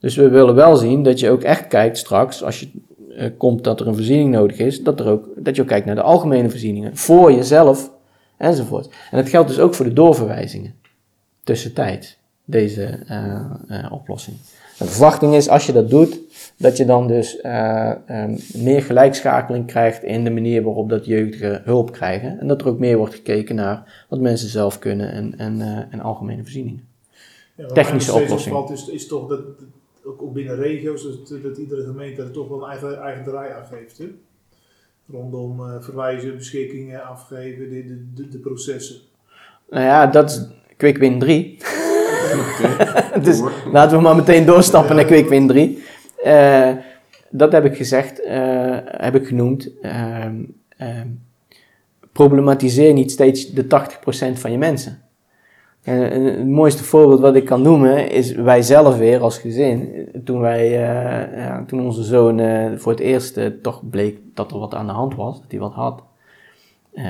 Dus 0.00 0.16
we 0.16 0.28
willen 0.28 0.54
wel 0.54 0.76
zien 0.76 1.02
dat 1.02 1.20
je 1.20 1.30
ook 1.30 1.42
echt 1.42 1.66
kijkt 1.66 1.98
straks, 1.98 2.44
als 2.44 2.60
je 2.60 2.68
eh, 3.16 3.30
komt 3.36 3.64
dat 3.64 3.80
er 3.80 3.86
een 3.86 3.94
voorziening 3.94 4.30
nodig 4.30 4.58
is, 4.58 4.82
dat, 4.82 5.00
er 5.00 5.06
ook, 5.06 5.28
dat 5.36 5.56
je 5.56 5.62
ook 5.62 5.68
kijkt 5.68 5.86
naar 5.86 5.94
de 5.94 6.02
algemene 6.02 6.50
voorzieningen 6.50 6.96
voor 6.96 7.32
jezelf 7.32 7.90
enzovoort. 8.36 8.88
En 9.10 9.18
dat 9.18 9.28
geldt 9.28 9.48
dus 9.48 9.58
ook 9.58 9.74
voor 9.74 9.84
de 9.84 9.92
doorverwijzingen. 9.92 10.74
Tussentijd, 11.44 12.18
deze 12.44 12.84
eh, 13.06 13.40
eh, 13.68 13.92
oplossing. 13.92 14.36
De 14.78 14.84
verwachting 14.84 15.34
is, 15.34 15.48
als 15.48 15.66
je 15.66 15.72
dat 15.72 15.90
doet, 15.90 16.18
dat 16.58 16.76
je 16.76 16.84
dan 16.84 17.06
dus 17.06 17.40
eh, 17.40 17.90
ehm, 18.06 18.36
meer 18.54 18.82
gelijkschakeling 18.82 19.66
krijgt 19.66 20.02
in 20.02 20.24
de 20.24 20.30
manier 20.30 20.62
waarop 20.62 20.88
dat 20.88 21.06
jeugdigen 21.06 21.62
hulp 21.64 21.92
krijgen. 21.92 22.40
En 22.40 22.48
dat 22.48 22.60
er 22.60 22.68
ook 22.68 22.78
meer 22.78 22.96
wordt 22.96 23.14
gekeken 23.14 23.54
naar 23.54 24.04
wat 24.08 24.20
mensen 24.20 24.48
zelf 24.48 24.78
kunnen 24.78 25.12
en, 25.12 25.38
en, 25.38 25.60
eh, 25.60 25.78
en 25.90 26.00
algemene 26.00 26.42
voorzieningen. 26.42 26.86
Ja, 27.54 27.66
Technische 27.66 28.12
oplossing. 28.12 28.70
Is, 28.70 28.88
is 28.88 29.06
toch 29.06 29.28
dat, 29.28 29.40
ook, 30.04 30.22
ook 30.22 30.32
binnen 30.32 30.56
regio's, 30.56 31.02
dat, 31.02 31.42
dat 31.42 31.56
iedere 31.56 31.84
gemeente 31.84 32.22
er 32.22 32.30
toch 32.30 32.48
wel 32.48 32.62
een 32.62 32.70
eigen, 32.70 33.02
eigen 33.02 33.24
draai 33.24 33.52
aan 33.52 33.66
geeft. 33.66 33.98
Hè? 33.98 34.08
Rondom 35.10 35.60
eh, 35.60 35.74
verwijzen, 35.80 36.36
beschikkingen 36.36 37.04
afgeven, 37.04 37.70
de, 37.70 37.86
de, 37.86 38.04
de, 38.14 38.28
de 38.28 38.38
processen. 38.38 38.96
Nou 39.70 39.84
ja, 39.84 40.06
dat 40.06 40.30
is 40.30 40.46
Quick 40.76 40.98
Win 40.98 41.18
3. 41.18 41.58
dus 43.22 43.42
laten 43.72 43.96
we 43.96 44.02
maar 44.02 44.16
meteen 44.16 44.46
doorstappen 44.46 44.96
naar 44.96 45.04
Quick 45.04 45.28
Win 45.28 45.46
3. 45.46 45.82
Eh, 46.28 46.70
dat 47.30 47.52
heb 47.52 47.64
ik 47.64 47.76
gezegd, 47.76 48.22
eh, 48.22 48.76
heb 48.84 49.14
ik 49.14 49.26
genoemd. 49.26 49.70
Ehm, 49.82 50.44
ehm, 50.76 51.06
problematiseer 52.12 52.92
niet 52.92 53.10
steeds 53.10 53.52
de 53.52 53.66
80% 53.66 54.38
van 54.38 54.50
je 54.50 54.58
mensen. 54.58 55.02
En, 55.82 56.24
het 56.24 56.48
mooiste 56.48 56.84
voorbeeld 56.84 57.20
wat 57.20 57.34
ik 57.34 57.44
kan 57.44 57.62
noemen 57.62 58.10
is 58.10 58.32
wij 58.32 58.62
zelf 58.62 58.98
weer 58.98 59.20
als 59.20 59.38
gezin. 59.38 60.08
Toen, 60.24 60.40
wij, 60.40 60.64
eh, 60.66 61.36
ja, 61.36 61.64
toen 61.66 61.84
onze 61.84 62.02
zoon 62.02 62.38
voor 62.78 62.92
het 62.92 63.00
eerst 63.00 63.40
toch 63.62 63.88
bleek 63.90 64.18
dat 64.34 64.52
er 64.52 64.58
wat 64.58 64.74
aan 64.74 64.86
de 64.86 64.92
hand 64.92 65.14
was, 65.14 65.40
dat 65.40 65.50
hij 65.50 65.60
wat 65.60 65.74
had. 65.74 66.02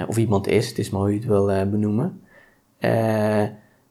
Of 0.08 0.16
iemand 0.16 0.46
is, 0.46 0.68
het 0.68 0.78
is 0.78 0.90
maar 0.90 1.00
hoe 1.00 1.10
je 1.10 1.16
het 1.16 1.26
wil 1.26 1.46
benoemen. 1.46 2.20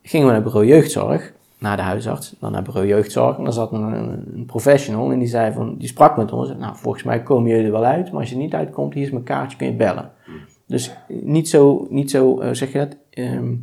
Gingen 0.02 0.28
we 0.28 0.34
naar 0.34 0.44
bureau 0.44 0.66
jeugdzorg, 0.66 1.34
naar 1.58 1.76
de 1.76 1.84
huisarts, 1.84 2.36
dan 2.40 2.52
naar 2.52 2.62
bureau 2.62 2.88
jeugdzorg. 2.88 3.38
En 3.38 3.44
daar 3.44 3.54
zat 3.54 3.72
een, 3.72 4.44
professional 4.46 5.12
en 5.12 5.20
die, 5.20 5.28
zei 5.28 5.54
van, 5.54 5.76
die 5.78 5.88
sprak 5.88 6.18
met 6.18 6.32
ons. 6.32 6.54
Nou, 6.58 6.76
volgens 6.76 7.04
mij 7.04 7.24
komen 7.24 7.50
jullie 7.50 7.66
er 7.66 7.72
wel 7.72 7.86
uit, 7.86 8.12
maar 8.12 8.20
als 8.20 8.30
je 8.30 8.36
niet 8.36 8.54
uitkomt, 8.54 8.94
hier 8.94 9.04
is 9.04 9.12
mijn 9.12 9.24
kaartje, 9.24 9.58
kun 9.58 9.68
je 9.68 9.74
bellen. 9.74 10.12
Dus 10.66 10.94
niet 11.08 11.50
zo, 11.50 11.88
niet 11.90 12.12
zo 12.12 12.40
eh, 12.40 12.54
zeg 12.54 12.72
je 12.72 12.78
dat? 12.78 12.98
Ehm, 13.10 13.56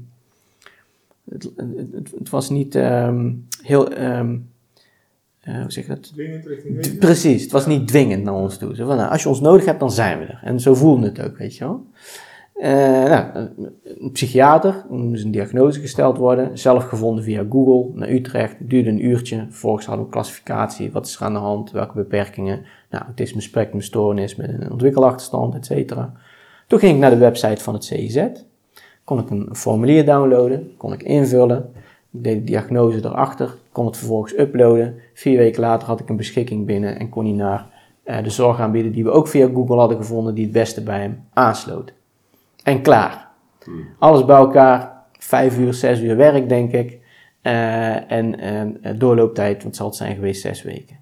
het, 1.30 1.50
het, 1.56 2.10
het, 2.18 2.30
was 2.30 2.50
niet 2.50 2.74
ehm, 2.74 3.32
heel, 3.62 3.90
ehm, 3.90 4.36
eh, 5.40 5.60
hoe 5.60 5.72
zeg 5.72 5.86
je 5.86 5.94
dat? 5.94 6.02
Dwingend 6.02 6.46
richting. 6.46 6.98
Precies, 6.98 7.42
het 7.42 7.52
was 7.52 7.66
niet 7.66 7.88
dwingend 7.88 8.24
naar 8.24 8.34
ons 8.34 8.58
toe. 8.58 8.74
Zo 8.74 8.86
van, 8.86 8.96
nou, 8.96 9.10
als 9.10 9.22
je 9.22 9.28
ons 9.28 9.40
nodig 9.40 9.64
hebt, 9.64 9.80
dan 9.80 9.90
zijn 9.90 10.18
we 10.18 10.24
er. 10.24 10.40
En 10.42 10.60
zo 10.60 10.74
voelde 10.74 11.06
het 11.06 11.22
ook, 11.22 11.36
weet 11.36 11.56
je 11.56 11.64
wel. 11.64 11.86
Eh, 12.54 12.70
nou, 13.04 13.24
een- 13.34 13.72
een 13.84 14.12
psychiater, 14.12 14.84
er 14.90 14.96
moest 14.96 15.24
een 15.24 15.30
diagnose 15.30 15.80
gesteld 15.80 16.16
worden, 16.18 16.58
zelf 16.58 16.84
gevonden 16.84 17.24
via 17.24 17.44
Google 17.50 17.90
naar 17.98 18.08
Utrecht, 18.10 18.56
duurde 18.58 18.90
een 18.90 19.04
uurtje. 19.06 19.46
Vervolgens 19.48 19.86
hadden 19.86 20.04
we 20.04 20.10
een 20.10 20.16
klassificatie, 20.20 20.92
wat 20.92 21.06
is 21.06 21.16
er 21.16 21.22
aan 21.24 21.32
de 21.32 21.38
hand, 21.38 21.70
welke 21.70 21.94
beperkingen. 21.94 22.62
Nou, 22.90 23.04
autisme 23.04 23.40
spectrumstoornis 23.40 24.36
met 24.36 24.48
een 24.48 24.70
ontwikkelachterstand, 24.70 25.54
et 25.54 25.66
cetera. 25.66 26.12
Toen 26.66 26.78
ging 26.78 26.94
ik 26.94 26.98
naar 27.00 27.10
de 27.10 27.16
website 27.16 27.62
van 27.62 27.74
het 27.74 27.84
CIZ, 27.84 28.26
kon 29.04 29.18
ik 29.18 29.30
een 29.30 29.48
formulier 29.52 30.04
downloaden, 30.06 30.70
kon 30.76 30.92
ik 30.92 31.02
invullen, 31.02 31.70
deed 32.10 32.38
de 32.38 32.44
diagnose 32.44 32.98
erachter, 32.98 33.54
kon 33.72 33.86
het 33.86 33.96
vervolgens 33.96 34.38
uploaden. 34.38 34.94
Vier 35.14 35.36
weken 35.38 35.60
later 35.60 35.88
had 35.88 36.00
ik 36.00 36.08
een 36.08 36.16
beschikking 36.16 36.66
binnen 36.66 36.98
en 36.98 37.08
kon 37.08 37.24
hij 37.24 37.34
naar 37.34 37.66
eh, 38.04 38.22
de 38.22 38.30
zorgaanbieder 38.30 38.92
die 38.92 39.04
we 39.04 39.10
ook 39.10 39.28
via 39.28 39.48
Google 39.54 39.76
hadden 39.76 39.96
gevonden, 39.96 40.34
die 40.34 40.44
het 40.44 40.52
beste 40.52 40.82
bij 40.82 41.00
hem 41.00 41.24
aansloot. 41.32 41.92
En 42.64 42.82
klaar. 42.82 43.28
Alles 43.98 44.24
bij 44.24 44.36
elkaar, 44.36 44.92
vijf 45.18 45.58
uur, 45.58 45.74
zes 45.74 46.00
uur 46.00 46.16
werk 46.16 46.48
denk 46.48 46.72
ik. 46.72 46.98
Eh, 47.42 48.12
en 48.12 48.40
eh, 48.40 48.92
doorlooptijd, 48.98 49.64
wat 49.64 49.76
zal 49.76 49.86
het 49.86 49.96
zijn 49.96 50.14
geweest, 50.14 50.40
zes 50.40 50.62
weken. 50.62 50.96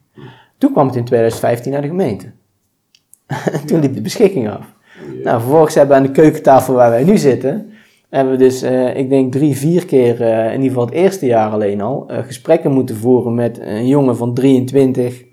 Toen 0.58 0.72
kwam 0.72 0.86
het 0.86 0.96
in 0.96 1.04
2015 1.04 1.72
naar 1.72 1.82
de 1.82 1.88
gemeente. 1.88 2.32
Toen 3.66 3.80
liep 3.80 3.94
de 3.94 4.00
beschikking 4.00 4.50
af. 4.50 4.74
Nou, 5.22 5.40
vervolgens 5.40 5.74
hebben 5.74 5.96
we 5.96 6.02
aan 6.02 6.12
de 6.12 6.20
keukentafel 6.20 6.74
waar 6.74 6.90
wij 6.90 7.04
nu 7.04 7.18
zitten, 7.18 7.72
hebben 8.08 8.32
we 8.32 8.38
dus, 8.38 8.62
eh, 8.62 8.96
ik 8.96 9.08
denk 9.08 9.32
drie, 9.32 9.56
vier 9.56 9.86
keer, 9.86 10.20
in 10.20 10.52
ieder 10.52 10.68
geval 10.68 10.84
het 10.84 10.94
eerste 10.94 11.26
jaar 11.26 11.50
alleen 11.50 11.80
al, 11.80 12.06
gesprekken 12.08 12.72
moeten 12.72 12.96
voeren 12.96 13.34
met 13.34 13.58
een 13.60 13.86
jongen 13.86 14.16
van 14.16 14.34
23, 14.34 15.24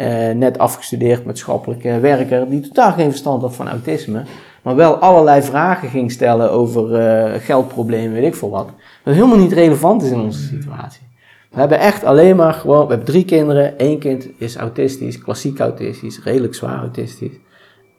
eh, 0.00 0.30
net 0.30 0.58
afgestudeerd 0.58 1.24
maatschappelijke 1.24 2.00
werker, 2.00 2.50
die 2.50 2.60
totaal 2.60 2.92
geen 2.92 3.10
verstand 3.10 3.42
had 3.42 3.54
van 3.54 3.68
autisme, 3.68 4.22
maar 4.62 4.76
wel 4.76 4.96
allerlei 4.96 5.42
vragen 5.42 5.88
ging 5.88 6.10
stellen 6.10 6.50
over 6.50 6.94
eh, 6.94 7.40
geldproblemen, 7.40 8.12
weet 8.12 8.24
ik 8.24 8.34
veel 8.34 8.50
wat. 8.50 8.68
Dat 9.04 9.14
helemaal 9.14 9.38
niet 9.38 9.52
relevant 9.52 10.02
is 10.02 10.10
in 10.10 10.20
onze 10.20 10.42
situatie. 10.42 11.08
We 11.50 11.60
hebben 11.60 11.78
echt 11.78 12.04
alleen 12.04 12.36
maar 12.36 12.52
gewoon, 12.52 12.82
we 12.82 12.88
hebben 12.88 13.06
drie 13.06 13.24
kinderen, 13.24 13.78
één 13.78 13.98
kind 13.98 14.28
is 14.38 14.56
autistisch, 14.56 15.18
klassiek 15.18 15.58
autistisch, 15.58 16.22
redelijk 16.24 16.54
zwaar 16.54 16.78
autistisch. 16.78 17.38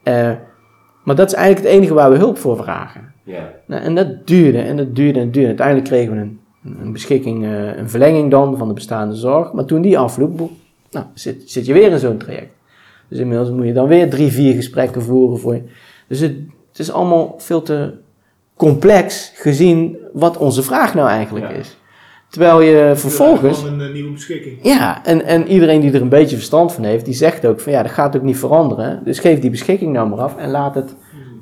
Eh, 0.03 0.31
maar 1.03 1.15
dat 1.15 1.27
is 1.27 1.33
eigenlijk 1.33 1.67
het 1.67 1.77
enige 1.77 1.93
waar 1.93 2.11
we 2.11 2.17
hulp 2.17 2.37
voor 2.37 2.57
vragen. 2.57 3.13
Nou, 3.67 3.81
en 3.81 3.95
dat 3.95 4.27
duurde 4.27 4.57
en 4.57 4.77
dat 4.77 4.95
duurde 4.95 5.19
en 5.19 5.31
duurde. 5.31 5.47
Uiteindelijk 5.47 5.87
kregen 5.87 6.13
we 6.13 6.19
een, 6.19 6.39
een 6.81 6.91
beschikking, 6.91 7.43
eh, 7.43 7.77
een 7.77 7.89
verlenging 7.89 8.31
dan 8.31 8.57
van 8.57 8.67
de 8.67 8.73
bestaande 8.73 9.15
zorg. 9.15 9.53
Maar 9.53 9.65
toen 9.65 9.81
die 9.81 9.97
afliep, 9.97 10.39
nou, 10.91 11.05
zit, 11.13 11.43
zit 11.45 11.65
je 11.65 11.73
weer 11.73 11.91
in 11.91 11.99
zo'n 11.99 12.17
traject. 12.17 12.53
Dus 13.07 13.19
inmiddels 13.19 13.49
moet 13.49 13.65
je 13.65 13.73
dan 13.73 13.87
weer 13.87 14.09
drie, 14.09 14.31
vier 14.31 14.55
gesprekken 14.55 15.01
voeren 15.01 15.39
voor 15.39 15.53
je. 15.53 15.61
Dus 16.11 16.19
het, 16.19 16.35
het 16.69 16.79
is 16.79 16.91
allemaal 16.91 17.35
veel 17.37 17.61
te 17.61 17.93
complex 18.55 19.31
gezien 19.35 19.97
wat 20.13 20.37
onze 20.37 20.63
vraag 20.63 20.93
nou 20.93 21.09
eigenlijk 21.09 21.49
Ja. 21.49 21.55
is. 21.55 21.77
Terwijl 22.29 22.61
je 22.61 22.91
vervolgens... 22.95 23.59
Gewoon 23.59 23.79
een 23.79 23.87
eh, 23.87 23.93
nieuwe 23.93 24.11
beschikking. 24.11 24.59
Ja, 24.61 25.05
en, 25.05 25.25
en 25.25 25.47
iedereen 25.47 25.81
die 25.81 25.91
er 25.91 26.01
een 26.01 26.09
beetje 26.09 26.35
verstand 26.35 26.73
van 26.73 26.83
heeft, 26.83 27.05
die 27.05 27.13
zegt 27.13 27.45
ook 27.45 27.59
van 27.59 27.71
ja, 27.71 27.81
dat 27.83 27.91
gaat 27.91 28.15
ook 28.15 28.21
niet 28.21 28.37
veranderen. 28.37 29.01
Dus 29.03 29.19
geef 29.19 29.39
die 29.39 29.49
beschikking 29.49 29.93
nou 29.93 30.09
maar 30.09 30.19
af 30.19 30.37
en 30.37 30.49
laat 30.49 30.75
het 30.75 30.95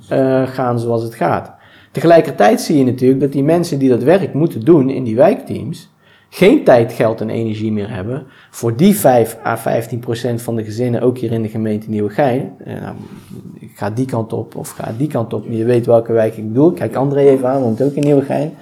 eh, 0.09 0.47
gaan 0.47 0.79
zoals 0.79 1.03
het 1.03 1.15
gaat. 1.15 1.51
Tegelijkertijd 1.91 2.61
zie 2.61 2.77
je 2.77 2.85
natuurlijk 2.85 3.19
dat 3.21 3.31
die 3.31 3.43
mensen 3.43 3.79
die 3.79 3.89
dat 3.89 4.03
werk 4.03 4.33
moeten 4.33 4.65
doen 4.65 4.89
in 4.89 5.03
die 5.03 5.15
wijkteams, 5.15 5.89
geen 6.29 6.63
tijd, 6.63 6.93
geld 6.93 7.21
en 7.21 7.29
energie 7.29 7.71
meer 7.71 7.89
hebben 7.93 8.25
voor 8.49 8.75
die 8.75 8.95
5 8.95 9.37
à 9.45 9.57
15 9.57 9.99
procent 9.99 10.41
van 10.41 10.55
de 10.55 10.63
gezinnen, 10.63 11.01
ook 11.01 11.17
hier 11.17 11.31
in 11.31 11.41
de 11.41 11.49
gemeente 11.49 11.89
Nieuwegein. 11.89 12.53
Eh, 12.63 12.81
nou, 12.81 12.95
ik 13.59 13.71
ga 13.75 13.89
die 13.89 14.05
kant 14.05 14.33
op 14.33 14.55
of 14.55 14.69
ga 14.69 14.93
die 14.97 15.07
kant 15.07 15.33
op, 15.33 15.45
je 15.49 15.63
weet 15.65 15.85
welke 15.85 16.13
wijk 16.13 16.37
ik 16.37 16.47
bedoel. 16.47 16.71
Kijk 16.71 16.95
André 16.95 17.19
even 17.19 17.47
aan, 17.49 17.61
woont 17.61 17.81
ook 17.81 17.93
in 17.93 18.03
Nieuwegein. 18.03 18.53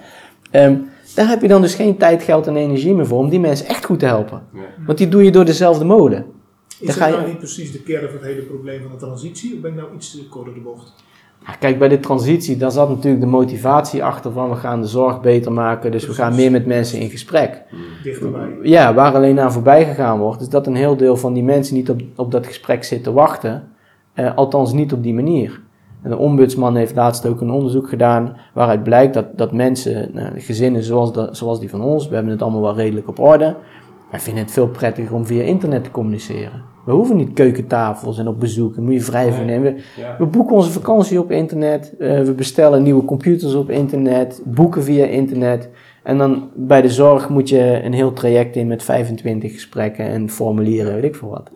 Ehm, 0.50 0.74
daar 1.14 1.28
heb 1.28 1.42
je 1.42 1.48
dan 1.48 1.60
dus 1.60 1.74
geen 1.74 1.96
tijd, 1.96 2.22
geld 2.22 2.46
en 2.46 2.56
energie 2.56 2.94
meer 2.94 3.06
voor 3.06 3.18
om 3.18 3.28
die 3.28 3.40
mensen 3.40 3.66
echt 3.66 3.84
goed 3.84 3.98
te 3.98 4.06
helpen. 4.06 4.42
Want 4.86 4.98
die 4.98 5.08
doe 5.08 5.24
je 5.24 5.30
door 5.30 5.44
dezelfde 5.44 5.84
molen. 5.84 6.26
Is 6.80 6.86
Dan 6.86 6.94
ga 6.94 7.00
dat 7.00 7.08
je- 7.08 7.14
nou 7.16 7.28
niet 7.28 7.38
precies 7.38 7.72
de 7.72 7.82
kern 7.82 8.06
van 8.06 8.14
het 8.18 8.24
hele 8.26 8.42
probleem 8.42 8.82
van 8.82 8.90
de 8.90 8.96
transitie? 8.96 9.54
Of 9.54 9.60
ben 9.60 9.70
ik 9.70 9.76
nou 9.76 9.88
iets 9.94 10.10
te 10.10 10.28
kort 10.28 10.44
door 10.44 10.54
de 10.54 10.60
bocht? 10.60 10.94
Kijk, 11.58 11.78
bij 11.78 11.88
de 11.88 12.00
transitie, 12.00 12.56
daar 12.56 12.70
zat 12.70 12.88
natuurlijk 12.88 13.22
de 13.22 13.28
motivatie 13.28 14.04
achter 14.04 14.32
van 14.32 14.50
we 14.50 14.56
gaan 14.56 14.80
de 14.80 14.86
zorg 14.86 15.20
beter 15.20 15.52
maken, 15.52 15.90
dus 15.90 16.06
we 16.06 16.12
gaan 16.12 16.34
meer 16.34 16.50
met 16.50 16.66
mensen 16.66 17.00
in 17.00 17.10
gesprek. 17.10 17.62
Dichterbij. 18.02 18.48
Ja, 18.62 18.94
waar 18.94 19.14
alleen 19.14 19.40
aan 19.40 19.52
voorbij 19.52 19.84
gegaan 19.84 20.18
wordt, 20.18 20.40
is 20.40 20.48
dat 20.48 20.66
een 20.66 20.74
heel 20.74 20.96
deel 20.96 21.16
van 21.16 21.32
die 21.32 21.42
mensen 21.42 21.74
niet 21.74 21.90
op, 21.90 22.00
op 22.16 22.30
dat 22.30 22.46
gesprek 22.46 22.84
zit 22.84 23.02
te 23.02 23.12
wachten. 23.12 23.68
Eh, 24.14 24.36
althans 24.36 24.72
niet 24.72 24.92
op 24.92 25.02
die 25.02 25.14
manier. 25.14 25.60
En 26.02 26.10
de 26.10 26.16
ombudsman 26.16 26.76
heeft 26.76 26.94
laatst 26.94 27.26
ook 27.26 27.40
een 27.40 27.50
onderzoek 27.50 27.88
gedaan 27.88 28.36
waaruit 28.54 28.82
blijkt 28.82 29.14
dat, 29.14 29.26
dat 29.36 29.52
mensen, 29.52 30.10
nou, 30.12 30.40
gezinnen 30.40 30.82
zoals, 30.82 31.12
de, 31.12 31.28
zoals 31.30 31.60
die 31.60 31.70
van 31.70 31.82
ons, 31.82 32.08
we 32.08 32.14
hebben 32.14 32.32
het 32.32 32.42
allemaal 32.42 32.62
wel 32.62 32.74
redelijk 32.74 33.08
op 33.08 33.18
orde, 33.18 33.56
wij 34.10 34.20
vinden 34.20 34.42
het 34.42 34.52
veel 34.52 34.68
prettiger 34.68 35.14
om 35.14 35.26
via 35.26 35.42
internet 35.42 35.84
te 35.84 35.90
communiceren. 35.90 36.62
We 36.84 36.92
hoeven 36.92 37.16
niet 37.16 37.32
keukentafels 37.32 38.18
en 38.18 38.28
op 38.28 38.40
bezoek, 38.40 38.74
daar 38.74 38.84
moet 38.84 38.92
je 38.94 39.00
vrij 39.00 39.32
voor 39.32 39.44
Nee. 39.44 39.58
nemen. 39.58 39.74
We, 39.74 40.00
Ja. 40.00 40.16
we 40.18 40.26
boeken 40.26 40.56
onze 40.56 40.70
vakantie 40.70 41.20
op 41.20 41.30
internet, 41.30 41.94
eh, 41.98 42.20
we 42.22 42.32
bestellen 42.32 42.82
nieuwe 42.82 43.04
computers 43.04 43.54
op 43.54 43.70
internet, 43.70 44.42
boeken 44.44 44.82
via 44.82 45.04
internet. 45.04 45.68
En 46.02 46.18
dan 46.18 46.50
bij 46.54 46.82
de 46.82 46.88
zorg 46.88 47.28
moet 47.28 47.48
je 47.48 47.80
een 47.84 47.92
heel 47.92 48.12
traject 48.12 48.56
in 48.56 48.66
met 48.66 48.82
25 48.82 49.52
gesprekken 49.52 50.04
en 50.04 50.30
formulieren, 50.30 50.94
weet 50.94 51.04
ik 51.04 51.14
veel 51.14 51.28
wat. 51.28 51.50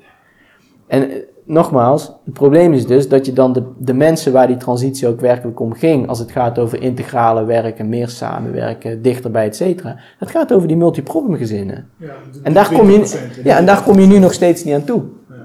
En 0.86 1.10
eh, 1.10 1.16
nogmaals, 1.52 2.12
het 2.24 2.34
probleem 2.34 2.72
is 2.72 2.86
dus 2.86 3.08
dat 3.08 3.26
je 3.26 3.32
dan 3.32 3.52
de, 3.52 3.62
de 3.78 3.94
mensen 3.94 4.32
waar 4.32 4.46
die 4.46 4.56
transitie 4.56 5.08
ook 5.08 5.20
werkelijk 5.20 5.60
om 5.60 5.72
ging, 5.72 6.08
als 6.08 6.18
het 6.18 6.30
gaat 6.32 6.58
over 6.58 6.82
integrale 6.82 7.44
werken, 7.44 7.88
meer 7.88 8.08
samenwerken, 8.08 9.02
dichterbij, 9.02 9.46
et 9.46 9.56
cetera, 9.56 9.96
dat 10.18 10.30
gaat 10.30 10.52
over 10.52 10.68
die 10.68 10.76
multiproblemgezinnen. 10.76 11.88
Ja, 11.96 12.06
de- 12.32 12.38
En 12.42 12.52
daar, 12.52 12.72
kom 12.72 12.90
je, 12.90 12.98
20%, 13.40 13.42
ja, 13.44 13.56
en 13.56 13.66
daar 13.66 13.82
kom 13.82 13.98
je 13.98 14.06
nu 14.06 14.18
nog 14.18 14.32
steeds 14.32 14.64
niet 14.64 14.74
aan 14.74 14.84
toe. 14.84 15.02
Ja, 15.28 15.34
ja. 15.34 15.42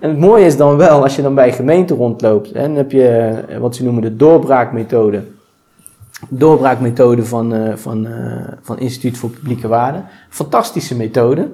En 0.00 0.08
het 0.10 0.18
mooie 0.18 0.44
is 0.46 0.56
dan 0.56 0.76
wel, 0.76 1.02
als 1.02 1.16
je 1.16 1.22
dan 1.22 1.34
bij 1.34 1.52
gemeenten 1.52 1.96
rondloopt, 1.96 2.52
hè, 2.54 2.62
dan 2.66 2.74
heb 2.76 2.92
je 2.92 3.08
eh, 3.48 3.58
wat 3.58 3.76
ze 3.76 3.84
noemen 3.84 4.02
de 4.02 4.16
doorbraakmethode. 4.16 5.22
Doorbraakmethode 6.28 7.24
van, 7.24 7.52
eh, 7.54 7.76
van, 7.76 8.06
eh, 8.06 8.12
van 8.60 8.78
Instituut 8.78 9.18
voor 9.18 9.30
Publieke 9.30 9.68
Waarden. 9.68 10.04
Fantastische 10.28 10.96
methode. 10.96 11.48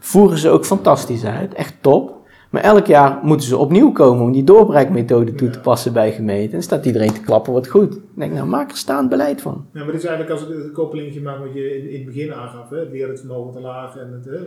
Voeren 0.00 0.38
ze 0.38 0.48
ook 0.50 0.64
fantastisch 0.64 1.24
uit, 1.24 1.54
echt 1.54 1.74
top. 1.80 2.22
Maar 2.54 2.62
elk 2.62 2.86
jaar 2.86 3.18
moeten 3.22 3.46
ze 3.46 3.56
opnieuw 3.56 3.92
komen 3.92 4.24
om 4.24 4.32
die 4.32 4.44
doorbraakmethode 4.44 5.34
toe 5.34 5.50
te 5.50 5.60
passen 5.60 5.92
bij 5.92 6.12
gemeenten. 6.12 6.44
En 6.44 6.50
dan 6.50 6.62
staat 6.62 6.86
iedereen 6.86 7.12
te 7.12 7.20
klappen, 7.20 7.52
wat 7.52 7.68
goed. 7.68 7.94
Ik 7.94 8.00
denk, 8.14 8.32
nou 8.32 8.46
maak 8.46 8.70
er 8.70 8.76
staand 8.76 9.08
beleid 9.08 9.40
van. 9.40 9.66
Ja, 9.72 9.78
maar 9.82 9.92
dit 9.92 10.02
is 10.02 10.08
eigenlijk 10.08 10.40
als 10.40 10.50
ik 10.50 10.64
een 10.64 10.72
koppelingetje 10.72 11.20
maak 11.20 11.38
wat 11.38 11.54
je 11.54 11.76
in, 11.78 11.88
in 11.88 11.96
het 11.96 12.06
begin 12.06 12.34
aangaf. 12.34 12.70
Hè? 12.70 12.78
Het 12.78 12.90
leren 12.90 13.08
het 13.08 13.18
vermogen 13.18 13.52
te 13.52 13.60
laag 13.60 13.96
en 13.96 14.12
het, 14.12 14.24
hè, 14.24 14.38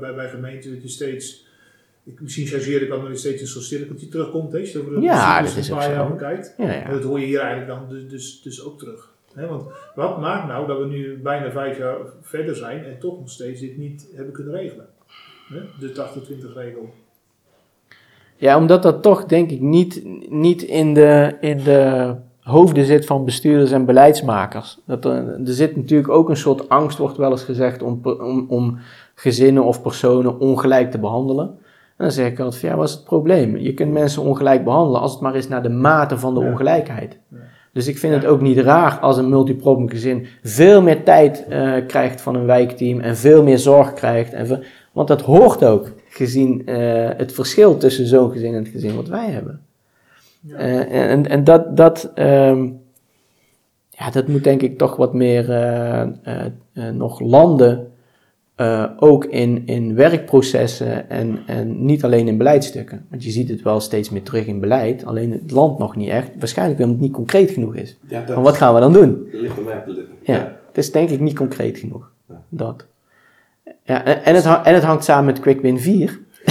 bij, 0.00 0.14
bij 0.14 0.28
gemeenten 0.28 0.72
dat 0.72 0.82
je 0.82 0.88
steeds, 0.88 1.46
ik, 2.04 2.20
misschien 2.20 2.46
chargeer 2.46 2.82
ik 2.82 2.88
dan 2.88 3.08
je 3.08 3.16
steeds 3.16 3.40
in 3.40 3.46
zo'n 3.46 3.62
cirkeltje 3.62 4.08
terugkomt. 4.08 4.52
Hè? 4.52 4.58
Je 4.58 4.80
over 4.80 5.02
Ja, 5.02 5.42
dat 5.42 5.56
is 5.56 5.68
een 5.68 5.76
paar 5.76 5.92
jaar 5.92 6.10
bekijkt. 6.10 6.54
Ja, 6.58 6.64
En 6.64 6.80
ja. 6.80 6.90
dat 6.90 7.02
hoor 7.02 7.20
je 7.20 7.26
hier 7.26 7.40
eigenlijk 7.40 7.70
dan 7.70 7.88
dus, 7.88 8.08
dus, 8.08 8.42
dus 8.42 8.64
ook 8.64 8.78
terug. 8.78 9.12
Hè? 9.34 9.46
Want 9.46 9.62
wat 9.94 10.20
maakt 10.20 10.48
nou 10.48 10.66
dat 10.66 10.78
we 10.78 10.86
nu 10.86 11.18
bijna 11.22 11.50
vijf 11.50 11.78
jaar 11.78 11.96
verder 12.20 12.56
zijn 12.56 12.84
en 12.84 12.98
toch 12.98 13.18
nog 13.18 13.30
steeds 13.30 13.60
dit 13.60 13.76
niet 13.76 14.08
hebben 14.14 14.32
kunnen 14.32 14.54
regelen? 14.54 14.86
Hè? 15.48 15.60
De 15.78 16.10
80-20 16.50 16.52
regel. 16.54 16.94
Ja, 18.40 18.56
omdat 18.56 18.82
dat 18.82 19.02
toch 19.02 19.24
denk 19.24 19.50
ik 19.50 19.60
niet, 19.60 20.02
niet 20.28 20.62
in, 20.62 20.94
de, 20.94 21.36
in 21.40 21.56
de 21.64 22.14
hoofden 22.42 22.84
zit 22.84 23.06
van 23.06 23.24
bestuurders 23.24 23.70
en 23.70 23.84
beleidsmakers. 23.84 24.78
Dat 24.86 25.04
er, 25.04 25.12
er 25.12 25.40
zit 25.44 25.76
natuurlijk 25.76 26.08
ook 26.10 26.28
een 26.28 26.36
soort 26.36 26.68
angst, 26.68 26.98
wordt 26.98 27.16
wel 27.16 27.30
eens 27.30 27.42
gezegd, 27.44 27.82
om, 27.82 28.00
om, 28.02 28.46
om 28.48 28.78
gezinnen 29.14 29.64
of 29.64 29.82
personen 29.82 30.38
ongelijk 30.40 30.90
te 30.90 30.98
behandelen. 30.98 31.46
En 31.96 32.04
dan 32.04 32.10
zeg 32.12 32.26
ik 32.30 32.38
altijd 32.40 32.60
van 32.60 32.68
ja, 32.68 32.76
wat 32.76 32.88
is 32.88 32.94
het 32.94 33.04
probleem? 33.04 33.56
Je 33.56 33.74
kunt 33.74 33.92
mensen 33.92 34.22
ongelijk 34.22 34.64
behandelen 34.64 35.00
als 35.00 35.12
het 35.12 35.20
maar 35.20 35.36
is 35.36 35.48
naar 35.48 35.62
de 35.62 35.68
mate 35.68 36.18
van 36.18 36.34
de 36.34 36.40
Ja. 36.40 36.50
ongelijkheid. 36.50 37.18
Ja. 37.30 37.36
Dus 37.72 37.88
ik 37.88 37.98
vind 37.98 38.14
het 38.14 38.26
ook 38.26 38.40
niet 38.40 38.58
raar 38.58 38.98
als 39.00 39.16
een 39.16 39.28
multiproblem 39.28 39.88
gezin 39.88 40.26
veel 40.42 40.82
meer 40.82 41.02
tijd 41.04 41.46
eh, 41.48 41.72
krijgt 41.86 42.20
van 42.20 42.34
een 42.34 42.46
wijkteam 42.46 43.00
en 43.00 43.16
veel 43.16 43.42
meer 43.42 43.58
zorg 43.58 43.92
krijgt. 43.92 44.32
En 44.32 44.46
veel- 44.46 44.62
want 44.92 45.08
dat 45.08 45.20
hoort 45.20 45.64
ook, 45.64 45.92
gezien 46.18 46.66
eh, 46.66 47.08
het 47.16 47.32
verschil 47.32 47.76
tussen 47.76 48.06
zo'n 48.06 48.30
gezin 48.30 48.54
en 48.54 48.62
het 48.62 48.72
gezin 48.72 48.96
wat 48.96 49.08
wij 49.08 49.30
hebben. 49.30 49.60
Ja. 50.40 50.56
Eh, 50.56 51.10
en 51.10 51.26
en 51.28 51.44
dat, 51.44 51.76
dat, 51.76 52.10
ehm, 52.14 52.68
ja, 53.90 54.10
dat 54.10 54.28
moet 54.28 54.44
denk 54.44 54.62
ik 54.62 54.78
toch 54.78 54.96
wat 54.96 55.14
meer 55.14 55.50
eh, 55.52 56.06
nog 56.92 57.20
landen, 57.20 57.92
ook 58.98 59.24
in, 59.24 59.62
in 59.66 59.94
werkprocessen 59.94 61.10
en, 61.10 61.38
en 61.46 61.84
niet 61.84 62.04
alleen 62.04 62.28
in 62.28 62.36
beleidstukken. 62.36 63.06
Want 63.10 63.24
je 63.24 63.30
ziet 63.30 63.48
het 63.48 63.62
wel 63.62 63.80
steeds 63.80 64.10
meer 64.10 64.22
terug 64.22 64.46
in 64.46 64.60
beleid, 64.60 65.04
alleen 65.04 65.32
het 65.32 65.50
land 65.50 65.78
nog 65.78 65.96
niet 65.96 66.08
echt. 66.08 66.30
Waarschijnlijk 66.38 66.80
omdat 66.80 66.94
het 66.94 67.04
niet 67.04 67.14
concreet 67.14 67.50
genoeg 67.50 67.74
is. 67.74 67.96
Ja, 68.08 68.20
dat 68.24 68.34
Maar 68.34 68.44
wat 68.44 68.56
gaan 68.56 68.74
we 68.74 68.80
dan 68.80 68.92
doen? 68.92 69.28
ligt 69.32 69.58
op 69.58 69.64
de 69.64 69.92
lippen. 69.92 70.14
Ja, 70.22 70.56
het 70.66 70.78
is 70.78 70.92
denk 70.92 71.10
ik 71.10 71.20
niet 71.20 71.36
concreet 71.36 71.78
genoeg. 71.78 72.10
Dat. 72.48 72.86
Ja, 73.84 74.04
en, 74.04 74.34
het, 74.34 74.44
en 74.64 74.74
het 74.74 74.82
hangt 74.82 75.04
samen 75.04 75.24
met 75.24 75.40
Quick 75.40 75.60
Win 75.60 75.80
4. 75.80 76.18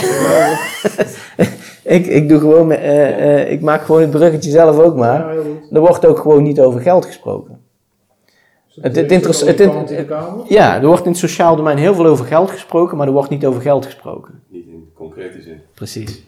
ik, 1.83 2.05
ik 2.05 2.29
doe 2.29 2.39
gewoon, 2.39 2.67
met, 2.67 2.79
eh, 2.79 3.41
eh, 3.41 3.51
ik 3.51 3.61
maak 3.61 3.81
gewoon 3.81 4.01
het 4.01 4.09
bruggetje 4.09 4.49
zelf 4.49 4.79
ook 4.79 4.95
maar. 4.95 5.33
Ja. 5.35 5.41
Er 5.71 5.79
wordt 5.79 6.05
ook 6.05 6.19
gewoon 6.19 6.43
niet 6.43 6.59
over 6.59 6.81
geld 6.81 7.05
gesproken. 7.05 7.59
Dus 8.67 8.75
Het- 8.81 8.97
is 8.97 9.01
het 9.41 9.59
het- 9.59 9.89
in 9.89 9.95
de 9.97 10.05
Kamer. 10.05 10.45
Ja, 10.47 10.75
er 10.81 10.87
wordt 10.87 11.03
in 11.05 11.09
het 11.11 11.19
sociaal 11.19 11.55
domein 11.55 11.77
heel 11.77 11.93
veel 11.95 12.05
over 12.05 12.25
geld 12.25 12.51
gesproken, 12.51 12.97
maar 12.97 13.07
er 13.07 13.13
wordt 13.13 13.29
niet 13.29 13.45
over 13.45 13.61
geld 13.61 13.85
gesproken. 13.85 14.41
Niet 14.49 14.65
in 14.67 14.89
concrete 14.95 15.41
zin. 15.41 15.61
Precies. 15.73 16.25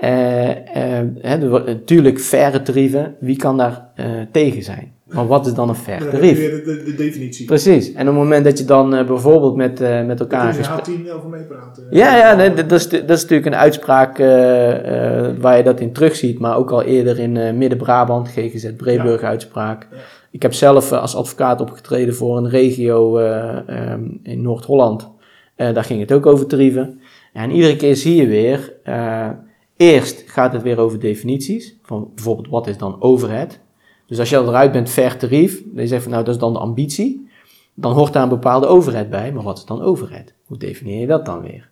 Eh, 0.00 0.50
eh, 0.50 1.06
hè, 1.20 1.42
er 1.42 1.48
wordt- 1.48 1.66
natuurlijk, 1.66 2.20
faire 2.20 2.62
tarieven, 2.62 3.16
wie 3.20 3.36
kan 3.36 3.56
daar 3.56 3.88
eh, 3.94 4.06
tegen 4.32 4.62
zijn? 4.62 4.92
Maar 5.06 5.26
wat 5.26 5.46
is 5.46 5.54
dan 5.54 5.68
een 5.68 5.74
fair 5.74 6.10
tarief? 6.10 6.38
de, 6.38 6.62
de, 6.64 6.82
de 6.84 6.94
definitie. 6.94 7.46
Precies. 7.46 7.92
En 7.92 8.00
op 8.00 8.14
het 8.14 8.22
moment 8.22 8.44
dat 8.44 8.58
je 8.58 8.64
dan 8.64 8.94
eh, 8.94 9.06
bijvoorbeeld 9.06 9.56
met, 9.56 9.80
eh, 9.80 10.04
met 10.04 10.20
elkaar... 10.20 10.56
Daar 10.62 10.82
kun 10.82 10.92
je 10.92 11.08
H10 11.08 11.12
over 11.12 11.28
meepraten. 11.28 11.86
Ja, 11.90 12.16
ja 12.16 12.34
nee, 12.34 12.54
dat, 12.54 12.72
is, 12.72 12.88
dat 12.88 13.10
is 13.10 13.22
natuurlijk 13.22 13.46
een 13.46 13.54
uitspraak 13.54 14.18
eh, 14.18 15.26
eh, 15.28 15.36
waar 15.38 15.56
je 15.56 15.62
dat 15.62 15.80
in 15.80 15.92
terugziet, 15.92 16.38
maar 16.38 16.56
ook 16.56 16.70
al 16.70 16.82
eerder 16.82 17.18
in 17.18 17.36
eh, 17.36 17.52
Midden-Brabant, 17.52 18.28
GGZ 18.28 18.72
Breburg 18.76 19.22
uitspraak. 19.22 19.88
Ja. 19.90 19.96
Ik 20.30 20.42
heb 20.42 20.52
zelf 20.52 20.92
eh, 20.92 21.00
als 21.00 21.16
advocaat 21.16 21.60
opgetreden 21.60 22.14
voor 22.14 22.36
een 22.36 22.48
regio 22.48 23.18
eh, 23.18 23.68
ehm, 23.68 24.04
in 24.22 24.42
Noord-Holland. 24.42 25.10
Eh, 25.54 25.74
daar 25.74 25.84
ging 25.84 26.00
het 26.00 26.12
ook 26.12 26.26
over 26.26 26.46
tarieven. 26.46 27.00
En 27.32 27.50
iedere 27.50 27.76
keer 27.76 27.96
zie 27.96 28.16
je 28.16 28.26
weer, 28.26 28.72
eh, 28.82 29.28
eerst 29.76 30.24
gaat 30.26 30.52
het 30.52 30.62
weer 30.62 30.78
over 30.78 31.00
definities, 31.00 31.78
van 31.82 32.10
bijvoorbeeld 32.14 32.48
wat 32.48 32.66
is 32.66 32.78
dan 32.78 32.96
overhead. 33.02 33.60
Dus 34.06 34.18
als 34.18 34.30
je 34.30 34.36
eruit 34.36 34.72
bent, 34.72 34.88
fair 34.88 35.18
tarief, 35.18 35.62
dan 35.64 35.82
je 35.82 35.88
zegt 35.88 36.02
van 36.02 36.12
nou 36.12 36.24
dat 36.24 36.34
is 36.34 36.40
dan 36.40 36.52
de 36.52 36.58
ambitie, 36.58 37.28
dan 37.74 37.92
hoort 37.92 38.12
daar 38.12 38.22
een 38.22 38.28
bepaalde 38.28 38.66
overhead 38.66 39.10
bij, 39.10 39.32
maar 39.32 39.42
wat 39.42 39.58
is 39.58 39.64
dan 39.64 39.82
overhead? 39.82 40.32
Hoe 40.44 40.58
definieer 40.58 41.00
je 41.00 41.06
dat 41.06 41.26
dan 41.26 41.40
weer? 41.40 41.68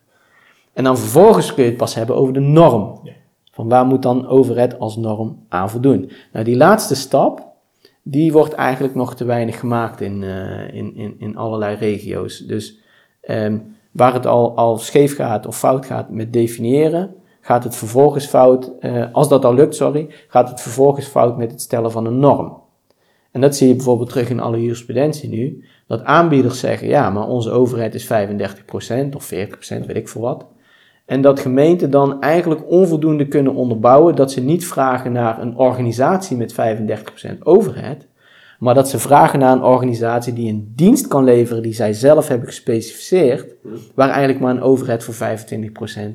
En 0.73 0.83
dan 0.83 0.97
vervolgens 0.97 1.53
kun 1.53 1.63
je 1.63 1.69
het 1.69 1.77
pas 1.77 1.95
hebben 1.95 2.15
over 2.15 2.33
de 2.33 2.39
norm. 2.39 2.99
Van 3.51 3.69
waar 3.69 3.85
moet 3.85 4.01
dan 4.01 4.27
overheid 4.27 4.79
als 4.79 4.95
norm 4.95 5.45
aan 5.49 5.69
voldoen? 5.69 6.11
Nou, 6.33 6.45
die 6.45 6.57
laatste 6.57 6.95
stap, 6.95 7.45
die 8.03 8.31
wordt 8.31 8.53
eigenlijk 8.53 8.95
nog 8.95 9.15
te 9.15 9.25
weinig 9.25 9.59
gemaakt 9.59 10.01
in, 10.01 10.23
eh, 10.23 10.73
in, 10.73 10.95
in, 10.95 11.15
in 11.19 11.37
allerlei 11.37 11.75
regio's. 11.75 12.39
Dus 12.39 12.79
ehm, 13.21 13.57
waar 13.91 14.13
het 14.13 14.25
al, 14.25 14.55
al 14.55 14.77
scheef 14.77 15.15
gaat 15.15 15.47
of 15.47 15.57
fout 15.57 15.85
gaat 15.85 16.09
met 16.09 16.33
definiëren, 16.33 17.15
gaat 17.45 17.63
het 17.63 17.75
vervolgens 17.75 18.25
fout, 18.25 18.71
eh, 18.79 19.05
als 19.11 19.29
dat 19.29 19.45
al 19.45 19.53
lukt, 19.53 19.75
sorry, 19.75 20.07
gaat 20.27 20.49
het 20.49 20.61
vervolgens 20.61 21.05
fout 21.05 21.37
met 21.37 21.51
het 21.51 21.61
stellen 21.61 21.91
van 21.91 22.05
een 22.05 22.19
norm. 22.19 22.61
En 23.31 23.41
dat 23.41 23.55
zie 23.55 23.67
je 23.67 23.75
bijvoorbeeld 23.75 24.09
terug 24.09 24.29
in 24.29 24.39
alle 24.39 24.61
jurisprudentie 24.61 25.29
nu, 25.29 25.65
dat 25.87 26.03
aanbieders 26.03 26.59
zeggen, 26.59 26.87
ja, 26.87 27.09
maar 27.09 27.27
onze 27.27 27.51
overheid 27.51 27.95
is 27.95 28.05
35% 28.05 29.15
of 29.15 29.25
40%, 29.25 29.85
weet 29.85 29.95
ik 29.95 30.09
veel 30.09 30.21
wat. 30.21 30.45
En 31.05 31.21
dat 31.21 31.39
gemeenten 31.39 31.91
dan 31.91 32.21
eigenlijk 32.21 32.69
onvoldoende 32.69 33.27
kunnen 33.27 33.55
onderbouwen 33.55 34.15
dat 34.15 34.31
ze 34.31 34.41
niet 34.41 34.67
vragen 34.67 35.11
naar 35.11 35.41
een 35.41 35.57
organisatie 35.57 36.37
met 36.37 36.53
35% 36.53 37.43
overheid, 37.43 38.07
maar 38.59 38.73
dat 38.73 38.89
ze 38.89 38.99
vragen 38.99 39.39
naar 39.39 39.53
een 39.53 39.63
organisatie 39.63 40.33
die 40.33 40.51
een 40.51 40.71
dienst 40.75 41.07
kan 41.07 41.23
leveren 41.23 41.63
die 41.63 41.73
zij 41.73 41.93
zelf 41.93 42.27
hebben 42.27 42.47
gespecificeerd, 42.47 43.55
waar 43.95 44.09
eigenlijk 44.09 44.39
maar 44.39 44.55
een 44.55 44.61
overheid 44.61 45.03
voor 45.03 45.13
25% 45.13 45.17
eh, 45.19 46.05
eh, 46.05 46.13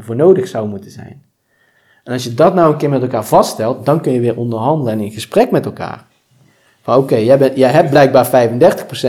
voor 0.00 0.16
nodig 0.16 0.48
zou 0.48 0.68
moeten 0.68 0.90
zijn. 0.90 1.22
En 2.04 2.12
als 2.12 2.24
je 2.24 2.34
dat 2.34 2.54
nou 2.54 2.72
een 2.72 2.78
keer 2.78 2.90
met 2.90 3.02
elkaar 3.02 3.26
vaststelt, 3.26 3.86
dan 3.86 4.00
kun 4.00 4.12
je 4.12 4.20
weer 4.20 4.36
onderhandelen 4.36 4.92
en 4.92 5.00
in 5.00 5.10
gesprek 5.10 5.50
met 5.50 5.64
elkaar. 5.64 6.06
Van 6.82 6.96
oké, 6.96 7.16
jij, 7.16 7.52
jij 7.54 7.70
hebt 7.70 7.90
blijkbaar 7.90 8.50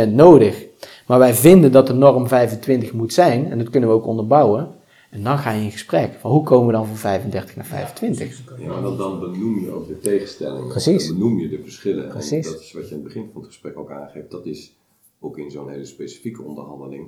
35% 0.07 0.09
nodig, 0.09 0.65
maar 1.07 1.19
wij 1.19 1.34
vinden 1.34 1.72
dat 1.72 1.88
de 1.88 1.93
norm 1.93 2.28
25 2.28 2.93
moet 2.93 3.13
zijn, 3.13 3.51
en 3.51 3.57
dat 3.57 3.69
kunnen 3.69 3.89
we 3.89 3.95
ook 3.95 4.05
onderbouwen. 4.05 4.80
En 5.11 5.24
dan 5.24 5.38
ga 5.38 5.51
je 5.51 5.63
in 5.63 5.72
gesprek. 5.72 6.13
Van 6.19 6.32
hoe 6.32 6.43
komen 6.43 6.67
we 6.67 6.74
dan 6.74 6.86
van 6.86 6.95
35 6.95 7.55
naar 7.55 7.65
25? 7.65 8.41
Ja, 8.59 8.67
maar 8.67 8.82
dan, 8.82 8.97
dan 8.97 9.19
benoem 9.19 9.59
je 9.59 9.72
ook 9.72 9.88
de 9.88 9.99
tegenstellingen. 9.99 10.67
Precies. 10.67 11.07
Dan 11.07 11.17
benoem 11.17 11.39
je 11.39 11.49
de 11.49 11.59
verschillen. 11.63 12.07
Precies. 12.07 12.45
En 12.45 12.51
dat 12.51 12.61
is 12.61 12.72
wat 12.74 12.89
je 12.89 12.95
aan 12.95 13.01
het 13.01 13.03
begin 13.03 13.30
van 13.34 13.41
het 13.41 13.49
gesprek 13.49 13.78
ook 13.78 13.91
aangeeft. 13.91 14.32
Dat 14.32 14.45
is 14.45 14.74
ook 15.19 15.38
in 15.38 15.51
zo'n 15.51 15.69
hele 15.69 15.86
specifieke 15.86 16.41
onderhandeling. 16.43 17.07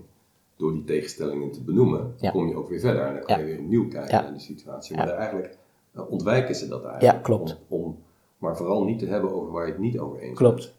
Door 0.57 0.73
die 0.73 0.83
tegenstellingen 0.83 1.51
te 1.51 1.61
benoemen, 1.61 2.13
Ja. 2.17 2.31
kom 2.31 2.47
je 2.47 2.55
ook 2.55 2.69
weer 2.69 2.79
verder. 2.79 3.05
En 3.05 3.13
dan 3.13 3.23
kan 3.23 3.39
je 3.39 3.45
weer 3.45 3.59
opnieuw 3.59 3.87
kijken 3.87 4.23
naar 4.23 4.31
die 4.31 4.41
situatie. 4.41 4.95
Maar 4.95 5.09
eigenlijk 5.09 5.57
eh, 5.95 6.11
ontwijken 6.11 6.55
ze 6.55 6.67
dat 6.67 6.83
eigenlijk. 6.83 7.15
Ja, 7.15 7.21
klopt. 7.21 7.59
Om, 7.67 7.81
om, 7.83 7.97
maar 8.37 8.57
vooral 8.57 8.83
niet 8.83 8.99
te 8.99 9.05
hebben 9.05 9.33
over 9.33 9.51
waar 9.51 9.65
je 9.65 9.71
het 9.71 9.81
niet 9.81 9.99
over 9.99 10.15
eens 10.15 10.25
bent. 10.25 10.37
Klopt. 10.37 10.73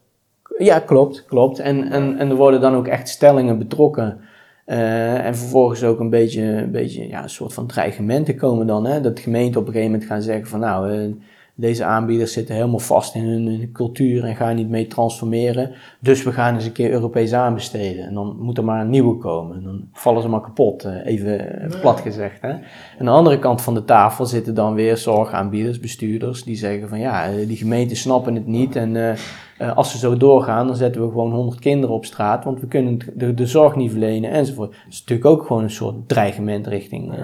Ja, 0.58 0.78
klopt, 0.78 1.24
klopt. 1.24 1.58
En, 1.58 1.90
en, 1.90 2.18
en 2.18 2.30
er 2.30 2.36
worden 2.36 2.60
dan 2.60 2.74
ook 2.74 2.86
echt 2.86 3.08
stellingen 3.08 3.58
betrokken. 3.58 4.20
Eh, 4.64 5.26
en 5.26 5.36
vervolgens 5.36 5.84
ook 5.84 5.98
een 6.00 6.10
beetje, 6.10 6.42
een 6.42 6.70
beetje 6.70 7.08
ja, 7.08 7.22
een 7.22 7.30
soort 7.30 7.52
van 7.54 7.66
dreigementen 7.66 8.36
komen 8.36 8.66
dan. 8.66 8.86
Hè? 8.86 9.00
Dat 9.00 9.20
gemeenten 9.20 9.60
op 9.60 9.66
een 9.66 9.72
gegeven 9.72 9.92
moment 9.92 10.10
gaan 10.10 10.22
zeggen 10.22 10.46
van 10.46 10.60
nou, 10.60 10.90
eh, 10.92 11.10
deze 11.56 11.84
aanbieders 11.84 12.32
zitten 12.32 12.54
helemaal 12.54 12.78
vast 12.78 13.14
in 13.14 13.24
hun, 13.24 13.46
hun 13.46 13.72
cultuur 13.72 14.24
en 14.24 14.36
gaan 14.36 14.56
niet 14.56 14.68
mee 14.68 14.86
transformeren. 14.86 15.70
Dus 16.00 16.22
we 16.22 16.32
gaan 16.32 16.54
eens 16.54 16.64
een 16.64 16.72
keer 16.72 16.90
Europees 16.90 17.32
aanbesteden. 17.32 18.06
En 18.06 18.14
dan 18.14 18.36
moet 18.40 18.58
er 18.58 18.64
maar 18.64 18.80
een 18.80 18.90
nieuwe 18.90 19.18
komen. 19.18 19.56
En 19.56 19.62
dan 19.62 19.88
vallen 19.92 20.22
ze 20.22 20.28
maar 20.28 20.40
kapot, 20.40 20.84
eh, 20.84 21.06
even 21.06 21.70
plat 21.80 22.00
gezegd. 22.00 22.40
Hè? 22.40 22.50
Aan 22.98 23.04
de 23.04 23.10
andere 23.10 23.38
kant 23.38 23.62
van 23.62 23.74
de 23.74 23.84
tafel 23.84 24.26
zitten 24.26 24.54
dan 24.54 24.74
weer 24.74 24.96
zorgaanbieders, 24.96 25.80
bestuurders, 25.80 26.42
die 26.42 26.56
zeggen 26.56 26.88
van 26.88 26.98
ja, 26.98 27.24
eh, 27.24 27.46
die 27.46 27.56
gemeenten 27.56 27.96
snappen 27.96 28.34
het 28.34 28.46
niet. 28.46 28.76
En 28.76 28.96
eh, 28.96 29.76
als 29.76 29.90
ze 29.90 29.98
zo 29.98 30.16
doorgaan, 30.16 30.66
dan 30.66 30.76
zetten 30.76 31.02
we 31.02 31.08
gewoon 31.08 31.32
100 31.32 31.58
kinderen 31.58 31.94
op 31.94 32.04
straat, 32.04 32.44
want 32.44 32.60
we 32.60 32.66
kunnen 32.66 32.98
de, 33.14 33.34
de 33.34 33.46
zorg 33.46 33.76
niet 33.76 33.90
verlenen 33.90 34.30
enzovoort. 34.30 34.70
Dat 34.70 34.92
is 34.92 34.98
natuurlijk 34.98 35.28
ook 35.28 35.46
gewoon 35.46 35.62
een 35.62 35.70
soort 35.70 36.08
dreigement 36.08 36.66
richting, 36.66 37.14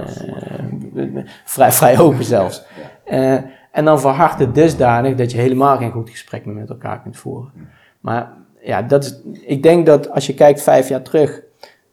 vrij, 1.45 1.73
vrij 1.73 1.99
open 1.99 2.25
zelfs. 2.25 2.65
En 3.71 3.85
dan 3.85 4.01
verhardt 4.01 4.39
het 4.39 4.55
dusdanig 4.55 5.15
dat 5.15 5.33
je 5.33 5.39
helemaal 5.39 5.77
geen 5.77 5.91
goed 5.91 6.11
gesprek 6.11 6.45
meer 6.45 6.55
met 6.55 6.71
elkaar 6.71 7.03
kunt 7.03 7.17
voeren. 7.17 7.53
Maar 8.01 8.33
ja, 8.61 8.83
dat 8.83 9.05
is, 9.05 9.21
ik 9.47 9.63
denk 9.63 9.87
dat 9.87 10.11
als 10.11 10.27
je 10.27 10.35
kijkt 10.35 10.63
vijf 10.63 10.89
jaar 10.89 11.03
terug, 11.03 11.43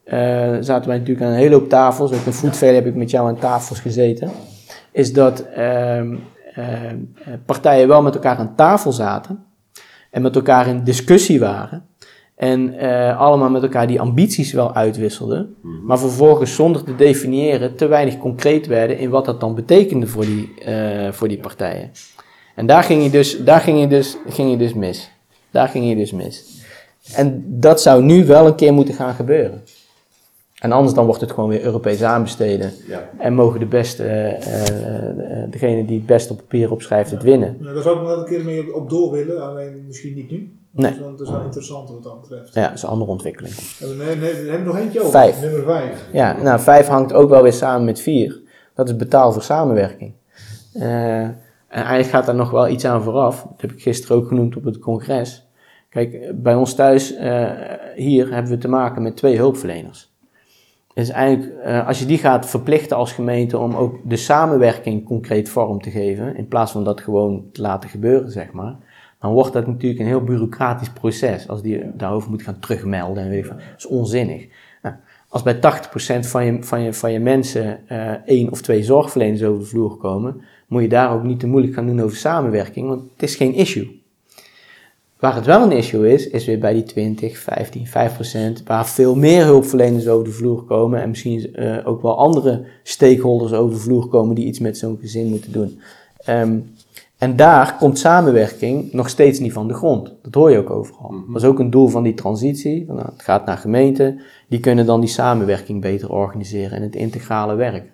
eh, 0.03 0.57
zaten 0.59 0.87
wij 0.87 0.97
natuurlijk 0.97 1.25
aan 1.25 1.31
een 1.31 1.37
hele 1.37 1.55
hoop 1.55 1.69
tafels, 1.69 2.13
ook 2.13 2.25
in 2.25 2.33
Foodfair 2.33 2.73
heb 2.73 2.85
ik 2.85 2.95
met 2.95 3.11
jou 3.11 3.27
aan 3.27 3.39
tafels 3.39 3.79
gezeten, 3.79 4.31
is 4.91 5.13
dat 5.13 5.39
ehm, 5.39 6.15
ehm, 6.53 6.97
partijen 7.45 7.87
wel 7.87 8.01
met 8.01 8.15
elkaar 8.15 8.37
aan 8.37 8.55
tafel 8.55 8.91
zaten 8.91 9.45
en 10.11 10.21
met 10.21 10.35
elkaar 10.35 10.67
in 10.67 10.83
discussie 10.83 11.39
waren. 11.39 11.85
En 12.37 12.77
eh, 12.77 13.19
allemaal 13.19 13.49
met 13.49 13.63
elkaar 13.63 13.87
die 13.87 14.01
ambities 14.01 14.51
wel 14.51 14.73
uitwisselden. 14.73 15.55
Maar 15.83 15.99
vervolgens 15.99 16.55
zonder 16.55 16.83
te 16.83 16.95
definiëren 16.95 17.75
te 17.75 17.87
weinig 17.87 18.17
concreet 18.17 18.67
werden 18.67 18.97
in 18.97 19.09
wat 19.09 19.25
dat 19.25 19.39
dan 19.39 19.55
betekende 19.55 20.07
voor 20.07 20.25
die, 20.25 20.53
eh, 20.63 21.11
voor 21.11 21.27
die 21.27 21.37
partijen. 21.37 21.91
En 22.55 22.65
daar 22.65 22.83
ging 22.83 23.03
je 23.03 23.09
dus, 23.09 23.43
daar 23.43 23.59
ging 23.59 23.79
je 23.79 23.87
dus, 23.87 24.17
ging 24.27 24.51
je 24.51 24.57
dus 24.57 24.73
mis. 24.73 25.11
Daar 25.51 25.67
ging 25.67 25.89
je 25.89 25.95
dus 25.95 26.11
mis. 26.11 26.63
En 27.15 27.43
dat 27.47 27.81
zou 27.81 28.03
nu 28.03 28.25
wel 28.25 28.47
een 28.47 28.55
keer 28.55 28.73
moeten 28.73 28.93
gaan 28.93 29.13
gebeuren. 29.13 29.63
En 30.61 30.71
anders 30.71 30.93
dan 30.93 31.05
wordt 31.05 31.21
het 31.21 31.31
gewoon 31.31 31.49
weer 31.49 31.63
Europees 31.63 32.03
aanbesteden. 32.03 32.71
Ja. 32.87 33.09
En 33.17 33.33
mogen 33.33 33.59
de 33.59 33.65
beste, 33.65 34.03
eh, 34.03 35.41
eh, 35.41 35.51
degene 35.51 35.85
die 35.85 35.97
het 35.97 36.05
best 36.05 36.31
op 36.31 36.37
papier 36.37 36.71
opschrijft, 36.71 37.11
het 37.11 37.23
winnen. 37.23 37.57
Nou, 37.59 37.73
daar 37.73 37.83
zou 37.83 37.95
ik 37.95 38.01
nog 38.01 38.11
wel 38.11 38.19
een 38.19 38.29
keer 38.29 38.45
mee 38.45 38.75
op 38.75 38.89
door 38.89 39.11
willen, 39.11 39.41
alleen 39.49 39.83
misschien 39.87 40.13
niet 40.15 40.31
nu. 40.31 40.56
Nee. 40.77 40.91
Dus, 40.91 41.01
het 41.09 41.19
is 41.19 41.29
wel 41.29 41.41
interessant 41.41 41.89
wat 41.89 42.03
dat 42.03 42.21
betreft. 42.21 42.53
Ja, 42.53 42.67
dat 42.67 42.73
is 42.73 42.83
een 42.83 42.89
andere 42.89 43.11
ontwikkeling. 43.11 43.55
En 43.79 43.87
we, 43.87 44.03
nee, 44.03 44.15
nee, 44.15 44.33
we 44.33 44.49
hebben 44.49 44.67
nog 44.67 44.77
eentje 44.77 44.99
over. 44.99 45.11
Vijf. 45.11 45.41
Nummer 45.41 45.63
vijf. 45.63 46.05
Ja, 46.11 46.41
nou, 46.41 46.59
vijf 46.59 46.87
hangt 46.87 47.13
ook 47.13 47.29
wel 47.29 47.41
weer 47.41 47.53
samen 47.53 47.85
met 47.85 47.99
vier. 47.99 48.41
Dat 48.75 48.89
is 48.89 48.95
betaal 48.95 49.31
voor 49.31 49.41
samenwerking. 49.41 50.13
Eh, 50.73 51.21
en 51.21 51.35
eigenlijk 51.67 52.09
gaat 52.09 52.25
daar 52.25 52.35
nog 52.35 52.51
wel 52.51 52.67
iets 52.67 52.85
aan 52.85 53.03
vooraf. 53.03 53.41
Dat 53.41 53.61
heb 53.61 53.71
ik 53.71 53.81
gisteren 53.81 54.17
ook 54.17 54.27
genoemd 54.27 54.55
op 54.55 54.63
het 54.63 54.79
congres. 54.79 55.47
Kijk, 55.89 56.31
bij 56.35 56.55
ons 56.55 56.75
thuis, 56.75 57.15
eh, 57.15 57.51
hier, 57.95 58.33
hebben 58.33 58.51
we 58.51 58.57
te 58.57 58.67
maken 58.67 59.01
met 59.01 59.15
twee 59.15 59.37
hulpverleners. 59.37 60.15
Dus 60.93 61.09
eigenlijk, 61.09 61.59
eh, 61.63 61.87
als 61.87 61.99
je 61.99 62.05
die 62.05 62.17
gaat 62.17 62.45
verplichten 62.45 62.97
als 62.97 63.11
gemeente 63.11 63.57
om 63.57 63.75
ook 63.75 63.95
de 64.03 64.15
samenwerking 64.15 65.05
concreet 65.05 65.49
vorm 65.49 65.81
te 65.81 65.89
geven, 65.89 66.35
in 66.35 66.47
plaats 66.47 66.71
van 66.71 66.83
dat 66.83 67.01
gewoon 67.01 67.49
te 67.51 67.61
laten 67.61 67.89
gebeuren, 67.89 68.31
zeg 68.31 68.51
maar, 68.51 68.75
dan 69.19 69.33
wordt 69.33 69.53
dat 69.53 69.67
natuurlijk 69.67 69.99
een 69.99 70.07
heel 70.07 70.23
bureaucratisch 70.23 70.89
proces. 70.89 71.47
Als 71.47 71.61
die 71.61 71.95
daarover 71.95 72.29
moet 72.29 72.41
gaan 72.41 72.59
terugmelden 72.59 73.23
en 73.23 73.29
weet 73.29 73.39
ik 73.39 73.45
veel. 73.45 73.55
Dat 73.55 73.77
is 73.77 73.85
onzinnig. 73.85 74.47
Nou, 74.81 74.95
als 75.29 75.43
bij 75.43 75.55
80% 75.55 75.59
van 76.19 76.45
je, 76.45 76.63
van 76.63 76.81
je, 76.81 76.93
van 76.93 77.11
je 77.11 77.19
mensen 77.19 77.87
eh, 77.87 78.11
één 78.11 78.51
of 78.51 78.61
twee 78.61 78.83
zorgverleners 78.83 79.43
over 79.43 79.59
de 79.59 79.65
vloer 79.65 79.97
komen, 79.97 80.41
moet 80.67 80.81
je 80.81 80.87
daar 80.87 81.13
ook 81.13 81.23
niet 81.23 81.39
te 81.39 81.47
moeilijk 81.47 81.73
gaan 81.73 81.87
doen 81.87 82.01
over 82.01 82.17
samenwerking, 82.17 82.87
want 82.87 83.01
het 83.13 83.23
is 83.23 83.35
geen 83.35 83.53
issue. 83.53 84.05
Waar 85.19 85.35
het 85.35 85.45
wel 85.45 85.63
een 85.63 85.71
issue 85.71 86.13
is, 86.13 86.27
is 86.27 86.45
weer 86.45 86.59
bij 86.59 86.73
die 86.73 86.83
20, 86.83 87.37
15, 87.37 87.87
5%, 88.59 88.63
waar 88.65 88.87
veel 88.87 89.15
meer 89.15 89.43
hulpverleners 89.43 90.07
over 90.07 90.25
de 90.25 90.31
vloer 90.31 90.63
komen 90.63 91.01
en 91.01 91.09
misschien 91.09 91.55
eh, 91.55 91.87
ook 91.87 92.01
wel 92.01 92.17
andere 92.17 92.65
stakeholders 92.83 93.53
over 93.53 93.75
de 93.75 93.81
vloer 93.81 94.07
komen 94.07 94.35
die 94.35 94.45
iets 94.45 94.59
met 94.59 94.77
zo'n 94.77 94.97
gezin 95.01 95.27
moeten 95.27 95.51
doen. 95.51 95.79
Ehm, 96.17 96.59
en 97.17 97.35
daar 97.35 97.75
komt 97.79 97.99
samenwerking 97.99 98.93
nog 98.93 99.09
steeds 99.09 99.39
niet 99.39 99.53
van 99.53 99.67
de 99.67 99.73
grond. 99.73 100.13
Dat 100.21 100.33
hoor 100.33 100.51
je 100.51 100.57
ook 100.57 100.69
overal. 100.69 101.13
Dat 101.27 101.41
is 101.41 101.47
ook 101.47 101.59
een 101.59 101.69
doel 101.69 101.87
van 101.87 102.03
die 102.03 102.13
transitie. 102.13 102.85
Van, 102.85 102.95
nou, 102.95 103.07
het 103.11 103.21
gaat 103.21 103.45
naar 103.45 103.57
gemeenten, 103.57 104.19
die 104.49 104.59
kunnen 104.59 104.85
dan 104.85 104.99
die 104.99 105.09
samenwerking 105.09 105.81
beter 105.81 106.11
organiseren 106.11 106.77
en 106.77 106.83
het 106.83 106.95
integrale 106.95 107.55
werk. 107.55 107.91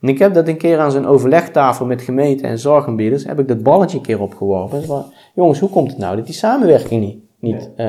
En 0.00 0.08
ik 0.08 0.18
heb 0.18 0.34
dat 0.34 0.48
een 0.48 0.56
keer 0.56 0.78
aan 0.78 0.92
zo'n 0.92 1.06
overlegtafel 1.06 1.86
met 1.86 2.02
gemeenten 2.02 2.48
en 2.48 2.58
zorgaanbieders, 2.58 3.24
heb 3.24 3.38
ik 3.38 3.48
dat 3.48 3.62
balletje 3.62 3.96
een 3.96 4.02
keer 4.02 4.20
opgeworpen. 4.20 4.84
Van, 4.84 5.04
jongens, 5.34 5.58
hoe 5.58 5.70
komt 5.70 5.90
het 5.90 5.98
nou 5.98 6.16
dat 6.16 6.26
die 6.26 6.34
samenwerking 6.34 7.04
niet, 7.04 7.18
niet 7.38 7.70
eh, 7.76 7.86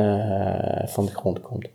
van 0.86 1.05
de 1.05 1.11
grond 1.11 1.41
komt? 1.41 1.67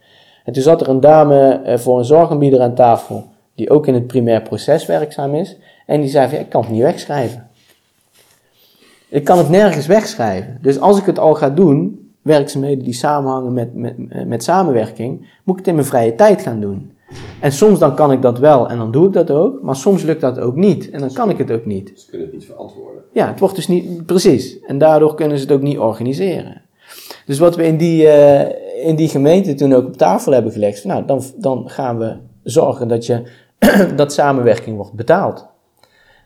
En 0.44 0.52
toen 0.52 0.62
zat 0.62 0.80
er 0.80 0.88
een 0.88 1.00
dame 1.00 1.50
eh, 1.52 1.78
voor 1.78 1.98
een 1.98 2.04
zorgaanbieder 2.04 2.60
aan 2.60 2.74
tafel, 2.74 3.24
die 3.54 3.70
ook 3.70 3.86
in 3.86 3.94
het 3.94 4.06
primair 4.06 4.42
proces 4.42 4.86
werkzaam 4.86 5.34
is. 5.34 5.56
En 5.86 6.00
die 6.00 6.10
zei 6.10 6.28
van, 6.28 6.38
ja, 6.38 6.44
ik 6.44 6.50
kan 6.50 6.60
het 6.60 6.70
niet 6.70 6.82
wegschrijven. 6.82 7.50
Ik 9.12 9.24
kan 9.24 9.38
het 9.38 9.48
nergens 9.48 9.86
wegschrijven. 9.86 10.58
Dus 10.62 10.80
als 10.80 10.98
ik 10.98 11.04
het 11.04 11.18
al 11.18 11.34
ga 11.34 11.50
doen, 11.50 12.10
werkzaamheden 12.22 12.84
die 12.84 12.94
samenhangen 12.94 13.52
met, 13.52 13.74
met, 13.74 14.26
met 14.26 14.42
samenwerking, 14.42 15.18
moet 15.44 15.54
ik 15.54 15.58
het 15.58 15.66
in 15.66 15.74
mijn 15.74 15.86
vrije 15.86 16.14
tijd 16.14 16.42
gaan 16.42 16.60
doen. 16.60 16.92
En 17.40 17.52
soms 17.52 17.78
dan 17.78 17.94
kan 17.94 18.12
ik 18.12 18.22
dat 18.22 18.38
wel 18.38 18.68
en 18.68 18.78
dan 18.78 18.92
doe 18.92 19.06
ik 19.06 19.12
dat 19.12 19.30
ook, 19.30 19.62
maar 19.62 19.76
soms 19.76 20.02
lukt 20.02 20.20
dat 20.20 20.38
ook 20.38 20.56
niet 20.56 20.90
en 20.90 21.00
dan 21.00 21.12
kan 21.12 21.30
ik 21.30 21.38
het 21.38 21.50
ook 21.50 21.64
niet. 21.64 21.92
Ze 21.94 22.06
kunnen 22.10 22.26
het 22.26 22.36
niet 22.36 22.46
verantwoorden. 22.46 23.02
Ja, 23.12 23.26
het 23.26 23.38
wordt 23.38 23.54
dus 23.54 23.68
niet 23.68 24.06
precies. 24.06 24.60
En 24.60 24.78
daardoor 24.78 25.14
kunnen 25.14 25.38
ze 25.38 25.44
het 25.44 25.52
ook 25.52 25.62
niet 25.62 25.78
organiseren. 25.78 26.62
Dus 27.26 27.38
wat 27.38 27.56
we 27.56 27.64
in 27.64 27.76
die, 27.76 28.02
uh, 28.02 28.40
in 28.86 28.96
die 28.96 29.08
gemeente 29.08 29.54
toen 29.54 29.72
ook 29.72 29.86
op 29.86 29.96
tafel 29.96 30.32
hebben 30.32 30.52
gelegd, 30.52 30.84
nou, 30.84 31.04
dan, 31.06 31.22
dan 31.36 31.70
gaan 31.70 31.98
we 31.98 32.16
zorgen 32.42 32.88
dat, 32.88 33.06
je, 33.06 33.22
dat 33.96 34.12
samenwerking 34.12 34.76
wordt 34.76 34.92
betaald. 34.92 35.46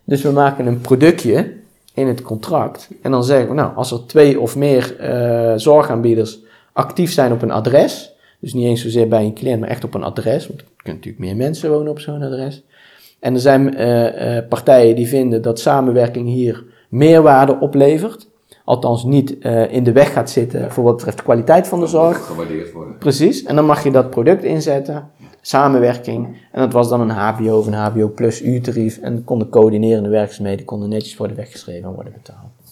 Dus 0.05 0.23
we 0.23 0.31
maken 0.31 0.67
een 0.67 0.81
productje 0.81 1.65
in 1.97 2.07
het 2.07 2.23
contract. 2.23 2.89
En 3.03 3.11
dan 3.11 3.25
zeggen 3.25 3.49
we, 3.49 3.55
nou, 3.55 3.77
als 3.77 3.91
er 3.91 4.07
twee 4.07 4.41
of 4.41 4.57
meer 4.57 4.97
uh, 5.01 5.53
zorgaanbieders 5.57 6.39
actief 6.73 7.13
zijn 7.13 7.33
op 7.33 7.43
een 7.43 7.51
adres, 7.51 8.13
dus 8.41 8.55
niet 8.55 8.65
eens 8.65 8.83
zozeer 8.83 9.09
bij 9.09 9.25
een 9.25 9.35
cliënt, 9.35 9.61
maar 9.61 9.69
echt 9.69 9.85
op 9.85 9.95
een 9.95 10.05
adres, 10.05 10.47
want 10.47 10.61
er 10.61 10.67
kunnen 10.77 11.03
natuurlijk 11.03 11.25
meer 11.25 11.37
mensen 11.37 11.71
wonen 11.71 11.91
op 11.91 12.01
zo'n 12.01 12.23
adres. 12.23 12.63
En 13.21 13.35
er 13.35 13.41
zijn 13.41 13.75
uh, 13.75 14.37
uh, 14.37 14.49
partijen 14.49 14.97
die 14.97 15.09
vinden 15.09 15.43
dat 15.43 15.61
samenwerking 15.61 16.29
hier 16.29 16.65
meerwaarde 16.89 17.59
oplevert. 17.61 18.29
Althans 18.65 19.05
niet 19.05 19.31
in 19.71 19.85
de 19.85 19.93
weg 19.93 20.13
gaat 20.13 20.31
zitten 20.31 20.71
voor 20.71 20.85
wat 20.85 20.97
betreft 20.97 21.17
de 21.17 21.23
kwaliteit 21.23 21.69
van 21.69 21.81
de 21.81 21.87
zorg. 21.87 22.27
Gewaardeerd 22.27 22.73
worden. 22.73 22.99
Precies. 22.99 23.43
En 23.43 23.57
dan 23.57 23.65
mag 23.65 23.85
je 23.85 23.91
dat 23.91 24.11
product 24.11 24.45
inzetten 24.45 25.11
samenwerking. 25.47 26.37
En 26.53 26.61
dat 26.61 26.73
was 26.73 26.89
dan 26.89 27.01
een 27.01 27.11
HBO 27.11 27.59
of 27.59 27.67
een 27.67 27.73
HBO 27.73 28.09
plus 28.09 28.43
uurtarief. 28.43 28.99
En 28.99 29.25
konden 29.25 29.49
coördinerende 29.49 30.09
werkzaamheden 30.09 30.65
konden 30.65 30.89
netjes 30.89 31.17
worden 31.17 31.37
weggeschreven 31.37 31.89
en 31.89 31.95
worden 31.95 32.13
betaald. 32.13 32.66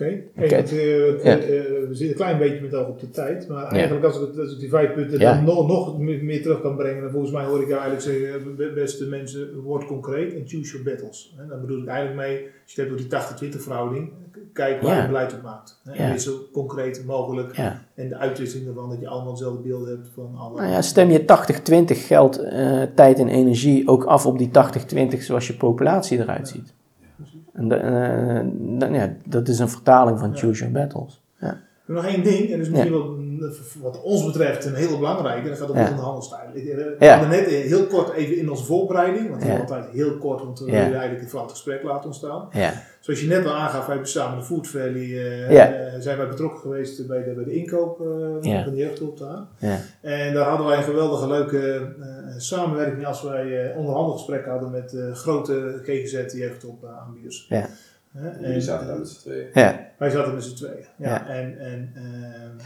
Oké, 0.00 0.22
okay. 0.36 0.60
okay. 0.60 1.22
ja. 1.22 1.38
uh, 1.38 1.48
we 1.88 1.88
zitten 1.90 2.08
een 2.08 2.14
klein 2.14 2.38
beetje 2.38 2.60
met 2.60 2.74
oog 2.74 2.88
op 2.88 3.00
de 3.00 3.10
tijd, 3.10 3.48
maar 3.48 3.64
eigenlijk 3.64 4.04
als, 4.04 4.16
ik, 4.16 4.38
als 4.38 4.52
ik 4.52 4.58
die 4.58 4.68
vijf 4.68 4.94
punten 4.94 5.18
dan 5.18 5.44
nog, 5.44 5.66
nog 5.66 5.98
meer 5.98 6.42
terug 6.42 6.60
kan 6.60 6.76
brengen, 6.76 7.02
dan 7.02 7.10
volgens 7.10 7.32
mij 7.32 7.44
hoor 7.44 7.60
ik 7.60 7.68
jou 7.68 7.80
eigenlijk 7.80 8.20
zeggen, 8.20 8.74
beste 8.74 9.06
mensen, 9.06 9.60
word 9.62 9.86
concreet 9.86 10.34
en 10.34 10.42
choose 10.46 10.72
your 10.72 10.84
battles. 10.84 11.34
En 11.38 11.48
dan 11.48 11.60
bedoel 11.60 11.82
ik 11.82 11.86
eigenlijk 11.88 12.28
mee, 12.28 12.36
als 12.62 12.74
je 12.74 12.80
het 12.80 12.90
hebt 12.90 13.14
over 13.14 13.38
die 13.40 13.50
80-20 13.58 13.62
verhouding, 13.62 14.12
kijk 14.52 14.82
waar 14.82 15.00
je 15.00 15.06
beleid 15.06 15.32
op 15.32 15.42
maakt. 15.42 15.80
En 15.92 16.20
zo 16.20 16.32
concreet 16.52 17.04
mogelijk. 17.06 17.56
En 17.94 18.08
de 18.08 18.16
uitwisseling 18.16 18.68
ervan, 18.68 18.88
dat 18.88 19.00
je 19.00 19.08
allemaal 19.08 19.30
hetzelfde 19.30 19.62
beeld 19.62 19.86
hebt 19.86 20.08
van 20.14 20.34
alle... 20.36 20.60
Nou 20.60 20.70
ja, 20.70 20.82
stem 20.82 21.10
je 21.10 21.20
80-20 21.20 21.96
geld, 21.96 22.40
uh, 22.40 22.82
tijd 22.94 23.18
en 23.18 23.28
energie 23.28 23.88
ook 23.88 24.04
af 24.04 24.26
op 24.26 24.38
die 24.38 24.50
80-20 25.14 25.18
zoals 25.18 25.46
je 25.46 25.54
populatie 25.54 26.18
eruit 26.18 26.48
ziet. 26.48 26.74
En 27.52 27.68
de, 27.68 27.82
uh, 27.82 28.78
dan, 28.78 28.92
ja, 28.92 29.16
dat 29.26 29.48
is 29.48 29.58
een 29.58 29.68
vertaling 29.68 30.18
van 30.18 30.36
Choose 30.36 30.58
Your 30.58 30.72
Battles. 30.72 31.22
Ja. 31.40 31.60
Nog 31.86 32.04
één 32.04 32.22
ding, 32.22 32.44
en 32.44 32.50
dat 32.50 32.60
is 32.60 32.68
misschien 32.70 32.92
wel 32.92 33.19
wat 33.80 34.02
ons 34.02 34.26
betreft 34.26 34.64
een 34.64 34.74
hele 34.74 34.96
belangrijke, 34.96 35.48
dat 35.48 35.58
gaat 35.58 35.70
om 35.70 35.76
ja. 35.76 35.84
de 35.84 35.90
onderhandelstijl. 35.90 36.52
We 36.52 36.96
ja. 36.98 37.10
hadden 37.10 37.28
net 37.28 37.46
heel 37.46 37.86
kort 37.86 38.12
even 38.12 38.36
in 38.36 38.50
onze 38.50 38.64
voorbereiding, 38.64 39.30
want 39.30 39.44
ja. 39.44 39.58
altijd 39.58 39.84
heel 39.92 40.18
kort, 40.18 40.42
want 40.42 40.58
we 40.58 40.64
willen 40.64 40.94
eigenlijk 40.94 41.28
vooral 41.28 41.46
het 41.46 41.56
gesprek 41.56 41.82
laten 41.82 42.06
ontstaan. 42.06 42.48
Zoals 43.00 43.20
je 43.20 43.26
net 43.26 43.46
al 43.46 43.52
aangaf, 43.52 43.86
wij 43.86 43.94
hebben 43.94 44.08
samen 44.08 44.38
de 44.38 44.44
Food 44.44 44.68
Valley, 44.68 45.06
uh, 45.06 45.50
uh, 45.50 46.00
zijn 46.00 46.16
wij 46.16 46.28
betrokken 46.28 46.60
geweest 46.60 47.06
bij 47.06 47.24
de, 47.24 47.30
bij 47.30 47.44
de 47.44 47.54
inkoop 47.54 48.00
uh, 48.00 48.06
van 48.62 48.72
de 48.72 48.76
jeugdhulp 48.76 49.18
daar. 49.18 49.46
En 50.00 50.34
daar 50.34 50.48
hadden 50.48 50.66
wij 50.66 50.76
een 50.76 50.82
geweldige 50.82 51.26
leuke 51.26 51.88
samenwerking 52.36 53.06
als 53.06 53.22
wij 53.22 53.74
onderhandelgesprekken 53.76 54.50
hadden 54.50 54.70
met 54.70 54.96
grote 55.12 55.80
GGZ 55.82 56.32
jeugdhulp 56.32 56.84
aanbieders. 56.84 57.46
Ja. 57.48 57.68
En 58.14 58.36
jullie 58.40 58.60
zaten 58.60 58.86
daar 58.86 58.98
met 58.98 59.08
z'n 59.08 59.20
tweeën. 59.20 59.46
Ja. 59.54 59.88
Wij 59.98 60.10
zaten 60.10 60.34
met 60.34 60.44
z'n 60.44 60.54
tweeën. 60.54 60.84
Ja. 60.96 61.08
ja. 61.08 61.28
En, 61.28 61.58
en 61.58 61.92
uh, 61.94 62.02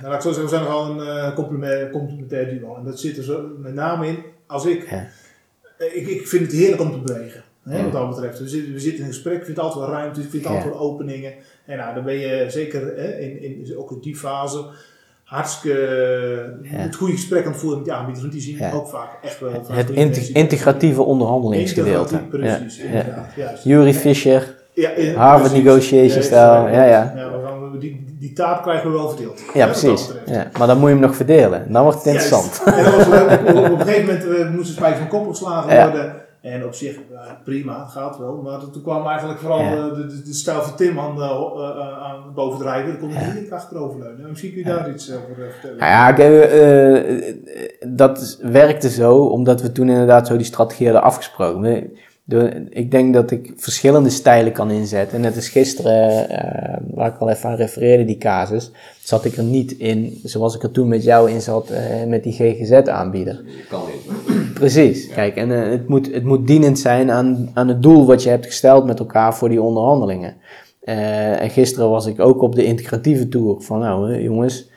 nou, 0.00 0.02
laat 0.02 0.14
ik 0.14 0.20
zo 0.20 0.32
zeggen, 0.32 0.42
we 0.42 0.48
zijn 0.48 0.62
nogal 0.62 0.90
een 0.90 1.06
uh, 1.06 1.34
complementair, 1.34 1.90
complementair 1.90 2.48
duo. 2.48 2.76
En 2.76 2.84
dat 2.84 3.00
zit 3.00 3.16
er 3.16 3.22
zo 3.22 3.50
met 3.58 3.74
name 3.74 4.06
in, 4.06 4.18
als 4.46 4.66
ik, 4.66 4.90
ja. 4.90 5.06
ik, 5.78 6.06
ik 6.06 6.28
vind 6.28 6.42
het 6.42 6.52
heerlijk 6.52 6.80
om 6.80 6.92
te 6.92 7.12
bewegen. 7.12 7.42
Hè, 7.62 7.82
wat 7.82 7.92
dat 7.92 8.08
betreft. 8.08 8.38
We 8.38 8.48
zitten, 8.48 8.72
we 8.72 8.80
zitten 8.80 9.00
in 9.00 9.06
een 9.06 9.12
gesprek, 9.12 9.38
ik 9.38 9.44
vind 9.44 9.58
altijd 9.58 9.84
wel 9.84 9.94
ruimte, 9.94 10.20
ik 10.20 10.30
vind 10.30 10.46
altijd 10.46 10.64
wel 10.64 10.78
openingen. 10.78 11.32
En 11.64 11.76
nou, 11.76 11.94
dan 11.94 12.04
ben 12.04 12.18
je 12.18 12.44
zeker 12.48 12.96
hè, 12.96 13.18
in, 13.18 13.42
in, 13.42 13.76
ook 13.76 13.90
in 13.90 14.00
die 14.00 14.16
fase 14.16 14.64
hartstikke 15.24 15.78
het 16.62 16.94
goede 16.94 17.12
gesprek 17.12 17.44
aan 17.44 17.52
het 17.52 17.60
voeren 17.60 17.78
met 17.78 17.86
die 17.86 17.96
aanbieders, 17.96 18.20
want 18.20 18.32
die 18.32 18.42
zien 18.42 18.72
ook 18.72 18.88
vaak 18.88 19.22
echt 19.22 19.40
wel. 19.40 19.64
Het 19.68 19.90
integratieve 20.28 21.02
onderhandelingsgedeelte. 21.02 22.18
Precies, 22.30 22.78
inderdaad. 22.78 23.62
Jury 23.64 23.94
Fischer. 23.94 24.53
Ja, 24.74 24.90
in, 24.90 25.14
Harvard 25.14 25.50
precies. 25.50 25.64
negotiation 25.64 26.22
style, 26.22 26.70
ja, 26.70 26.84
ja. 26.84 27.12
ja 27.16 27.30
we 27.30 27.46
gaan, 27.46 27.78
die, 27.78 28.16
die 28.18 28.32
taart 28.32 28.62
krijgen 28.62 28.90
we 28.90 28.96
wel 28.96 29.08
verdeeld. 29.08 29.42
Ja, 29.54 29.66
precies. 29.66 30.10
Ja, 30.26 30.50
maar 30.58 30.66
dan 30.66 30.78
moet 30.78 30.88
je 30.88 30.94
hem 30.94 31.04
nog 31.04 31.16
verdelen. 31.16 31.72
Dan 31.72 31.82
wordt 31.82 31.98
het 31.98 32.06
interessant. 32.06 32.62
En 32.64 32.84
was, 32.84 33.06
op, 33.06 33.70
op, 33.70 33.78
een 33.78 33.86
gegeven 33.86 34.06
moment 34.06 34.24
we 34.24 34.50
moesten 34.54 34.74
spijt 34.74 34.96
van 34.96 35.08
kop 35.08 35.28
geslagen 35.28 35.74
ja. 35.74 35.90
worden. 35.90 36.22
En 36.40 36.64
op 36.64 36.74
zich, 36.74 36.96
uh, 37.12 37.20
prima, 37.44 37.84
gaat 37.86 38.18
wel. 38.18 38.40
Maar 38.42 38.58
toen 38.72 38.82
kwam 38.82 39.06
eigenlijk 39.06 39.38
vooral 39.40 39.60
ja. 39.60 39.88
de, 39.88 40.06
de, 40.06 40.22
de, 40.22 40.32
stijl 40.32 40.62
van 40.62 40.76
Tim 40.76 40.98
aan, 40.98 41.18
uh, 41.18 41.24
uh, 41.24 42.02
aan 42.02 42.34
bovendrijven. 42.34 42.90
Daar 42.90 42.98
kon 42.98 43.10
ik 43.10 43.20
ja. 43.20 43.32
niet 43.32 43.52
achteroverleunen. 43.52 44.28
Misschien 44.28 44.52
kun 44.52 44.58
je 44.58 44.64
daar 44.64 44.90
iets 44.90 45.12
over 45.12 45.52
vertellen. 45.52 45.78
Nou 45.78 45.90
ja, 45.90 46.12
dat 47.88 48.38
werkte 48.42 48.90
zo, 48.90 49.16
omdat 49.16 49.62
we 49.62 49.72
toen 49.72 49.88
inderdaad 49.88 50.26
zo 50.26 50.36
die 50.36 50.46
strategie 50.46 50.86
hadden 50.86 51.04
afgesproken. 51.04 51.92
Ik 52.68 52.90
denk 52.90 53.14
dat 53.14 53.30
ik 53.30 53.52
verschillende 53.56 54.10
stijlen 54.10 54.52
kan 54.52 54.70
inzetten. 54.70 55.20
Net 55.20 55.36
als 55.36 55.48
gisteren, 55.48 56.30
uh, 56.30 56.94
waar 56.94 57.08
ik 57.08 57.18
al 57.18 57.30
even 57.30 57.48
aan 57.48 57.56
refereerde, 57.56 58.04
die 58.04 58.18
casus, 58.18 58.70
zat 59.02 59.24
ik 59.24 59.36
er 59.36 59.42
niet 59.42 59.72
in 59.72 60.20
zoals 60.22 60.54
ik 60.54 60.62
er 60.62 60.70
toen 60.70 60.88
met 60.88 61.04
jou 61.04 61.30
in 61.30 61.40
zat, 61.40 61.70
uh, 61.70 62.04
met 62.08 62.22
die 62.22 62.32
GGZ-aanbieder. 62.32 63.44
Kan 63.68 63.80
niet. 63.86 64.54
Precies. 64.54 65.06
Ja. 65.06 65.14
Kijk, 65.14 65.36
en 65.36 65.50
uh, 65.50 65.70
het, 65.70 65.88
moet, 65.88 66.14
het 66.14 66.24
moet 66.24 66.46
dienend 66.46 66.78
zijn 66.78 67.10
aan, 67.10 67.50
aan 67.54 67.68
het 67.68 67.82
doel 67.82 68.06
wat 68.06 68.22
je 68.22 68.28
hebt 68.28 68.46
gesteld 68.46 68.86
met 68.86 68.98
elkaar 68.98 69.34
voor 69.34 69.48
die 69.48 69.62
onderhandelingen. 69.62 70.34
en 70.84 71.50
gisteren 71.50 71.90
was 71.90 72.06
ik 72.06 72.20
ook 72.20 72.42
op 72.42 72.54
de 72.54 72.64
integratieve 72.64 73.28
tour 73.28 73.60
van, 73.60 73.78
nou 73.78 74.22
jongens, 74.22 74.70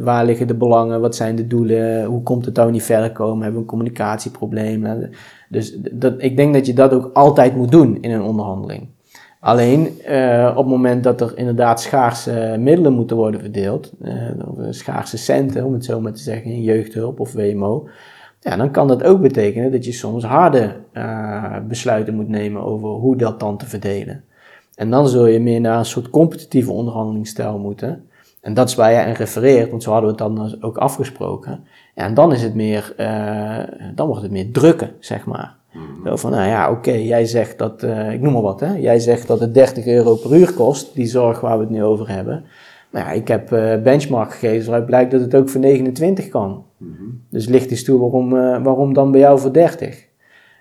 waar 0.00 0.24
liggen 0.24 0.46
de 0.46 0.54
belangen, 0.54 1.00
wat 1.00 1.16
zijn 1.16 1.36
de 1.36 1.46
doelen, 1.46 2.04
hoe 2.04 2.22
komt 2.22 2.44
het 2.44 2.56
nou 2.56 2.70
niet 2.70 2.82
verder 2.82 3.12
komen, 3.12 3.42
hebben 3.42 3.54
we 3.54 3.60
een 3.60 3.70
communicatieprobleem. 3.70 5.10
Dus 5.54 5.76
dat, 5.92 6.14
ik 6.16 6.36
denk 6.36 6.54
dat 6.54 6.66
je 6.66 6.74
dat 6.74 6.92
ook 6.92 7.10
altijd 7.12 7.56
moet 7.56 7.70
doen 7.70 7.98
in 8.00 8.10
een 8.10 8.22
onderhandeling. 8.22 8.88
Alleen 9.40 9.98
uh, 10.08 10.50
op 10.50 10.56
het 10.56 10.66
moment 10.66 11.04
dat 11.04 11.20
er 11.20 11.32
inderdaad 11.34 11.80
schaarse 11.80 12.56
middelen 12.58 12.92
moeten 12.92 13.16
worden 13.16 13.40
verdeeld, 13.40 13.92
uh, 14.02 14.12
schaarse 14.70 15.18
centen 15.18 15.64
om 15.64 15.72
het 15.72 15.84
zo 15.84 16.00
maar 16.00 16.12
te 16.12 16.22
zeggen, 16.22 16.50
in 16.50 16.62
jeugdhulp 16.62 17.20
of 17.20 17.32
WMO, 17.32 17.88
ja, 18.40 18.56
dan 18.56 18.70
kan 18.70 18.88
dat 18.88 19.04
ook 19.04 19.20
betekenen 19.20 19.72
dat 19.72 19.84
je 19.84 19.92
soms 19.92 20.24
harde 20.24 20.76
uh, 20.92 21.56
besluiten 21.68 22.14
moet 22.14 22.28
nemen 22.28 22.62
over 22.62 22.88
hoe 22.88 23.16
dat 23.16 23.40
dan 23.40 23.56
te 23.56 23.66
verdelen. 23.66 24.24
En 24.74 24.90
dan 24.90 25.08
zul 25.08 25.26
je 25.26 25.40
meer 25.40 25.60
naar 25.60 25.78
een 25.78 25.84
soort 25.84 26.10
competitieve 26.10 26.72
onderhandelingsstijl 26.72 27.58
moeten. 27.58 28.04
En 28.44 28.54
dat 28.54 28.68
is 28.68 28.74
waar 28.74 28.92
jij 28.92 29.06
aan 29.06 29.12
refereert, 29.12 29.70
want 29.70 29.82
zo 29.82 29.90
hadden 29.90 30.16
we 30.16 30.22
het 30.22 30.34
dan 30.34 30.62
ook 30.62 30.76
afgesproken. 30.76 31.64
En 31.94 32.14
dan 32.14 32.32
is 32.32 32.42
het 32.42 32.54
meer, 32.54 32.94
uh, 32.98 33.58
dan 33.94 34.06
wordt 34.06 34.22
het 34.22 34.30
meer 34.30 34.50
drukken, 34.52 34.90
zeg 34.98 35.24
maar. 35.24 35.56
Mm-hmm. 35.72 36.06
Zo 36.06 36.16
van, 36.16 36.30
nou 36.30 36.48
ja, 36.48 36.70
oké, 36.70 36.78
okay, 36.78 37.04
jij 37.06 37.26
zegt 37.26 37.58
dat, 37.58 37.82
uh, 37.82 38.12
ik 38.12 38.20
noem 38.20 38.32
maar 38.32 38.42
wat, 38.42 38.60
hè. 38.60 38.74
Jij 38.74 38.98
zegt 38.98 39.26
dat 39.26 39.40
het 39.40 39.54
30 39.54 39.86
euro 39.86 40.14
per 40.14 40.36
uur 40.36 40.52
kost, 40.52 40.94
die 40.94 41.06
zorg 41.06 41.40
waar 41.40 41.56
we 41.56 41.64
het 41.64 41.72
nu 41.72 41.84
over 41.84 42.08
hebben. 42.08 42.44
Nou 42.90 43.06
ja, 43.06 43.12
ik 43.12 43.28
heb 43.28 43.52
uh, 43.52 43.82
benchmark 43.82 44.32
gegevens 44.32 44.66
waaruit 44.66 44.86
blijkt 44.86 45.10
dat 45.10 45.20
het 45.20 45.34
ook 45.34 45.48
voor 45.48 45.60
29 45.60 46.28
kan. 46.28 46.64
Mm-hmm. 46.76 47.20
Dus 47.30 47.46
licht 47.46 47.70
eens 47.70 47.84
toe 47.84 48.00
waarom, 48.00 48.30
waarom 48.62 48.94
dan 48.94 49.10
bij 49.10 49.20
jou 49.20 49.38
voor 49.38 49.52
30? 49.52 50.06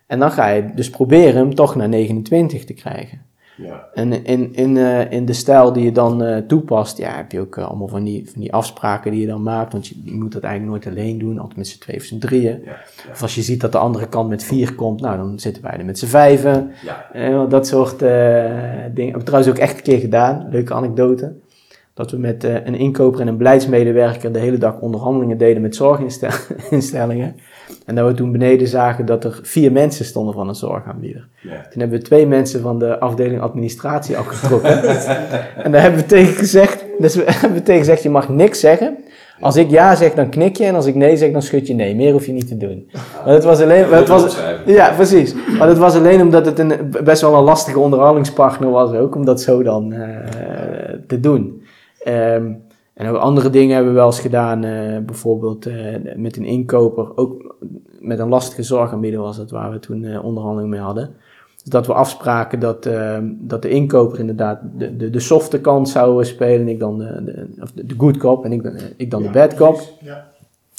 En 0.07 0.19
dan 0.19 0.31
ga 0.31 0.47
je 0.47 0.65
dus 0.75 0.89
proberen 0.89 1.35
hem 1.35 1.55
toch 1.55 1.75
naar 1.75 1.89
29 1.89 2.65
te 2.65 2.73
krijgen. 2.73 3.21
Ja. 3.57 3.87
En 3.93 4.25
in, 4.25 4.53
in, 4.53 4.75
uh, 4.75 5.11
in 5.11 5.25
de 5.25 5.33
stijl 5.33 5.73
die 5.73 5.83
je 5.83 5.91
dan 5.91 6.23
uh, 6.23 6.37
toepast, 6.37 6.97
ja, 6.97 7.15
heb 7.15 7.31
je 7.31 7.39
ook 7.39 7.55
uh, 7.55 7.67
allemaal 7.67 7.87
van 7.87 8.03
die, 8.03 8.29
van 8.31 8.41
die 8.41 8.53
afspraken 8.53 9.11
die 9.11 9.21
je 9.21 9.27
dan 9.27 9.43
maakt. 9.43 9.71
Want 9.71 9.87
je, 9.87 9.95
je 10.03 10.13
moet 10.13 10.31
dat 10.31 10.43
eigenlijk 10.43 10.73
nooit 10.73 10.97
alleen 10.97 11.17
doen, 11.17 11.39
altijd 11.39 11.57
met 11.57 11.67
z'n 11.67 11.79
twee 11.79 11.95
of 11.95 12.03
z'n 12.03 12.17
drieën. 12.17 12.61
Ja, 12.65 12.71
ja. 12.71 13.11
Of 13.11 13.21
als 13.21 13.35
je 13.35 13.41
ziet 13.41 13.61
dat 13.61 13.71
de 13.71 13.77
andere 13.77 14.07
kant 14.07 14.29
met 14.29 14.43
vier 14.43 14.75
komt, 14.75 15.01
nou 15.01 15.17
dan 15.17 15.39
zitten 15.39 15.63
wij 15.63 15.77
er 15.77 15.85
met 15.85 15.99
z'n 15.99 16.05
vijven. 16.05 16.71
Ja. 17.13 17.45
dat 17.45 17.67
soort 17.67 17.99
dingen. 17.99 19.11
Heb 19.11 19.15
ik 19.15 19.25
trouwens 19.25 19.51
ook 19.51 19.59
echt 19.59 19.77
een 19.77 19.83
keer 19.83 19.99
gedaan, 19.99 20.47
leuke 20.49 20.73
anekdote. 20.73 21.33
Dat 21.93 22.11
we 22.11 22.17
met 22.17 22.43
eh, 22.43 22.53
een 22.53 22.75
inkoper 22.75 23.21
en 23.21 23.27
een 23.27 23.37
beleidsmedewerker 23.37 24.31
de 24.31 24.39
hele 24.39 24.57
dag 24.57 24.79
onderhandelingen 24.79 25.37
deden 25.37 25.61
met 25.61 25.75
zorginstellingen. 25.75 27.35
En 27.85 27.95
dat 27.95 28.07
we 28.07 28.13
toen 28.13 28.31
beneden 28.31 28.67
zagen 28.67 29.05
dat 29.05 29.23
er 29.23 29.39
vier 29.43 29.71
mensen 29.71 30.05
stonden 30.05 30.33
van 30.33 30.47
een 30.47 30.55
zorgaanbieder. 30.55 31.27
Ja. 31.41 31.67
Toen 31.69 31.81
hebben 31.81 31.97
we 31.99 32.03
twee 32.03 32.27
mensen 32.27 32.61
van 32.61 32.79
de 32.79 32.99
afdeling 32.99 33.41
administratie 33.41 34.17
afgetrokken. 34.17 34.81
en 35.63 35.71
daar 35.71 35.81
hebben 35.81 35.99
we 35.99 36.05
tegen 36.05 36.33
gezegd, 36.33 36.85
dus 36.99 37.15
we 37.15 37.23
hebben 37.31 37.53
we 37.53 37.63
tegen 37.63 37.79
gezegd, 37.79 38.03
je 38.03 38.09
mag 38.09 38.29
niks 38.29 38.59
zeggen. 38.59 38.97
Als 39.39 39.55
ik 39.55 39.69
ja 39.69 39.95
zeg, 39.95 40.13
dan 40.13 40.29
knik 40.29 40.57
je. 40.57 40.65
En 40.65 40.75
als 40.75 40.85
ik 40.85 40.95
nee 40.95 41.17
zeg, 41.17 41.31
dan 41.31 41.41
schud 41.41 41.67
je 41.67 41.73
nee. 41.73 41.95
Meer 41.95 42.11
hoef 42.11 42.25
je 42.25 42.31
niet 42.31 42.47
te 42.47 42.57
doen. 42.57 42.89
Maar 43.25 43.33
het 43.33 43.43
was 43.43 43.61
alleen... 43.61 43.89
Maar 43.89 43.99
het 43.99 44.07
was, 44.07 44.37
ja, 44.65 44.93
precies. 44.95 45.35
Maar 45.57 45.67
het 45.67 45.77
was 45.77 45.95
alleen 45.95 46.21
omdat 46.21 46.45
het 46.45 46.59
een, 46.59 46.73
best 47.03 47.21
wel 47.21 47.35
een 47.35 47.43
lastige 47.43 47.79
onderhandelingspartner 47.79 48.69
was 48.69 48.93
ook. 48.93 49.15
Om 49.15 49.25
dat 49.25 49.41
zo 49.41 49.63
dan 49.63 49.93
eh, 49.93 50.07
te 51.07 51.19
doen. 51.19 51.62
Ehm, 52.03 52.51
en 52.93 53.07
ook 53.07 53.17
andere 53.17 53.49
dingen 53.49 53.73
hebben 53.75 53.93
we 53.93 53.97
wel 53.99 54.07
eens 54.07 54.19
gedaan. 54.19 54.63
eh, 54.63 54.97
bijvoorbeeld 54.99 55.65
eh, 55.65 55.75
met 56.15 56.37
een 56.37 56.45
inkoper. 56.45 57.17
Ook 57.17 57.55
met 57.99 58.19
een 58.19 58.29
lastige 58.29 58.63
zorgaanbieder 58.63 59.19
was 59.19 59.37
het 59.37 59.51
waar 59.51 59.71
we 59.71 59.79
toen 59.79 60.03
eh, 60.03 60.23
onderhandeling 60.25 60.71
mee 60.71 60.79
hadden. 60.81 61.15
Dus 61.63 61.71
dat 61.71 61.87
we 61.87 61.93
afspraken 61.93 62.59
dat, 62.59 62.85
eh, 62.85 63.17
dat 63.23 63.61
de 63.61 63.69
inkoper 63.69 64.19
inderdaad 64.19 64.59
de, 64.77 64.95
de, 64.97 65.09
de 65.09 65.19
softe 65.19 65.61
kant 65.61 65.89
zou 65.89 66.25
spelen. 66.25 66.59
En 66.61 66.67
ik 66.67 66.79
dan 66.79 66.97
de, 66.97 67.23
de, 67.23 67.47
of 67.61 67.71
de, 67.71 67.95
good 67.97 68.17
cop 68.17 68.45
en 68.45 68.51
ik, 68.51 68.63
dan- 68.63 68.77
ik 68.97 69.11
dan 69.11 69.21
de 69.23 69.29
bad 69.29 69.53
cop. 69.55 69.79
Ja. 70.01 70.15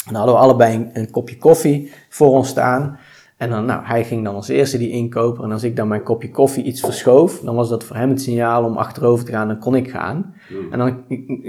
En 0.07 0.13
dan 0.13 0.15
hadden 0.15 0.35
we 0.35 0.41
allebei 0.41 0.75
een, 0.75 0.91
een 0.93 1.11
kopje 1.11 1.39
koffie 1.39 1.93
voor 2.09 2.29
ons 2.31 2.49
staan. 2.49 2.99
En 3.37 3.51
dan, 3.51 3.65
nou, 3.65 3.81
hij 3.85 4.05
ging 4.05 4.25
dan 4.25 4.35
als 4.35 4.49
eerste 4.49 4.79
die 4.79 4.91
inkoper. 4.91 5.45
En 5.45 5.53
als 5.53 5.63
ik 5.63 5.77
dan 5.77 5.89
mijn 5.89 6.03
kopje 6.03 6.31
koffie 6.31 6.65
iets 6.65 6.81
verschoof, 6.81 7.41
dan 7.41 7.55
was 7.55 7.69
dat 7.69 7.85
voor 7.85 7.97
hem 7.97 8.09
het 8.09 8.21
signaal 8.23 8.65
om 8.65 8.77
achterover 8.77 9.25
te 9.25 9.33
gaan. 9.33 9.49
Dan 9.49 9.59
kon 9.59 9.75
ik 9.75 9.91
gaan. 9.91 10.35
Hmm. 10.49 10.73
En 10.73 10.79
dan 10.79 11.05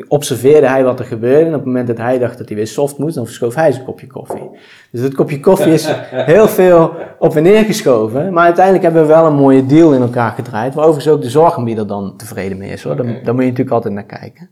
observeerde 0.07 0.67
hij 0.67 0.83
wat 0.83 0.99
er 0.99 1.05
gebeurde. 1.05 1.41
En 1.45 1.51
op 1.51 1.53
het 1.55 1.65
moment 1.65 1.87
dat 1.87 1.97
hij 1.97 2.19
dacht 2.19 2.37
dat 2.37 2.47
hij 2.47 2.57
weer 2.57 2.67
soft 2.67 2.97
moest, 2.97 3.15
dan 3.15 3.25
verschoof 3.25 3.55
hij 3.55 3.71
zijn 3.71 3.85
kopje 3.85 4.07
koffie. 4.07 4.49
Dus 4.91 5.01
dat 5.01 5.13
kopje 5.13 5.39
koffie 5.39 5.73
is 5.73 5.87
heel 6.33 6.47
veel 6.47 6.91
op 7.19 7.35
en 7.35 7.43
neer 7.43 7.63
geschoven. 7.63 8.33
Maar 8.33 8.43
uiteindelijk 8.45 8.83
hebben 8.83 9.01
we 9.01 9.07
wel 9.07 9.25
een 9.25 9.33
mooie 9.35 9.65
deal 9.65 9.93
in 9.93 10.01
elkaar 10.01 10.31
gedraaid. 10.31 10.73
Waar 10.73 10.85
overigens 10.85 11.13
ook 11.15 11.21
de 11.21 11.29
zorgaanbieder 11.29 11.87
dan 11.87 12.13
tevreden 12.17 12.57
mee 12.57 12.71
is. 12.71 12.83
Hoor. 12.83 12.95
Daar, 12.95 13.05
moet 13.05 13.23
je 13.25 13.31
natuurlijk 13.33 13.69
altijd 13.71 13.93
naar 13.93 14.03
kijken. 14.05 14.49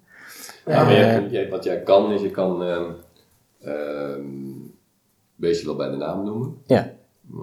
Ja, 0.66 0.84
maar 0.84 0.92
Eh, 0.94 0.98
jij- 1.00 1.28
jij- 1.30 1.50
wat 1.50 1.64
jij 1.64 1.82
kan, 1.82 2.12
is 2.12 2.22
je 2.22 2.32
kan 2.32 2.64
ehm, 2.64 4.22
beestje 5.36 5.66
wel 5.66 5.76
bij 5.76 5.90
de 5.90 5.98
naam 5.98 6.26
noemen. 6.26 6.56
Ja. 6.66 6.92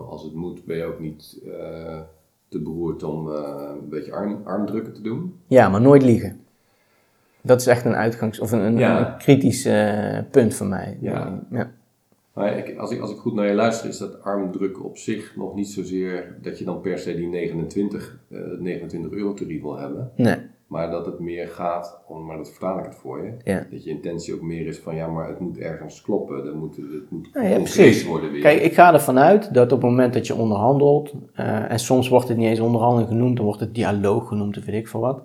Als 0.08 0.22
het 0.22 0.34
moet, 0.34 0.64
ben 0.64 0.76
je 0.76 0.84
ook 0.84 1.00
niet 1.00 1.40
eh, 1.46 1.98
te 2.48 2.58
beroerd 2.60 3.02
om 3.02 3.32
eh, 3.32 3.70
een 3.80 3.88
beetje 3.88 4.12
arm, 4.12 4.40
armdrukken 4.44 4.92
te 4.92 5.02
doen. 5.02 5.34
Ja, 5.46 5.68
maar 5.68 5.80
nooit 5.80 6.02
liegen. 6.02 6.40
Dat 7.42 7.60
is 7.60 7.66
echt 7.66 7.84
een 7.84 7.94
uitgangs- 7.94 8.40
of 8.40 8.52
een, 8.52 8.60
een, 8.60 8.78
Ja. 8.78 9.12
een 9.12 9.18
kritisch 9.18 9.64
eh, 9.64 10.18
punt 10.30 10.54
voor 10.54 10.66
mij. 10.66 10.98
Ja. 11.00 11.42
Ja. 11.50 11.70
Maar 12.32 12.58
ik, 12.58 12.78
als, 12.78 12.90
ik, 12.90 13.00
als 13.00 13.10
ik 13.10 13.16
goed 13.16 13.34
naar 13.34 13.46
je 13.46 13.54
luister, 13.54 13.88
is 13.88 13.98
dat 13.98 14.22
armdrukken 14.22 14.84
op 14.84 14.96
zich 14.96 15.36
nog 15.36 15.54
niet 15.54 15.68
zozeer 15.68 16.36
dat 16.42 16.58
je 16.58 16.64
dan 16.64 16.80
per 16.80 16.98
se 16.98 17.14
die 17.16 17.26
29, 17.28 18.18
eh 18.28 18.38
29 18.58 19.12
euro 19.12 19.34
tarief 19.34 19.62
wil 19.62 19.76
hebben. 19.78 20.10
Nee, 20.16 20.36
Maar 20.70 20.90
dat 20.90 21.06
het 21.06 21.18
meer 21.18 21.48
gaat 21.48 22.00
om, 22.06 22.26
maar 22.26 22.36
dat 22.36 22.50
vertaal 22.50 22.78
ik 22.78 22.84
het 22.84 22.94
voor 22.94 23.24
je. 23.24 23.32
ja. 23.44 23.66
Dat 23.70 23.84
je 23.84 23.90
intentie 23.90 24.34
ook 24.34 24.40
meer 24.42 24.66
is 24.66 24.78
van 24.78 24.94
ja, 24.94 25.06
maar 25.06 25.28
het 25.28 25.40
moet 25.40 25.58
ergens 25.58 26.02
kloppen. 26.02 26.46
Er 26.46 26.56
moet, 26.56 26.76
het 26.76 27.10
moet 27.10 27.28
Ja, 27.32 27.42
ja, 27.42 27.56
concreet 27.56 27.74
precies. 27.82 28.04
worden 28.06 28.30
weer. 28.32 28.40
Kijk, 28.40 28.60
ik 28.60 28.74
ga 28.74 28.92
ervan 28.92 29.18
uit 29.18 29.54
dat 29.54 29.72
op 29.72 29.80
het 29.82 29.90
moment 29.90 30.14
dat 30.14 30.26
je 30.26 30.34
onderhandelt, 30.34 31.12
eh, 31.34 31.70
en 31.70 31.78
soms 31.78 32.08
wordt 32.08 32.28
het 32.28 32.36
niet 32.36 32.46
eens 32.48 32.60
onderhandeling 32.60 33.08
genoemd, 33.08 33.36
dan 33.36 33.44
wordt 33.44 33.60
het 33.60 33.74
dialoog 33.74 34.28
genoemd 34.28 34.58
of 34.58 34.64
weet 34.64 34.74
ik 34.74 34.88
veel 34.88 35.00
wat. 35.00 35.22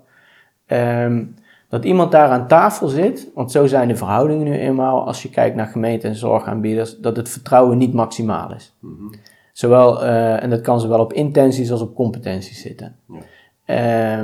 ehm, 0.66 1.24
dat 1.70 1.84
iemand 1.86 2.12
daar 2.12 2.30
aan 2.30 2.48
tafel 2.48 2.88
zit, 2.88 3.32
want 3.34 3.52
zo 3.52 3.66
zijn 3.66 3.88
de 3.88 3.96
verhoudingen 3.96 4.44
nu 4.46 4.54
eenmaal, 4.58 5.06
als 5.06 5.22
je 5.24 5.30
kijkt 5.30 5.56
naar 5.56 5.68
gemeenten 5.68 6.10
en 6.10 6.16
zorgaanbieders, 6.16 6.98
dat 6.98 7.16
het 7.16 7.30
vertrouwen 7.30 7.78
niet 7.78 7.94
maximaal 7.94 8.54
is. 8.54 8.76
Mhm. 8.80 8.94
Zowel, 9.54 10.04
eh, 10.04 10.44
en 10.44 10.50
dat 10.50 10.62
kan 10.62 10.80
zowel 10.80 11.00
op 11.00 11.14
intenties 11.14 11.72
als 11.72 11.82
op 11.82 11.96
competenties 11.96 12.62
zitten. 12.62 12.96
Ja. 13.66 14.20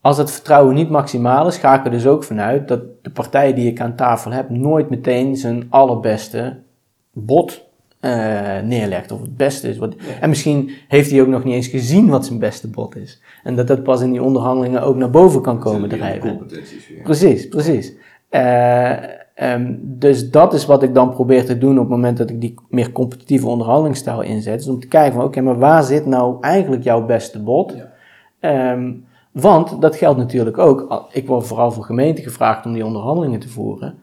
Als 0.00 0.16
het 0.16 0.30
vertrouwen 0.30 0.74
niet 0.74 0.90
maximaal 0.90 1.46
is, 1.46 1.56
ga 1.56 1.78
ik 1.78 1.84
er 1.84 1.90
dus 1.90 2.06
ook 2.06 2.24
vanuit 2.24 2.68
dat 2.68 2.80
de 3.02 3.10
partij 3.10 3.54
die 3.54 3.70
ik 3.70 3.80
aan 3.80 3.96
tafel 3.96 4.30
heb 4.30 4.50
nooit 4.50 4.90
meteen 4.90 5.36
zijn 5.36 5.66
allerbeste 5.70 6.56
bod 7.12 7.66
eh, 8.00 8.60
neerlegt. 8.64 9.12
Of 9.12 9.20
het 9.20 9.36
beste 9.36 9.68
is. 9.68 9.78
Wat, 9.78 9.94
En 10.20 10.28
misschien 10.28 10.70
heeft 10.88 11.10
hij 11.10 11.20
ook 11.20 11.26
nog 11.26 11.44
niet 11.44 11.54
eens 11.54 11.66
gezien 11.66 12.08
wat 12.08 12.26
zijn 12.26 12.38
beste 12.38 12.68
bod 12.68 12.96
is. 12.96 13.22
En 13.44 13.56
dat 13.56 13.66
dat 13.66 13.82
pas 13.82 14.00
in 14.00 14.10
die 14.10 14.22
onderhandelingen 14.22 14.82
ook 14.82 14.96
naar 14.96 15.10
boven 15.10 15.42
kan 15.42 15.58
komen 15.58 15.88
drijven. 15.88 16.46
Precies, 17.02 17.48
precies. 17.48 17.92
Eh, 18.28 18.92
ehm, 19.34 19.74
dus 19.80 20.30
dat 20.30 20.54
is 20.54 20.66
wat 20.66 20.82
ik 20.82 20.94
dan 20.94 21.10
probeer 21.10 21.44
te 21.44 21.58
doen 21.58 21.72
op 21.72 21.78
het 21.78 21.88
moment 21.88 22.18
dat 22.18 22.30
ik 22.30 22.40
die 22.40 22.54
meer 22.68 22.92
competitieve 22.92 23.46
onderhandelingsstijl 23.46 24.20
inzet. 24.20 24.60
Is 24.60 24.68
om 24.68 24.80
te 24.80 24.88
kijken 24.88 25.12
van 25.14 25.24
oké, 25.24 25.40
maar 25.40 25.58
waar 25.58 25.82
zit 25.82 26.06
nou 26.06 26.36
eigenlijk 26.40 26.82
jouw 26.82 27.06
beste 27.06 27.42
bod? 27.42 27.74
Ja. 27.76 27.92
Ehm, 28.40 28.92
want 29.40 29.80
dat 29.80 29.96
geldt 29.96 30.18
natuurlijk 30.18 30.58
ook. 30.58 31.06
Ik 31.12 31.26
word 31.26 31.46
vooral 31.46 31.72
voor 31.72 31.84
gemeenten 31.84 32.24
gevraagd 32.24 32.66
om 32.66 32.72
die 32.72 32.84
onderhandelingen 32.84 33.40
te 33.40 33.48
voeren. 33.48 33.98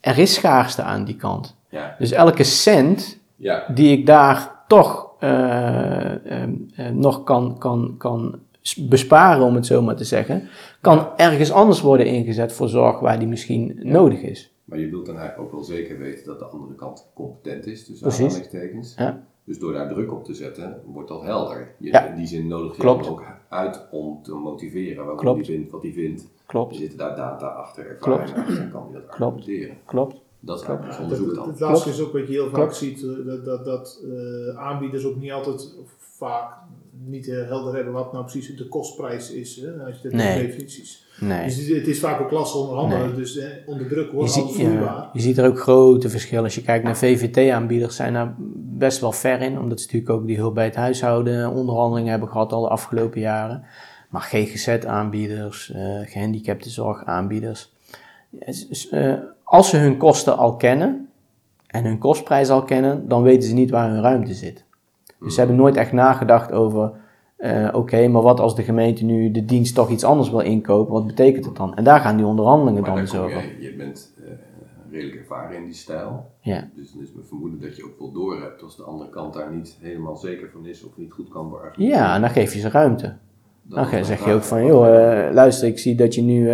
Er 0.00 0.18
is 0.18 0.34
schaarste 0.34 0.82
aan 0.82 1.04
die 1.04 1.16
kant. 1.16 1.56
Ja. 1.68 1.94
Dus 1.98 2.10
elke 2.10 2.44
cent 2.44 3.18
Ja. 3.36 3.64
die 3.74 3.98
ik 3.98 4.06
daar 4.06 4.50
toch 4.68 5.10
eh, 5.18 6.42
ehm, 6.42 6.52
eh, 6.76 6.88
nog 6.88 7.24
kan, 7.24 7.58
kan, 7.58 7.94
kan 7.98 8.38
besparen, 8.76 9.44
om 9.44 9.54
het 9.54 9.66
zo 9.66 9.82
maar 9.82 9.96
te 9.96 10.04
zeggen, 10.04 10.48
kan 10.80 11.06
ergens 11.16 11.52
anders 11.52 11.80
worden 11.80 12.06
ingezet 12.06 12.52
voor 12.52 12.68
zorg 12.68 13.00
waar 13.00 13.18
die 13.18 13.28
misschien 13.28 13.78
nodig 13.82 14.20
is. 14.20 14.52
Maar 14.64 14.78
je 14.78 14.88
wilt 14.90 15.06
dan 15.06 15.16
eigenlijk 15.18 15.46
ook 15.48 15.54
wel 15.54 15.64
zeker 15.64 15.98
weten 15.98 16.26
dat 16.26 16.38
de 16.38 16.44
andere 16.44 16.74
kant 16.74 17.06
competent 17.14 17.66
is, 17.66 17.86
dus 17.86 18.04
aanhalingstekens. 18.04 18.94
Ja. 18.96 19.22
Dus 19.48 19.58
door 19.58 19.72
daar 19.72 19.88
druk 19.88 20.12
op 20.12 20.24
te 20.24 20.34
zetten, 20.34 20.80
wordt 20.86 21.08
dat 21.08 21.22
helder. 21.22 21.74
Je, 21.78 21.90
Ja. 21.90 22.06
In 22.06 22.16
die 22.16 22.26
zin 22.26 22.46
nodig 22.46 22.76
je 22.76 22.80
Klopt. 22.82 23.04
hem 23.04 23.12
ook 23.14 23.22
uit 23.48 23.86
om 23.90 24.22
te 24.22 24.34
motiveren 24.34 24.96
waarom 24.96 25.16
Klopt. 25.16 25.36
hij 25.36 25.46
vindt 25.56 25.70
wat 25.70 25.82
hij 25.82 25.92
vindt. 25.92 26.20
Er 26.22 26.28
Klopt, 26.46 26.76
zitten 26.76 26.98
daar 26.98 27.16
data 27.16 27.46
achter, 27.46 27.86
ervaring 27.86 28.36
achter, 28.36 28.58
en 28.60 28.70
kan 28.70 28.82
hij 28.82 28.92
dat 28.92 29.02
Klopt. 29.02 29.20
argumenteren. 29.34 29.76
klopt. 29.84 30.20
Dat 30.40 30.60
is 30.60 30.66
Ja, 30.66 30.68
eigenlijk 30.78 31.00
onderzoek 31.02 31.34
dan. 31.34 31.48
het 31.48 31.60
laatste 31.60 31.82
Klopt. 31.88 31.98
is 32.00 32.06
ook 32.06 32.12
wat 32.12 32.26
je 32.26 32.32
heel 32.32 32.44
vaak 32.44 32.54
Klopt. 32.54 32.76
ziet, 32.76 33.02
eh, 33.02 33.26
dat, 33.26 33.44
dat, 33.44 33.64
dat 33.64 34.02
eh, 34.04 34.56
aanbieders 34.58 35.04
ook 35.04 35.16
niet 35.16 35.32
altijd, 35.32 35.74
vaak, 35.98 36.54
niet 37.06 37.28
eh, 37.28 37.46
helder 37.46 37.74
hebben 37.74 37.92
wat 37.92 38.12
nou 38.12 38.24
precies 38.24 38.56
de 38.56 38.68
kostprijs 38.68 39.30
is, 39.32 39.56
hè, 39.56 39.84
als 39.84 39.96
je 40.02 40.08
dat 40.08 40.12
Nee. 40.12 40.40
in 40.40 40.46
definities. 40.46 41.06
Nee. 41.20 41.44
Dus 41.44 41.66
het 41.68 41.86
is 41.86 41.98
vaak 42.00 42.20
ook 42.20 42.30
lastig 42.30 42.60
onderhandelen, 42.60 43.06
Nee. 43.06 43.16
dus 43.16 43.36
eh, 43.36 43.46
onder 43.66 43.88
druk 43.88 44.06
Je 44.10 44.16
wordt 44.16 44.36
alles 44.36 44.54
vloeibaar. 44.54 44.84
ja, 44.84 45.10
je 45.12 45.20
ziet 45.20 45.38
er 45.38 45.46
ook 45.46 45.58
grote 45.60 46.08
verschillen. 46.08 46.44
Als 46.44 46.54
je 46.54 46.62
kijkt 46.62 46.84
naar 46.84 46.96
VVT-aanbieders, 46.96 47.96
zijn 47.96 48.12
daar 48.12 48.34
best 48.56 49.00
wel 49.00 49.12
ver 49.12 49.40
in. 49.40 49.58
Omdat 49.58 49.80
ze 49.80 49.84
natuurlijk 49.86 50.12
ook 50.12 50.26
die 50.26 50.36
hulp 50.36 50.54
bij 50.54 50.64
het 50.64 50.76
huishouden 50.76 51.50
onderhandelingen 51.50 52.10
hebben 52.10 52.28
gehad 52.28 52.52
al 52.52 52.62
de 52.62 52.68
afgelopen 52.68 53.20
jaren. 53.20 53.64
Maar 54.08 54.22
GGZ-aanbieders, 54.22 55.72
eh 55.72 56.00
gehandicaptenzorgaanbieders. 56.04 57.72
is, 58.38 58.88
eh, 58.88 59.14
als 59.44 59.68
ze 59.68 59.76
hun 59.76 59.96
kosten 59.96 60.36
al 60.36 60.56
kennen 60.56 61.08
en 61.66 61.84
hun 61.84 61.98
kostprijs 61.98 62.48
al 62.48 62.62
kennen, 62.62 63.08
dan 63.08 63.22
weten 63.22 63.48
ze 63.48 63.54
niet 63.54 63.70
waar 63.70 63.90
hun 63.90 64.00
ruimte 64.02 64.34
zit. 64.34 64.64
Dus 65.20 65.34
ze 65.34 65.38
hebben 65.38 65.56
nooit 65.56 65.76
echt 65.76 65.92
nagedacht 65.92 66.52
over, 66.52 66.92
eh, 67.36 67.68
oké, 67.72 68.08
maar 68.08 68.22
wat 68.22 68.40
als 68.40 68.56
de 68.56 68.62
gemeente 68.62 69.04
nu 69.04 69.30
de 69.30 69.44
dienst 69.44 69.74
toch 69.74 69.90
iets 69.90 70.04
anders 70.04 70.30
wil 70.30 70.40
inkopen, 70.40 70.92
wat 70.92 71.06
betekent 71.06 71.44
het 71.44 71.56
dan? 71.56 71.74
En 71.74 71.84
daar 71.84 72.00
gaan 72.00 72.16
die 72.16 72.26
onderhandelingen 72.26 72.80
Maar 72.80 72.90
dan 72.90 73.04
daar 73.04 73.12
dus 73.12 73.20
over. 73.20 73.62
je 73.62 73.74
bent 73.76 74.14
eh, 74.18 74.32
redelijk 74.90 75.18
ervaren 75.18 75.56
in 75.56 75.64
die 75.64 75.74
stijl. 75.74 76.30
Ja. 76.40 76.68
Dus 76.74 76.92
dan 76.92 77.02
is 77.02 77.12
mijn 77.12 77.26
vermoeden 77.26 77.60
dat 77.60 77.76
je 77.76 77.84
ook 77.84 77.98
wel 77.98 78.12
door 78.12 78.40
hebt 78.40 78.62
als 78.62 78.76
de 78.76 78.82
andere 78.82 79.10
kant 79.10 79.34
daar 79.34 79.52
niet 79.52 79.78
helemaal 79.80 80.16
zeker 80.16 80.50
van 80.52 80.66
is 80.66 80.84
of 80.84 80.96
niet 80.96 81.12
goed 81.12 81.28
kan 81.28 81.50
beargumenteren. 81.50 82.00
Ja, 82.00 82.14
en 82.14 82.20
dan 82.20 82.30
geef 82.30 82.54
je 82.54 82.60
ze 82.60 82.68
ruimte. 82.68 83.16
Dat 83.62 83.90
Dan 83.90 84.04
zeg 84.04 84.24
je 84.24 84.32
ook 84.32 84.42
van, 84.42 84.66
joh, 84.66 84.86
eh, 84.86 85.32
luister, 85.34 85.68
ik 85.68 85.78
zie 85.78 85.94
dat 85.94 86.14
je 86.14 86.22
nu 86.22 86.50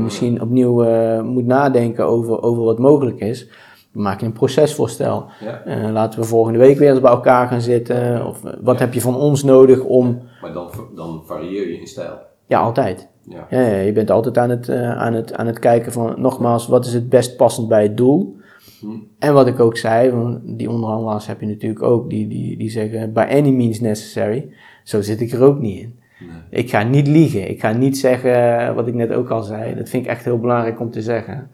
misschien 0.00 0.40
opnieuw 0.42 0.84
eh, 0.84 1.22
moet 1.22 1.46
nadenken 1.46 2.04
over, 2.04 2.42
over 2.42 2.62
wat 2.62 2.78
mogelijk 2.78 3.20
is. 3.20 3.48
Maak 3.92 4.20
je 4.20 4.26
een 4.26 4.32
procesvoorstel. 4.32 5.26
Ja, 5.40 5.62
Eh, 5.64 5.90
laten 5.90 6.20
we 6.20 6.26
volgende 6.26 6.58
week 6.58 6.78
weer 6.78 6.90
eens 6.90 7.00
bij 7.00 7.10
elkaar 7.10 7.48
gaan 7.48 7.60
zitten. 7.60 8.26
Of 8.26 8.44
eh, 8.44 8.52
wat 8.60 8.78
heb 8.78 8.94
je 8.94 9.00
van 9.00 9.16
ons 9.16 9.42
nodig 9.42 9.80
om... 9.84 10.22
maar 10.42 10.52
dan, 10.52 10.70
dan 10.94 11.22
varieer 11.26 11.68
je 11.68 11.80
in 11.80 11.86
stijl. 11.86 12.18
Ja, 12.46 12.60
altijd. 12.60 13.08
Ja. 13.50 13.60
Je 13.60 13.92
bent 13.92 14.10
altijd 14.10 14.38
aan 14.38 14.50
het, 14.50 14.68
eh, 14.68 14.98
aan, 14.98 15.12
het, 15.14 15.34
aan 15.34 15.46
het 15.46 15.58
kijken 15.58 15.92
van, 15.92 16.14
nogmaals, 16.20 16.66
wat 16.66 16.86
is 16.86 16.92
het 16.92 17.08
best 17.08 17.36
passend 17.36 17.68
bij 17.68 17.82
het 17.82 17.96
doel? 17.96 18.36
Hm. 18.80 18.86
En 19.18 19.34
wat 19.34 19.46
ik 19.46 19.60
ook 19.60 19.76
zei, 19.76 20.10
want 20.10 20.40
die 20.44 20.70
onderhandelaars 20.70 21.26
heb 21.26 21.40
je 21.40 21.46
natuurlijk 21.46 21.82
ook, 21.82 22.10
die, 22.10 22.28
die, 22.28 22.56
die 22.58 22.70
zeggen 22.70 23.12
by 23.12 23.26
any 23.30 23.50
means 23.50 23.80
necessary. 23.80 24.48
Zo 24.84 25.00
zit 25.02 25.20
ik 25.20 25.32
er 25.32 25.42
ook 25.42 25.58
niet 25.58 25.80
in. 25.80 25.98
Nee. 26.20 26.60
Ik 26.62 26.70
ga 26.70 26.82
niet 26.82 27.06
liegen. 27.06 27.50
Ik 27.50 27.60
ga 27.60 27.72
niet 27.72 27.98
zeggen, 27.98 28.74
wat 28.74 28.86
ik 28.86 28.94
net 28.94 29.12
ook 29.12 29.30
al 29.30 29.42
zei, 29.42 29.74
dat 29.74 29.88
vind 29.88 30.04
ik 30.04 30.10
echt 30.10 30.24
heel 30.24 30.38
belangrijk 30.38 30.80
om 30.80 30.90
te 30.90 31.02
zeggen. 31.02 31.50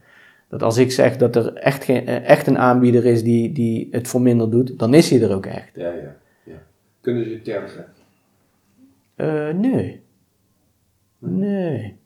Dat 0.54 0.62
als 0.62 0.76
ik 0.76 0.92
zeg 0.92 1.16
dat 1.16 1.36
er 1.36 1.54
echt, 1.54 1.84
geen, 1.84 2.06
eh, 2.06 2.28
echt 2.28 2.46
een 2.46 2.58
aanbieder 2.58 3.04
is 3.04 3.22
die, 3.22 3.52
die 3.52 3.88
het 3.90 4.08
voor 4.08 4.20
minder 4.20 4.50
doet, 4.50 4.78
dan 4.78 4.94
is 4.94 5.10
hij 5.10 5.22
er 5.22 5.34
ook 5.34 5.46
echt. 5.46 5.70
Ja, 5.74 5.88
ja, 5.88 6.16
ja. 6.44 6.62
Kunnen 7.00 7.24
ze 7.24 7.42
tergen? 7.42 7.86
Eh, 9.14 9.48
nee. 9.48 10.02
Nee. 11.18 11.96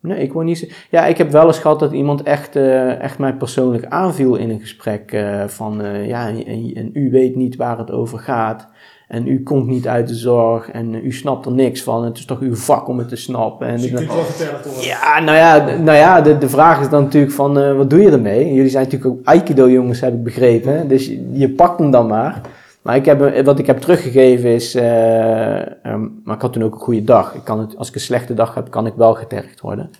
Nee, 0.00 0.18
ik 0.18 0.32
word 0.32 0.46
niet 0.46 0.58
zo... 0.58 0.66
Ja, 0.90 1.06
ik 1.06 1.18
heb 1.18 1.30
wel 1.30 1.46
eens 1.46 1.58
gehad 1.58 1.78
dat 1.78 1.92
iemand 1.92 2.22
echt, 2.22 2.56
eh, 2.56 3.00
echt 3.00 3.18
mij 3.18 3.34
persoonlijk 3.34 3.84
aanviel 3.84 4.36
in 4.36 4.50
een 4.50 4.60
gesprek. 4.60 5.24
van, 5.46 6.06
ja, 6.06 6.28
en, 6.28 6.74
en 6.74 6.90
u 6.92 7.10
weet 7.10 7.36
niet 7.36 7.56
waar 7.56 7.78
het 7.78 7.90
over 7.90 8.18
gaat. 8.18 8.68
En 9.12 9.26
u 9.26 9.42
komt 9.42 9.66
niet 9.66 9.88
uit 9.88 10.08
de 10.08 10.14
zorg. 10.14 10.70
En 10.70 10.94
u 10.94 11.12
snapt 11.12 11.46
er 11.46 11.52
niks 11.52 11.82
van. 11.82 12.04
Het 12.04 12.18
is 12.18 12.24
toch 12.24 12.40
uw 12.40 12.56
vak 12.56 12.88
om 12.88 12.98
het 12.98 13.08
te 13.08 13.16
snappen. 13.16 13.66
En 13.66 13.76
Dus 13.76 13.84
je 13.84 13.92
kunt 13.92 14.12
wel 14.12 14.22
verteld 14.22 14.64
worden. 14.64 14.82
ja, 14.84 15.20
nou 15.20 15.36
ja, 15.36 15.76
nou 15.76 15.96
ja 15.98 16.20
de, 16.20 16.38
de 16.38 16.48
vraag 16.48 16.80
is 16.80 16.88
dan 16.88 17.02
natuurlijk 17.02 17.32
van, 17.32 17.58
eh, 17.58 17.76
wat 17.76 17.90
doe 17.90 18.00
je 18.00 18.10
ermee? 18.10 18.54
Jullie 18.54 18.70
zijn 18.70 18.84
natuurlijk 18.84 19.12
ook 19.12 19.24
Aikido-jongens, 19.26 20.00
heb 20.00 20.12
ik 20.14 20.22
begrepen. 20.22 20.76
hè? 20.76 20.86
Dus 20.86 21.06
je, 21.06 21.28
je 21.32 21.50
pakt 21.50 21.78
hem 21.78 21.90
dan 21.90 22.06
maar. 22.06 22.40
Maar 22.82 22.96
ik 22.96 23.04
heb, 23.04 23.22
eh, 23.22 23.44
wat 23.44 23.58
ik 23.58 23.66
heb 23.66 23.78
teruggegeven 23.78 24.50
is, 24.50 24.74
eh, 24.74 25.56
ehm, 25.86 26.06
maar 26.24 26.34
ik 26.34 26.42
had 26.42 26.52
toen 26.52 26.64
ook 26.64 26.74
een 26.74 26.80
goede 26.80 27.04
dag. 27.04 27.34
Ik 27.34 27.44
kan 27.44 27.58
het, 27.60 27.76
als 27.76 27.88
ik 27.88 27.94
een 27.94 28.00
slechte 28.00 28.34
dag 28.34 28.54
heb, 28.54 28.70
kan 28.70 28.86
ik 28.86 28.94
wel 28.96 29.14
getergd 29.14 29.60
worden. 29.60 29.90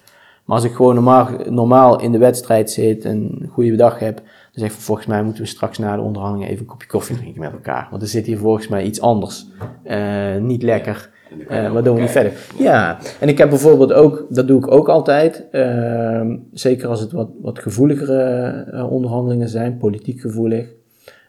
Maar 0.44 0.56
als 0.56 0.64
ik 0.64 0.72
gewoon 0.72 0.94
normaal, 0.94 1.28
normaal 1.48 2.00
in 2.00 2.12
de 2.12 2.18
wedstrijd 2.18 2.70
zit 2.70 3.04
en 3.04 3.36
een 3.40 3.48
goede 3.52 3.76
dag 3.76 3.98
heb, 3.98 4.20
dan 4.52 4.64
zeg 4.64 4.72
ik 4.72 4.80
volgens 4.80 5.06
mij 5.06 5.22
moeten 5.22 5.42
we 5.42 5.48
straks 5.48 5.78
na 5.78 5.96
de 5.96 6.02
onderhandeling 6.02 6.50
even 6.50 6.62
een 6.62 6.70
kopje 6.70 6.88
koffie 6.88 7.16
drinken 7.16 7.40
met 7.40 7.52
elkaar. 7.52 7.88
Want 7.90 8.02
er 8.02 8.08
zit 8.08 8.26
hier 8.26 8.38
volgens 8.38 8.68
mij 8.68 8.84
iets 8.84 9.00
anders. 9.00 9.46
Eh, 9.82 10.36
niet 10.36 10.62
lekker. 10.62 11.10
Eh, 11.48 11.72
waardoor 11.72 11.94
we 11.94 12.00
niet 12.00 12.10
verder. 12.10 12.32
Ja, 12.58 12.98
en 13.20 13.28
ik 13.28 13.38
heb 13.38 13.48
bijvoorbeeld 13.48 13.92
ook, 13.92 14.26
dat 14.28 14.48
doe 14.48 14.58
ik 14.58 14.70
ook 14.70 14.88
altijd, 14.88 15.44
ehm, 15.50 16.36
zeker 16.52 16.88
als 16.88 17.00
het 17.00 17.12
wat, 17.12 17.30
wat 17.40 17.58
gevoeligere 17.58 18.50
eh, 18.72 18.92
onderhandelingen 18.92 19.48
zijn, 19.48 19.78
politiek 19.78 20.20
gevoelig. 20.20 20.66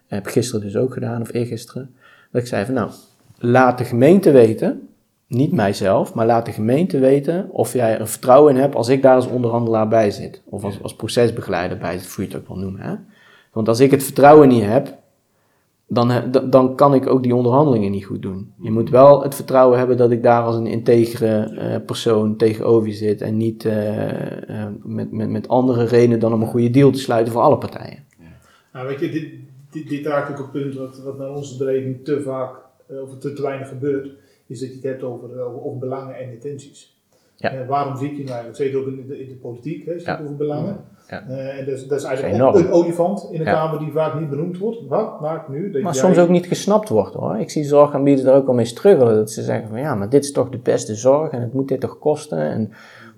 heb 0.08 0.26
ik 0.28 0.32
gisteren 0.32 0.62
dus 0.62 0.76
ook 0.76 0.94
gedaan, 0.94 1.22
of 1.22 1.34
eergisteren. 1.34 1.96
Dat 2.32 2.42
ik 2.42 2.48
zei 2.48 2.66
van 2.66 2.74
nou, 2.74 2.92
laat 3.38 3.78
de 3.78 3.84
gemeente 3.84 4.32
weten, 4.32 4.88
niet 5.28 5.52
mijzelf, 5.52 6.14
maar 6.14 6.26
laat 6.26 6.46
de 6.46 6.52
gemeente 6.52 7.00
weten 7.00 7.50
of 7.52 7.74
jij 7.74 8.00
er 8.00 8.08
vertrouwen 8.08 8.56
in 8.56 8.62
hebt 8.62 8.76
als 8.76 8.90
ik 8.90 9.02
daar 9.02 9.16
als 9.16 9.28
onderhandelaar 9.28 9.88
bij 9.88 10.12
zit. 10.12 10.42
Of 10.46 10.64
als, 10.64 10.82
als 10.82 10.96
procesbegeleider 10.96 11.78
bij 11.78 11.98
zit, 11.98 12.12
hoe 12.12 12.26
je 12.26 12.32
het 12.32 12.40
ook 12.40 12.48
wil 12.48 12.58
noemen. 12.58 12.82
Hè? 12.82 12.96
Want 13.54 13.68
als 13.68 13.80
ik 13.80 13.92
het 13.92 14.04
vertrouwen 14.04 14.48
niet 14.48 14.64
heb, 14.64 14.98
dan, 15.88 16.32
dan 16.50 16.76
kan 16.76 16.94
ik 16.94 17.08
ook 17.08 17.24
die 17.24 17.36
onderhandelingen 17.36 17.92
niet 17.92 18.06
goed 18.06 18.22
doen. 18.22 18.54
Je 18.62 18.72
moet 18.72 18.90
wel 18.90 19.24
het 19.24 19.36
vertrouwen 19.36 19.78
hebben 19.78 19.98
dat 19.98 20.12
ik 20.12 20.24
daar 20.24 20.44
als 20.44 20.56
een 20.56 20.68
integere 20.68 21.40
eh, 21.40 21.86
persoon 21.86 22.38
tegenover 22.38 22.88
je 22.88 22.94
zit 22.94 23.22
en 23.22 23.38
niet 23.38 23.66
eh, 23.66 24.64
eh, 24.64 24.72
met, 24.84 25.12
met, 25.12 25.30
met 25.30 25.48
andere 25.48 25.84
redenen 25.84 26.20
dan 26.20 26.34
om 26.34 26.42
een 26.42 26.48
goede 26.48 26.70
deal 26.70 26.92
te 26.92 27.00
sluiten 27.00 27.34
voor 27.34 27.42
alle 27.42 27.58
partijen. 27.58 28.04
Nou, 28.74 28.88
weet 28.88 29.00
je, 29.00 29.10
dit, 29.10 29.30
dit, 29.72 29.90
dit 29.90 30.06
raakt 30.06 30.32
ook 30.32 30.46
een 30.46 30.52
punt 30.52 30.76
wat, 30.76 31.02
wat 31.04 31.18
naar 31.18 31.32
onze 31.32 31.58
beleving 31.58 32.04
te 32.06 32.22
vaak 32.22 32.56
of 33.04 33.18
te, 33.18 33.34
te 33.34 33.42
weinig 33.42 33.68
gebeurt, 33.68 34.10
is 34.48 34.60
dat 34.60 34.70
je 34.70 34.76
het 34.76 34.84
hebt 34.84 35.04
over, 35.04 35.42
over, 35.42 35.64
over 35.64 35.80
belangen 35.80 36.18
en 36.18 36.32
intenties. 36.32 36.98
Ja. 37.36 37.66
Waarom 37.66 37.98
zit 37.98 38.10
je 38.10 38.24
nou 38.24 38.28
eigenlijk, 38.28 38.56
zeker 38.56 38.80
ook 38.80 38.88
in 38.88 39.08
de, 39.08 39.22
in 39.22 39.28
de 39.28 39.36
politiek, 39.36 39.86
hè, 39.86 39.94
Ja. 39.94 40.20
over 40.22 40.36
belangen. 40.36 40.86
Ja. 41.10 41.24
Eh, 41.28 41.60
en 41.60 41.66
dat 41.88 42.00
is, 42.00 42.04
eigenlijk 42.04 42.56
een 42.56 42.72
olifant 42.72 43.28
in 43.32 43.38
de 43.38 43.44
Ja. 43.44 43.52
Kamer 43.52 43.80
die 43.80 43.92
vaak 43.92 44.20
niet 44.20 44.30
benoemd 44.30 44.58
wordt. 44.58 44.78
Wat 44.88 45.22
maakt 45.22 45.50
nu 45.50 45.72
dat 45.72 45.82
Maar 45.82 45.94
jij... 45.94 46.02
soms 46.02 46.18
ook 46.18 46.30
niet 46.30 46.46
gesnapt 46.46 46.90
wordt 46.90 47.14
hoor. 47.14 47.38
Ik 47.38 47.50
zie 47.50 47.64
zorgaanbieders 47.64 48.26
daar 48.26 48.36
ook 48.36 48.48
al 48.48 48.54
mee 48.54 48.66
struggelen. 48.66 49.16
Dat 49.16 49.32
ze 49.32 49.42
zeggen 49.42 49.70
van 49.70 49.80
ja, 49.80 49.96
maar 49.96 50.10
dit 50.10 50.24
is 50.24 50.32
toch 50.32 50.50
de 50.50 50.58
beste 50.58 50.96
zorg 50.96 51.32
en 51.32 51.42
het 51.42 51.54
moet 51.54 51.68
dit 51.68 51.80
toch 51.80 52.00
kosten 52.00 52.38
en 52.38 52.70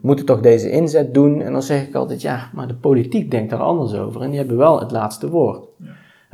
we 0.01 0.07
moeten 0.07 0.25
toch 0.25 0.39
deze 0.39 0.69
inzet 0.69 1.13
doen. 1.13 1.41
En 1.41 1.51
dan 1.51 1.61
zeg 1.61 1.87
ik 1.87 1.95
altijd 1.95 2.21
ja, 2.21 2.49
maar 2.53 2.67
de 2.67 2.75
politiek 2.75 3.31
denkt 3.31 3.49
daar 3.49 3.59
anders 3.59 3.93
over 3.93 4.21
en 4.21 4.29
die 4.29 4.39
hebben 4.39 4.57
wel 4.57 4.79
het 4.79 4.91
laatste 4.91 5.29
woord. 5.29 5.65
We 5.77 5.85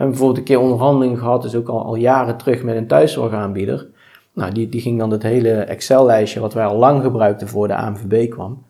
hebben 0.07 0.19
bijvoorbeeld 0.19 0.37
een 0.37 0.43
keer 0.43 0.59
onderhandeling 0.59 1.19
gehad, 1.19 1.41
dus 1.41 1.55
ook 1.55 1.67
al, 1.67 1.85
al 1.85 1.95
jaren 1.95 2.37
terug 2.37 2.63
met 2.63 2.75
een 2.75 2.87
thuiszorgaanbieder. 2.87 3.87
Nou, 4.33 4.51
die, 4.51 4.69
die 4.69 4.81
ging 4.81 4.99
dan 4.99 5.11
het 5.11 5.23
hele 5.23 5.51
Excel-lijstje, 5.51 6.39
wat 6.39 6.53
wij 6.53 6.65
al 6.65 6.77
lang 6.77 7.01
gebruikten 7.01 7.47
voor 7.47 7.67
de 7.67 7.75
ANVB 7.75 8.29
kwam, 8.29 8.63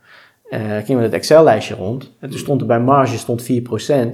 eh 0.52 0.78
ging 0.78 0.88
met 0.99 1.04
het 1.06 1.14
Excel-lijstje 1.14 1.76
rond. 1.76 2.12
En 2.20 2.30
toen 2.30 2.39
stond 2.39 2.62
er 2.62 2.68
bij 2.68 2.80
marge 2.80 3.18
stond 3.18 3.43
4%. 3.43 3.45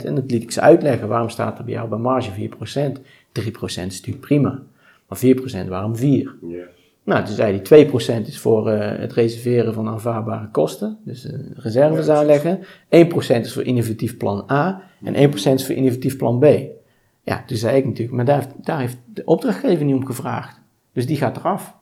En 0.05 0.15
dat 0.15 0.31
liet 0.31 0.43
ik 0.43 0.51
ze 0.51 0.61
uitleggen. 0.61 1.07
Waarom 1.07 1.29
staat 1.29 1.57
er 1.57 1.63
bij 1.65 1.73
jou 1.73 1.89
bij 1.89 1.97
marge 1.97 2.31
4%? 2.31 2.99
3% 3.31 3.61
is 3.63 3.75
natuurlijk 3.75 4.19
prima. 4.19 4.61
Maar 5.07 5.19
4% 5.65 5.67
waarom 5.67 5.95
4? 5.95 6.35
Ja. 6.47 6.63
Nou, 7.03 7.25
toen 7.25 7.35
zei 7.35 7.61
hij 7.69 7.85
2% 8.23 8.27
is 8.27 8.39
voor 8.39 8.69
eh, 8.69 8.99
het 8.99 9.13
reserveren 9.13 9.73
van 9.73 9.87
aanvaardbare 9.87 10.49
kosten. 10.51 10.97
Dus 11.05 11.25
eh, 11.25 11.39
reserves 11.55 12.05
Ja, 12.05 12.15
aanleggen. 12.15 12.59
1% 12.59 13.39
is 13.41 13.53
voor 13.53 13.63
innovatief 13.63 14.17
plan 14.17 14.45
A. 14.51 14.81
En 15.03 15.29
1% 15.31 15.33
is 15.33 15.65
voor 15.65 15.75
innovatief 15.75 16.17
plan 16.17 16.39
B. 16.39 16.45
Ja, 17.23 17.43
toen 17.45 17.57
zei 17.57 17.77
ik 17.77 17.85
natuurlijk, 17.85 18.15
maar 18.15 18.25
daar, 18.25 18.35
heeft- 18.39 18.65
daar 18.65 18.79
heeft 18.79 18.97
de 19.13 19.21
opdrachtgever 19.25 19.85
niet 19.85 19.95
om 19.95 20.05
gevraagd. 20.05 20.59
Dus 20.93 21.05
die 21.05 21.17
gaat 21.17 21.37
eraf. 21.37 21.75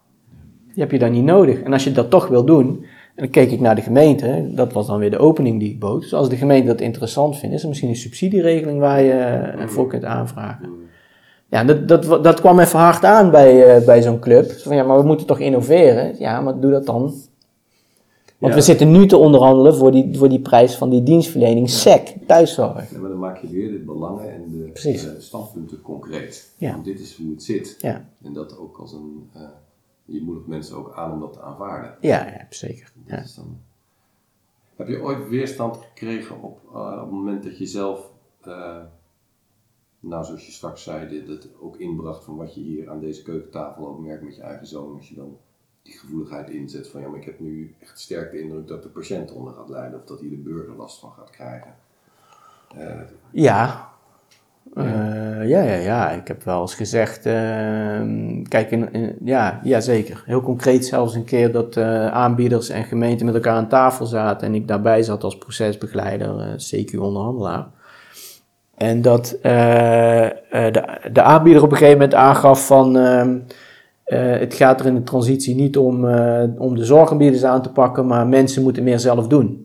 Die 0.73 0.83
heb 0.83 0.91
je 0.91 0.99
dan 0.99 1.11
niet 1.11 1.23
nodig. 1.23 1.61
En 1.61 1.73
als 1.73 1.83
je 1.83 1.91
dat 1.91 2.09
toch 2.09 2.27
wil 2.27 2.45
doen, 2.45 2.85
en 3.15 3.21
dan 3.23 3.29
keek 3.29 3.51
ik 3.51 3.59
naar 3.59 3.75
de 3.75 3.81
gemeente, 3.81 4.47
dat 4.51 4.73
was 4.73 4.87
dan 4.87 4.99
weer 4.99 5.11
de 5.11 5.17
opening 5.17 5.59
die 5.59 5.69
ik 5.69 5.79
bood. 5.79 6.01
Dus 6.01 6.13
als 6.13 6.29
de 6.29 6.35
gemeente 6.35 6.67
dat 6.67 6.81
interessant 6.81 7.37
vindt, 7.37 7.55
is 7.55 7.61
er 7.61 7.67
misschien 7.67 7.89
een 7.89 7.95
subsidieregeling 7.95 8.79
waar 8.79 9.01
je 9.01 9.11
eh, 9.11 9.67
voor 9.67 9.87
kunt 9.87 10.03
aanvragen. 10.03 10.69
Ja, 11.49 11.63
dat, 11.63 11.87
dat, 11.87 12.23
dat 12.23 12.39
kwam 12.39 12.59
even 12.59 12.79
hard 12.79 13.03
aan 13.03 13.31
bij, 13.31 13.75
eh, 13.75 13.85
bij 13.85 14.01
zo'n 14.01 14.19
club. 14.19 14.51
Zo 14.51 14.67
Van, 14.67 14.75
ja, 14.75 14.83
maar 14.83 14.97
we 14.99 15.05
moeten 15.05 15.25
toch 15.27 15.39
innoveren? 15.39 16.15
Ja, 16.19 16.41
maar 16.41 16.59
doe 16.59 16.71
dat 16.71 16.85
dan. 16.85 17.01
Want 18.37 18.53
Ja. 18.53 18.59
we 18.59 18.61
zitten 18.61 18.91
nu 18.91 19.05
te 19.07 19.17
onderhandelen 19.17 19.75
voor 19.75 19.91
die, 19.91 20.17
voor 20.17 20.29
die 20.29 20.39
prijs 20.39 20.75
van 20.75 20.89
die 20.89 21.03
dienstverlening 21.03 21.69
SEC, 21.69 22.15
thuiszorg. 22.27 22.91
Ja, 22.91 22.99
maar 22.99 23.09
dan 23.09 23.19
maak 23.19 23.37
je 23.37 23.47
weer 23.49 23.71
de 23.71 23.77
belangen 23.77 24.33
en 24.33 24.71
de 24.73 24.89
eh, 24.89 24.99
standpunten 25.19 25.81
concreet. 25.81 26.53
Ja. 26.57 26.71
Want 26.71 26.85
dit 26.85 26.99
is 26.99 27.15
hoe 27.15 27.29
het 27.29 27.43
zit. 27.43 27.75
Ja, 27.79 28.05
En 28.23 28.33
dat 28.33 28.57
ook 28.57 28.77
als 28.77 28.93
een. 28.93 29.29
Je 30.05 30.21
moedigt 30.21 30.47
mensen 30.47 30.77
ook 30.77 30.93
aan 30.93 31.11
om 31.11 31.19
dat 31.19 31.33
te 31.33 31.41
aanvaarden. 31.41 31.97
ja, 32.01 32.27
ja 32.27 32.45
zeker. 32.49 32.91
Dat 32.95 33.35
Ja. 33.35 33.41
dan... 33.41 33.59
Heb 34.75 34.87
je 34.87 35.01
ooit 35.01 35.29
weerstand 35.29 35.77
gekregen 35.77 36.41
op, 36.41 36.59
eh, 36.73 36.91
op 36.93 36.99
het 36.99 37.11
moment 37.11 37.43
dat 37.43 37.57
je 37.57 37.65
zelf, 37.65 38.11
eh, 38.41 38.81
nou 39.99 40.25
zoals 40.25 40.45
je 40.45 40.51
straks 40.51 40.83
zei, 40.83 41.07
dit, 41.07 41.27
het 41.27 41.47
ook 41.59 41.77
inbracht 41.77 42.23
van 42.23 42.35
wat 42.35 42.55
je 42.55 42.61
hier 42.61 42.89
aan 42.89 42.99
deze 42.99 43.23
keukentafel 43.23 43.87
ook 43.87 43.99
merkt 43.99 44.23
met 44.23 44.35
je 44.35 44.41
eigen 44.41 44.67
zoon, 44.67 44.95
als 44.95 45.09
je 45.09 45.15
dan 45.15 45.37
die 45.81 45.93
gevoeligheid 45.93 46.49
inzet 46.49 46.87
van 46.87 47.01
ja, 47.01 47.07
maar 47.07 47.19
ik 47.19 47.25
heb 47.25 47.39
nu 47.39 47.75
echt 47.79 47.99
sterk 47.99 48.31
de 48.31 48.39
indruk 48.39 48.67
dat 48.67 48.83
de 48.83 48.89
patiënt 48.89 49.31
onder 49.31 49.53
gaat 49.53 49.69
lijden 49.69 49.99
of 49.99 50.05
dat 50.05 50.19
hij 50.19 50.29
de 50.29 50.37
burger 50.37 50.75
last 50.75 50.99
van 50.99 51.11
gaat 51.11 51.29
krijgen. 51.29 51.75
Eh, 52.75 53.01
Ja. 53.31 53.93
Eh, 54.75 55.47
ja, 55.47 55.61
ja, 55.61 55.75
ja. 55.75 56.11
Ik 56.11 56.27
heb 56.27 56.43
wel 56.43 56.61
eens 56.61 56.75
gezegd, 56.75 57.25
ehm, 57.25 58.43
kijk, 58.43 58.71
in, 58.71 59.15
ja, 59.23 59.59
ja, 59.63 59.79
zeker. 59.79 60.23
Heel 60.25 60.41
concreet 60.41 60.85
zelfs 60.85 61.15
een 61.15 61.23
keer 61.23 61.51
dat 61.51 61.77
eh, 61.77 62.07
aanbieders 62.07 62.69
en 62.69 62.83
gemeenten 62.83 63.25
met 63.25 63.35
elkaar 63.35 63.55
aan 63.55 63.67
tafel 63.67 64.05
zaten 64.05 64.47
en 64.47 64.55
ik 64.55 64.67
daarbij 64.67 65.03
zat 65.03 65.23
als 65.23 65.37
procesbegeleider, 65.37 66.39
eh, 66.39 66.47
CQ-onderhandelaar. 66.55 67.67
En 68.77 69.01
dat 69.01 69.37
de, 69.41 70.83
de 71.11 71.21
aanbieder 71.21 71.63
op 71.63 71.71
een 71.71 71.77
gegeven 71.77 71.99
moment 71.99 72.15
aangaf 72.15 72.65
van, 72.65 72.97
eh, 72.97 74.39
het 74.39 74.53
gaat 74.53 74.79
er 74.79 74.85
in 74.85 74.95
de 74.95 75.03
transitie 75.03 75.55
niet 75.55 75.77
om, 75.77 76.05
om 76.57 76.75
de 76.75 76.85
zorgaanbieders 76.85 77.43
aan 77.43 77.61
te 77.61 77.71
pakken, 77.71 78.07
maar 78.07 78.27
mensen 78.27 78.63
moeten 78.63 78.83
meer 78.83 78.99
zelf 78.99 79.27
doen. 79.27 79.64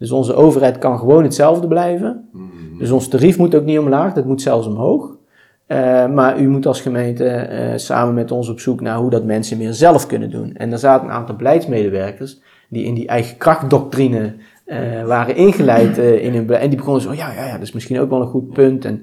Dus 0.00 0.10
onze 0.10 0.34
overheid 0.34 0.78
kan 0.78 0.98
gewoon 0.98 1.22
hetzelfde 1.22 1.66
blijven. 1.66 2.28
Dus 2.78 2.90
ons 2.90 3.08
tarief 3.08 3.38
moet 3.38 3.54
ook 3.54 3.64
niet 3.64 3.78
omlaag, 3.78 4.12
dat 4.12 4.24
moet 4.24 4.42
zelfs 4.42 4.66
omhoog. 4.66 5.16
Eh, 5.66 6.06
maar 6.06 6.40
u 6.40 6.48
moet 6.48 6.66
als 6.66 6.80
gemeente 6.80 7.24
eh, 7.26 7.76
samen 7.76 8.14
met 8.14 8.30
ons 8.30 8.48
op 8.48 8.60
zoek 8.60 8.80
naar 8.80 8.96
hoe 8.96 9.10
dat 9.10 9.24
mensen 9.24 9.58
meer 9.58 9.72
zelf 9.72 10.06
kunnen 10.06 10.30
doen. 10.30 10.56
En 10.56 10.72
er 10.72 10.78
zaten 10.78 11.08
een 11.08 11.14
aantal 11.14 11.36
beleidsmedewerkers 11.36 12.40
die 12.68 12.84
in 12.84 12.94
die 12.94 13.06
eigen 13.06 13.36
krachtdoctrine 13.36 14.34
eh, 14.64 15.04
waren 15.04 15.36
ingeleid 15.36 15.98
in 15.98 16.34
hun. 16.34 16.50
En 16.50 16.68
die 16.68 16.78
begonnen 16.78 17.02
zo, 17.02 17.12
ja, 17.12 17.32
ja, 17.32 17.46
ja, 17.46 17.52
dat 17.52 17.62
is 17.62 17.72
misschien 17.72 18.00
ook 18.00 18.10
wel 18.10 18.20
een 18.20 18.26
goed 18.26 18.52
punt. 18.52 18.84
En, 18.84 19.02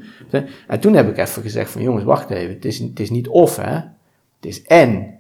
en 0.68 0.80
toen 0.80 0.94
heb 0.94 1.10
ik 1.10 1.18
even 1.18 1.42
gezegd 1.42 1.72
van, 1.72 1.82
jongens, 1.82 2.04
wacht 2.04 2.30
even. 2.30 2.54
Het 2.54 2.66
is, 2.66 2.80
het 2.80 3.00
is 3.00 3.10
niet 3.10 3.28
of, 3.28 3.56
hè. 3.56 3.74
Het 3.74 4.46
is 4.46 4.64
en. 4.64 5.20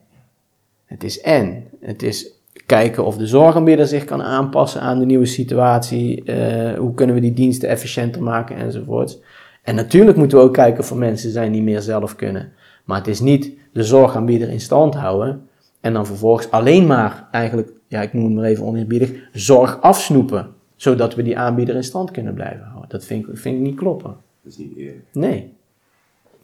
Het 0.85 1.03
is 1.03 1.21
en. 1.21 1.63
Het 1.81 2.03
is 2.03 2.36
kijken 2.67 3.05
of 3.05 3.17
de 3.17 3.27
zorgaanbieder 3.27 3.87
zich 3.87 4.05
kan 4.05 4.21
aanpassen 4.23 4.81
aan 4.81 4.99
de 4.99 5.05
nieuwe 5.05 5.25
situatie. 5.25 6.23
eh, 6.23 6.77
hoe 6.77 6.93
kunnen 6.93 7.15
we 7.15 7.21
die 7.21 7.33
diensten 7.33 7.69
efficiënter 7.69 8.23
maken 8.23 8.55
enzovoorts. 8.55 9.19
En 9.63 9.75
natuurlijk 9.75 10.17
moeten 10.17 10.37
we 10.37 10.43
ook 10.43 10.53
kijken 10.53 10.79
of 10.79 10.89
er 10.89 10.97
mensen 10.97 11.31
zijn 11.31 11.51
die 11.51 11.63
meer 11.63 11.81
zelf 11.81 12.15
kunnen. 12.15 12.51
Maar 12.85 12.97
het 12.97 13.07
is 13.07 13.19
niet 13.19 13.51
de 13.73 13.83
zorgaanbieder 13.83 14.49
in 14.49 14.59
stand 14.59 14.95
houden. 14.95 15.47
En 15.81 15.93
dan 15.93 16.05
vervolgens 16.05 16.51
alleen 16.51 16.87
maar 16.87 17.27
eigenlijk, 17.31 17.71
ja 17.87 18.01
ik 18.01 18.13
noem 18.13 18.25
het 18.25 18.33
maar 18.33 18.43
even 18.43 18.65
oneerbiedig, 18.65 19.11
zorg 19.33 19.81
afsnoepen. 19.81 20.47
Zodat 20.75 21.15
we 21.15 21.23
die 21.23 21.37
aanbieder 21.37 21.75
in 21.75 21.83
stand 21.83 22.11
kunnen 22.11 22.33
blijven 22.33 22.65
houden. 22.65 22.89
Dat 22.89 23.05
vind 23.05 23.27
ik, 23.27 23.37
vind 23.37 23.55
ik 23.55 23.61
niet 23.61 23.75
kloppen. 23.75 24.15
dat 24.43 24.51
is 24.51 24.57
niet 24.57 24.75
eerlijk. 24.77 25.05
Nee. 25.13 25.53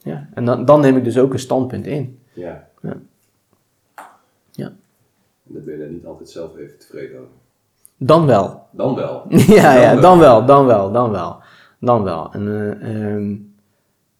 Ja, 0.02 0.28
en 0.34 0.44
dan, 0.44 0.64
dan 0.64 0.80
neem 0.80 0.96
ik 0.96 1.04
dus 1.04 1.18
ook 1.18 1.32
een 1.32 1.38
standpunt 1.38 1.86
in. 1.86 2.18
Ja. 2.32 2.68
Ja. 2.82 2.96
En 5.48 5.54
dan 5.54 5.64
ben 5.64 5.74
je 5.74 5.80
daar 5.80 5.88
niet 5.88 6.06
altijd 6.06 6.28
zelf 6.30 6.56
even 6.56 6.78
tevreden 6.78 7.18
over. 7.18 7.30
Dan 7.96 8.26
wel. 8.26 8.62
Dan 8.70 8.94
wel. 8.94 9.24
ja, 9.58 9.74
ja, 9.74 10.00
dan 10.00 10.18
wel, 10.18 10.44
dan 10.44 10.66
wel, 10.66 10.92
dan 10.92 11.10
wel. 11.10 11.42
Dan 11.78 12.02
wel. 12.02 12.32
En, 12.32 12.48
eh, 12.48 13.12
ehm, 13.12 13.36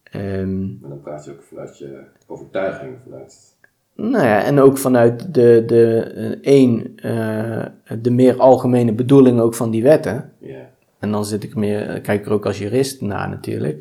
ehm, 0.03 0.81
Maar 0.81 0.91
dan 0.91 1.01
praat 1.01 1.25
je 1.25 1.31
ook 1.31 1.43
vanuit 1.43 1.79
je 1.79 2.03
overtuiging, 2.27 2.97
vanuit 3.03 3.57
Nou 3.95 4.25
ja, 4.27 4.43
en 4.43 4.61
ook 4.61 4.79
vanuit 4.79 5.35
de, 5.35 5.63
de, 5.67 6.01
eh, 6.01 6.53
één, 6.53 6.97
eh, 6.97 7.67
de 8.01 8.11
meer 8.11 8.39
algemene 8.39 8.93
bedoeling 8.93 9.41
ook 9.41 9.55
van 9.55 9.71
die 9.71 9.83
wetten. 9.83 10.33
Ja. 10.39 10.71
En 10.99 11.11
dan 11.11 11.25
zit 11.25 11.43
ik 11.43 11.55
meer, 11.55 12.01
kijk 12.01 12.21
ik 12.21 12.27
er 12.27 12.33
ook 12.33 12.47
als 12.47 12.59
jurist 12.59 13.01
naar 13.01 13.29
natuurlijk. 13.29 13.79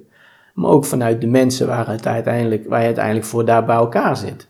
Maar 0.53 0.71
ook 0.71 0.85
vanuit 0.85 1.21
de 1.21 1.27
mensen 1.27 1.67
waar, 1.67 1.87
het 1.87 2.07
uiteindelijk, 2.07 2.67
waar 2.67 2.79
je 2.79 2.85
uiteindelijk 2.85 3.25
voor 3.25 3.45
daar 3.45 3.65
bij 3.65 3.75
elkaar 3.75 4.17
zit. 4.17 4.47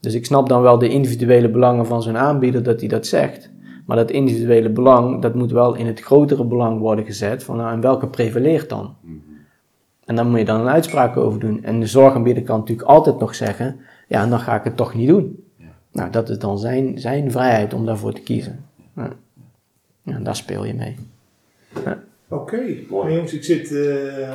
Dus 0.00 0.14
ik 0.14 0.24
snap 0.26 0.48
dan 0.48 0.62
wel 0.62 0.78
de 0.78 0.88
individuele 0.88 1.50
belangen 1.50 1.86
van 1.86 2.02
zo'n 2.02 2.16
aanbieder 2.16 2.62
dat 2.62 2.80
hij 2.80 2.88
dat 2.88 3.06
zegt. 3.06 3.50
Maar 3.86 3.96
dat 3.96 4.10
individuele 4.10 4.70
belang, 4.70 5.22
dat 5.22 5.34
moet 5.34 5.50
wel 5.52 5.74
in 5.74 5.86
het 5.86 6.00
grotere 6.00 6.44
belang 6.44 6.80
worden 6.80 7.04
gezet. 7.04 7.44
Van 7.44 7.56
nou, 7.56 7.72
en 7.72 7.80
welke 7.80 8.06
prevaleert 8.06 8.68
dan? 8.68 8.94
En 10.04 10.16
daar 10.16 10.26
moet 10.26 10.38
je 10.38 10.44
dan 10.44 10.60
een 10.60 10.68
uitspraak 10.68 11.16
over 11.16 11.40
doen. 11.40 11.64
En 11.64 11.80
de 11.80 11.86
zorgaanbieder 11.86 12.42
kan 12.42 12.58
natuurlijk 12.58 12.88
altijd 12.88 13.18
nog 13.18 13.34
zeggen, 13.34 13.80
ja, 14.08 14.26
dan 14.26 14.40
ga 14.40 14.54
ik 14.56 14.64
het 14.64 14.76
toch 14.76 14.94
niet 14.94 15.08
doen. 15.08 15.44
Nou, 15.92 16.10
dat 16.10 16.28
is 16.28 16.38
dan 16.38 16.58
zijn, 16.58 16.98
zijn 16.98 17.30
vrijheid 17.30 17.74
om 17.74 17.86
daarvoor 17.86 18.12
te 18.12 18.20
kiezen. 18.20 18.64
Ja. 18.96 19.12
Ja, 20.02 20.18
daar 20.18 20.36
speel 20.36 20.64
je 20.64 20.74
mee. 20.74 20.96
Oké, 22.28 22.60
Mooi. 22.90 23.14
Jongens, 23.14 23.34
ik 23.34 23.44
zit. 23.44 23.72
eh, 23.72 24.28
eh, 24.28 24.34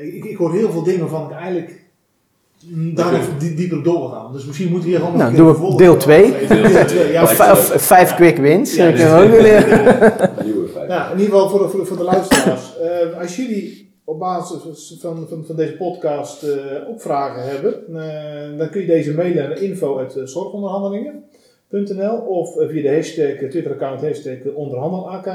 ik, 0.00 0.24
ik 0.24 0.36
hoor 0.36 0.52
heel 0.52 0.70
veel 0.70 0.82
dingen 0.82 1.08
van 1.08 1.30
ik 1.30 1.36
eigenlijk. 1.36 1.84
Daar 2.94 3.14
even 3.14 3.38
die- 3.38 3.54
dieper 3.54 3.82
doorgaan. 3.82 4.32
Dus 4.32 4.44
misschien 4.44 4.68
moeten 4.70 4.88
we 4.90 4.94
hier 4.96 5.04
gewoon 5.04 5.18
Nou, 5.18 5.34
doen 5.36 5.46
we 5.46 5.52
deel 5.52 5.60
vervolg- 5.60 5.98
twee. 5.98 6.46
Deel 6.48 6.84
twee, 6.86 7.12
ja, 7.12 7.22
Of, 7.22 7.32
vij- 7.34 7.50
of 7.50 7.58
vijf 7.82 8.14
quick 8.14 8.36
wins. 8.36 8.74
Ja, 8.74 8.84
dat 8.90 8.96
dus- 8.96 9.10
kunnen 9.10 9.30
we 9.30 9.36
ook. 10.78 10.88
Ja, 10.88 11.10
in 11.10 11.18
ieder 11.18 11.32
geval 11.32 11.48
voor 11.48 11.58
de, 11.58 11.68
voor 11.68 11.80
de, 11.80 11.86
voor 11.86 11.96
de 11.96 12.02
luisteraars. 12.02 12.66
Eh, 12.78 13.18
als 13.20 13.36
jullie 13.36 13.92
op 14.04 14.18
basis 14.18 14.96
van, 15.00 15.26
van, 15.28 15.44
van 15.46 15.56
deze 15.56 15.76
podcast 15.76 16.42
eh, 16.42 16.50
ook 16.88 17.00
vragen 17.00 17.42
hebben, 17.42 17.74
eh, 18.02 18.58
dan 18.58 18.70
kun 18.70 18.80
je 18.80 18.86
deze 18.86 19.14
mailen 19.14 19.48
naar 19.48 19.62
info.zorgonderhandelingen.nl 19.62 22.16
of 22.16 22.54
via 22.68 22.82
de 22.82 22.94
hashtag, 22.94 23.50
Twitter-account 23.50 24.00
hashtag 24.00 24.36
onderhandelak. 24.54 25.26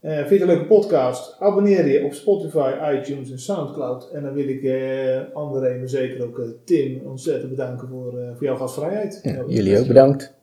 Eh 0.00 0.16
vind 0.16 0.28
je 0.28 0.34
het 0.34 0.42
een 0.42 0.46
leuke 0.48 0.66
podcast? 0.66 1.36
Abonneer 1.38 1.88
je 1.88 2.04
op 2.04 2.12
Spotify, 2.12 2.72
iTunes 2.98 3.30
en 3.30 3.38
Soundcloud. 3.38 4.10
En 4.12 4.22
dan 4.22 4.32
wil 4.32 4.48
ik 4.48 4.62
eh 4.62 5.34
André, 5.34 5.78
maar 5.78 5.88
zeker 5.88 6.24
ook 6.24 6.38
eh, 6.38 6.44
Tim 6.64 7.00
ontzettend 7.06 7.50
bedanken 7.50 7.88
voor, 7.88 8.18
eh, 8.18 8.28
voor 8.34 8.46
jouw 8.46 8.56
gastvrijheid. 8.56 9.20
Ja, 9.22 9.44
jullie 9.46 9.78
ook 9.78 9.86
bedankt. 9.86 10.34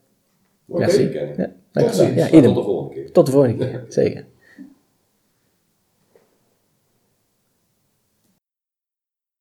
Oké. 0.68 0.84
Oké. 0.84 1.34
Ja, 1.38 1.52
Tot 1.72 1.96
ziens. 1.96 2.16
ja, 2.16 2.42
Tot 2.42 2.56
de 2.56 2.64
volgende 2.64 2.94
keer. 2.94 3.12
Tot 3.12 3.26
de 3.26 3.32
volgende 3.32 3.58
keer. 3.58 3.86
Zeker. 3.88 4.26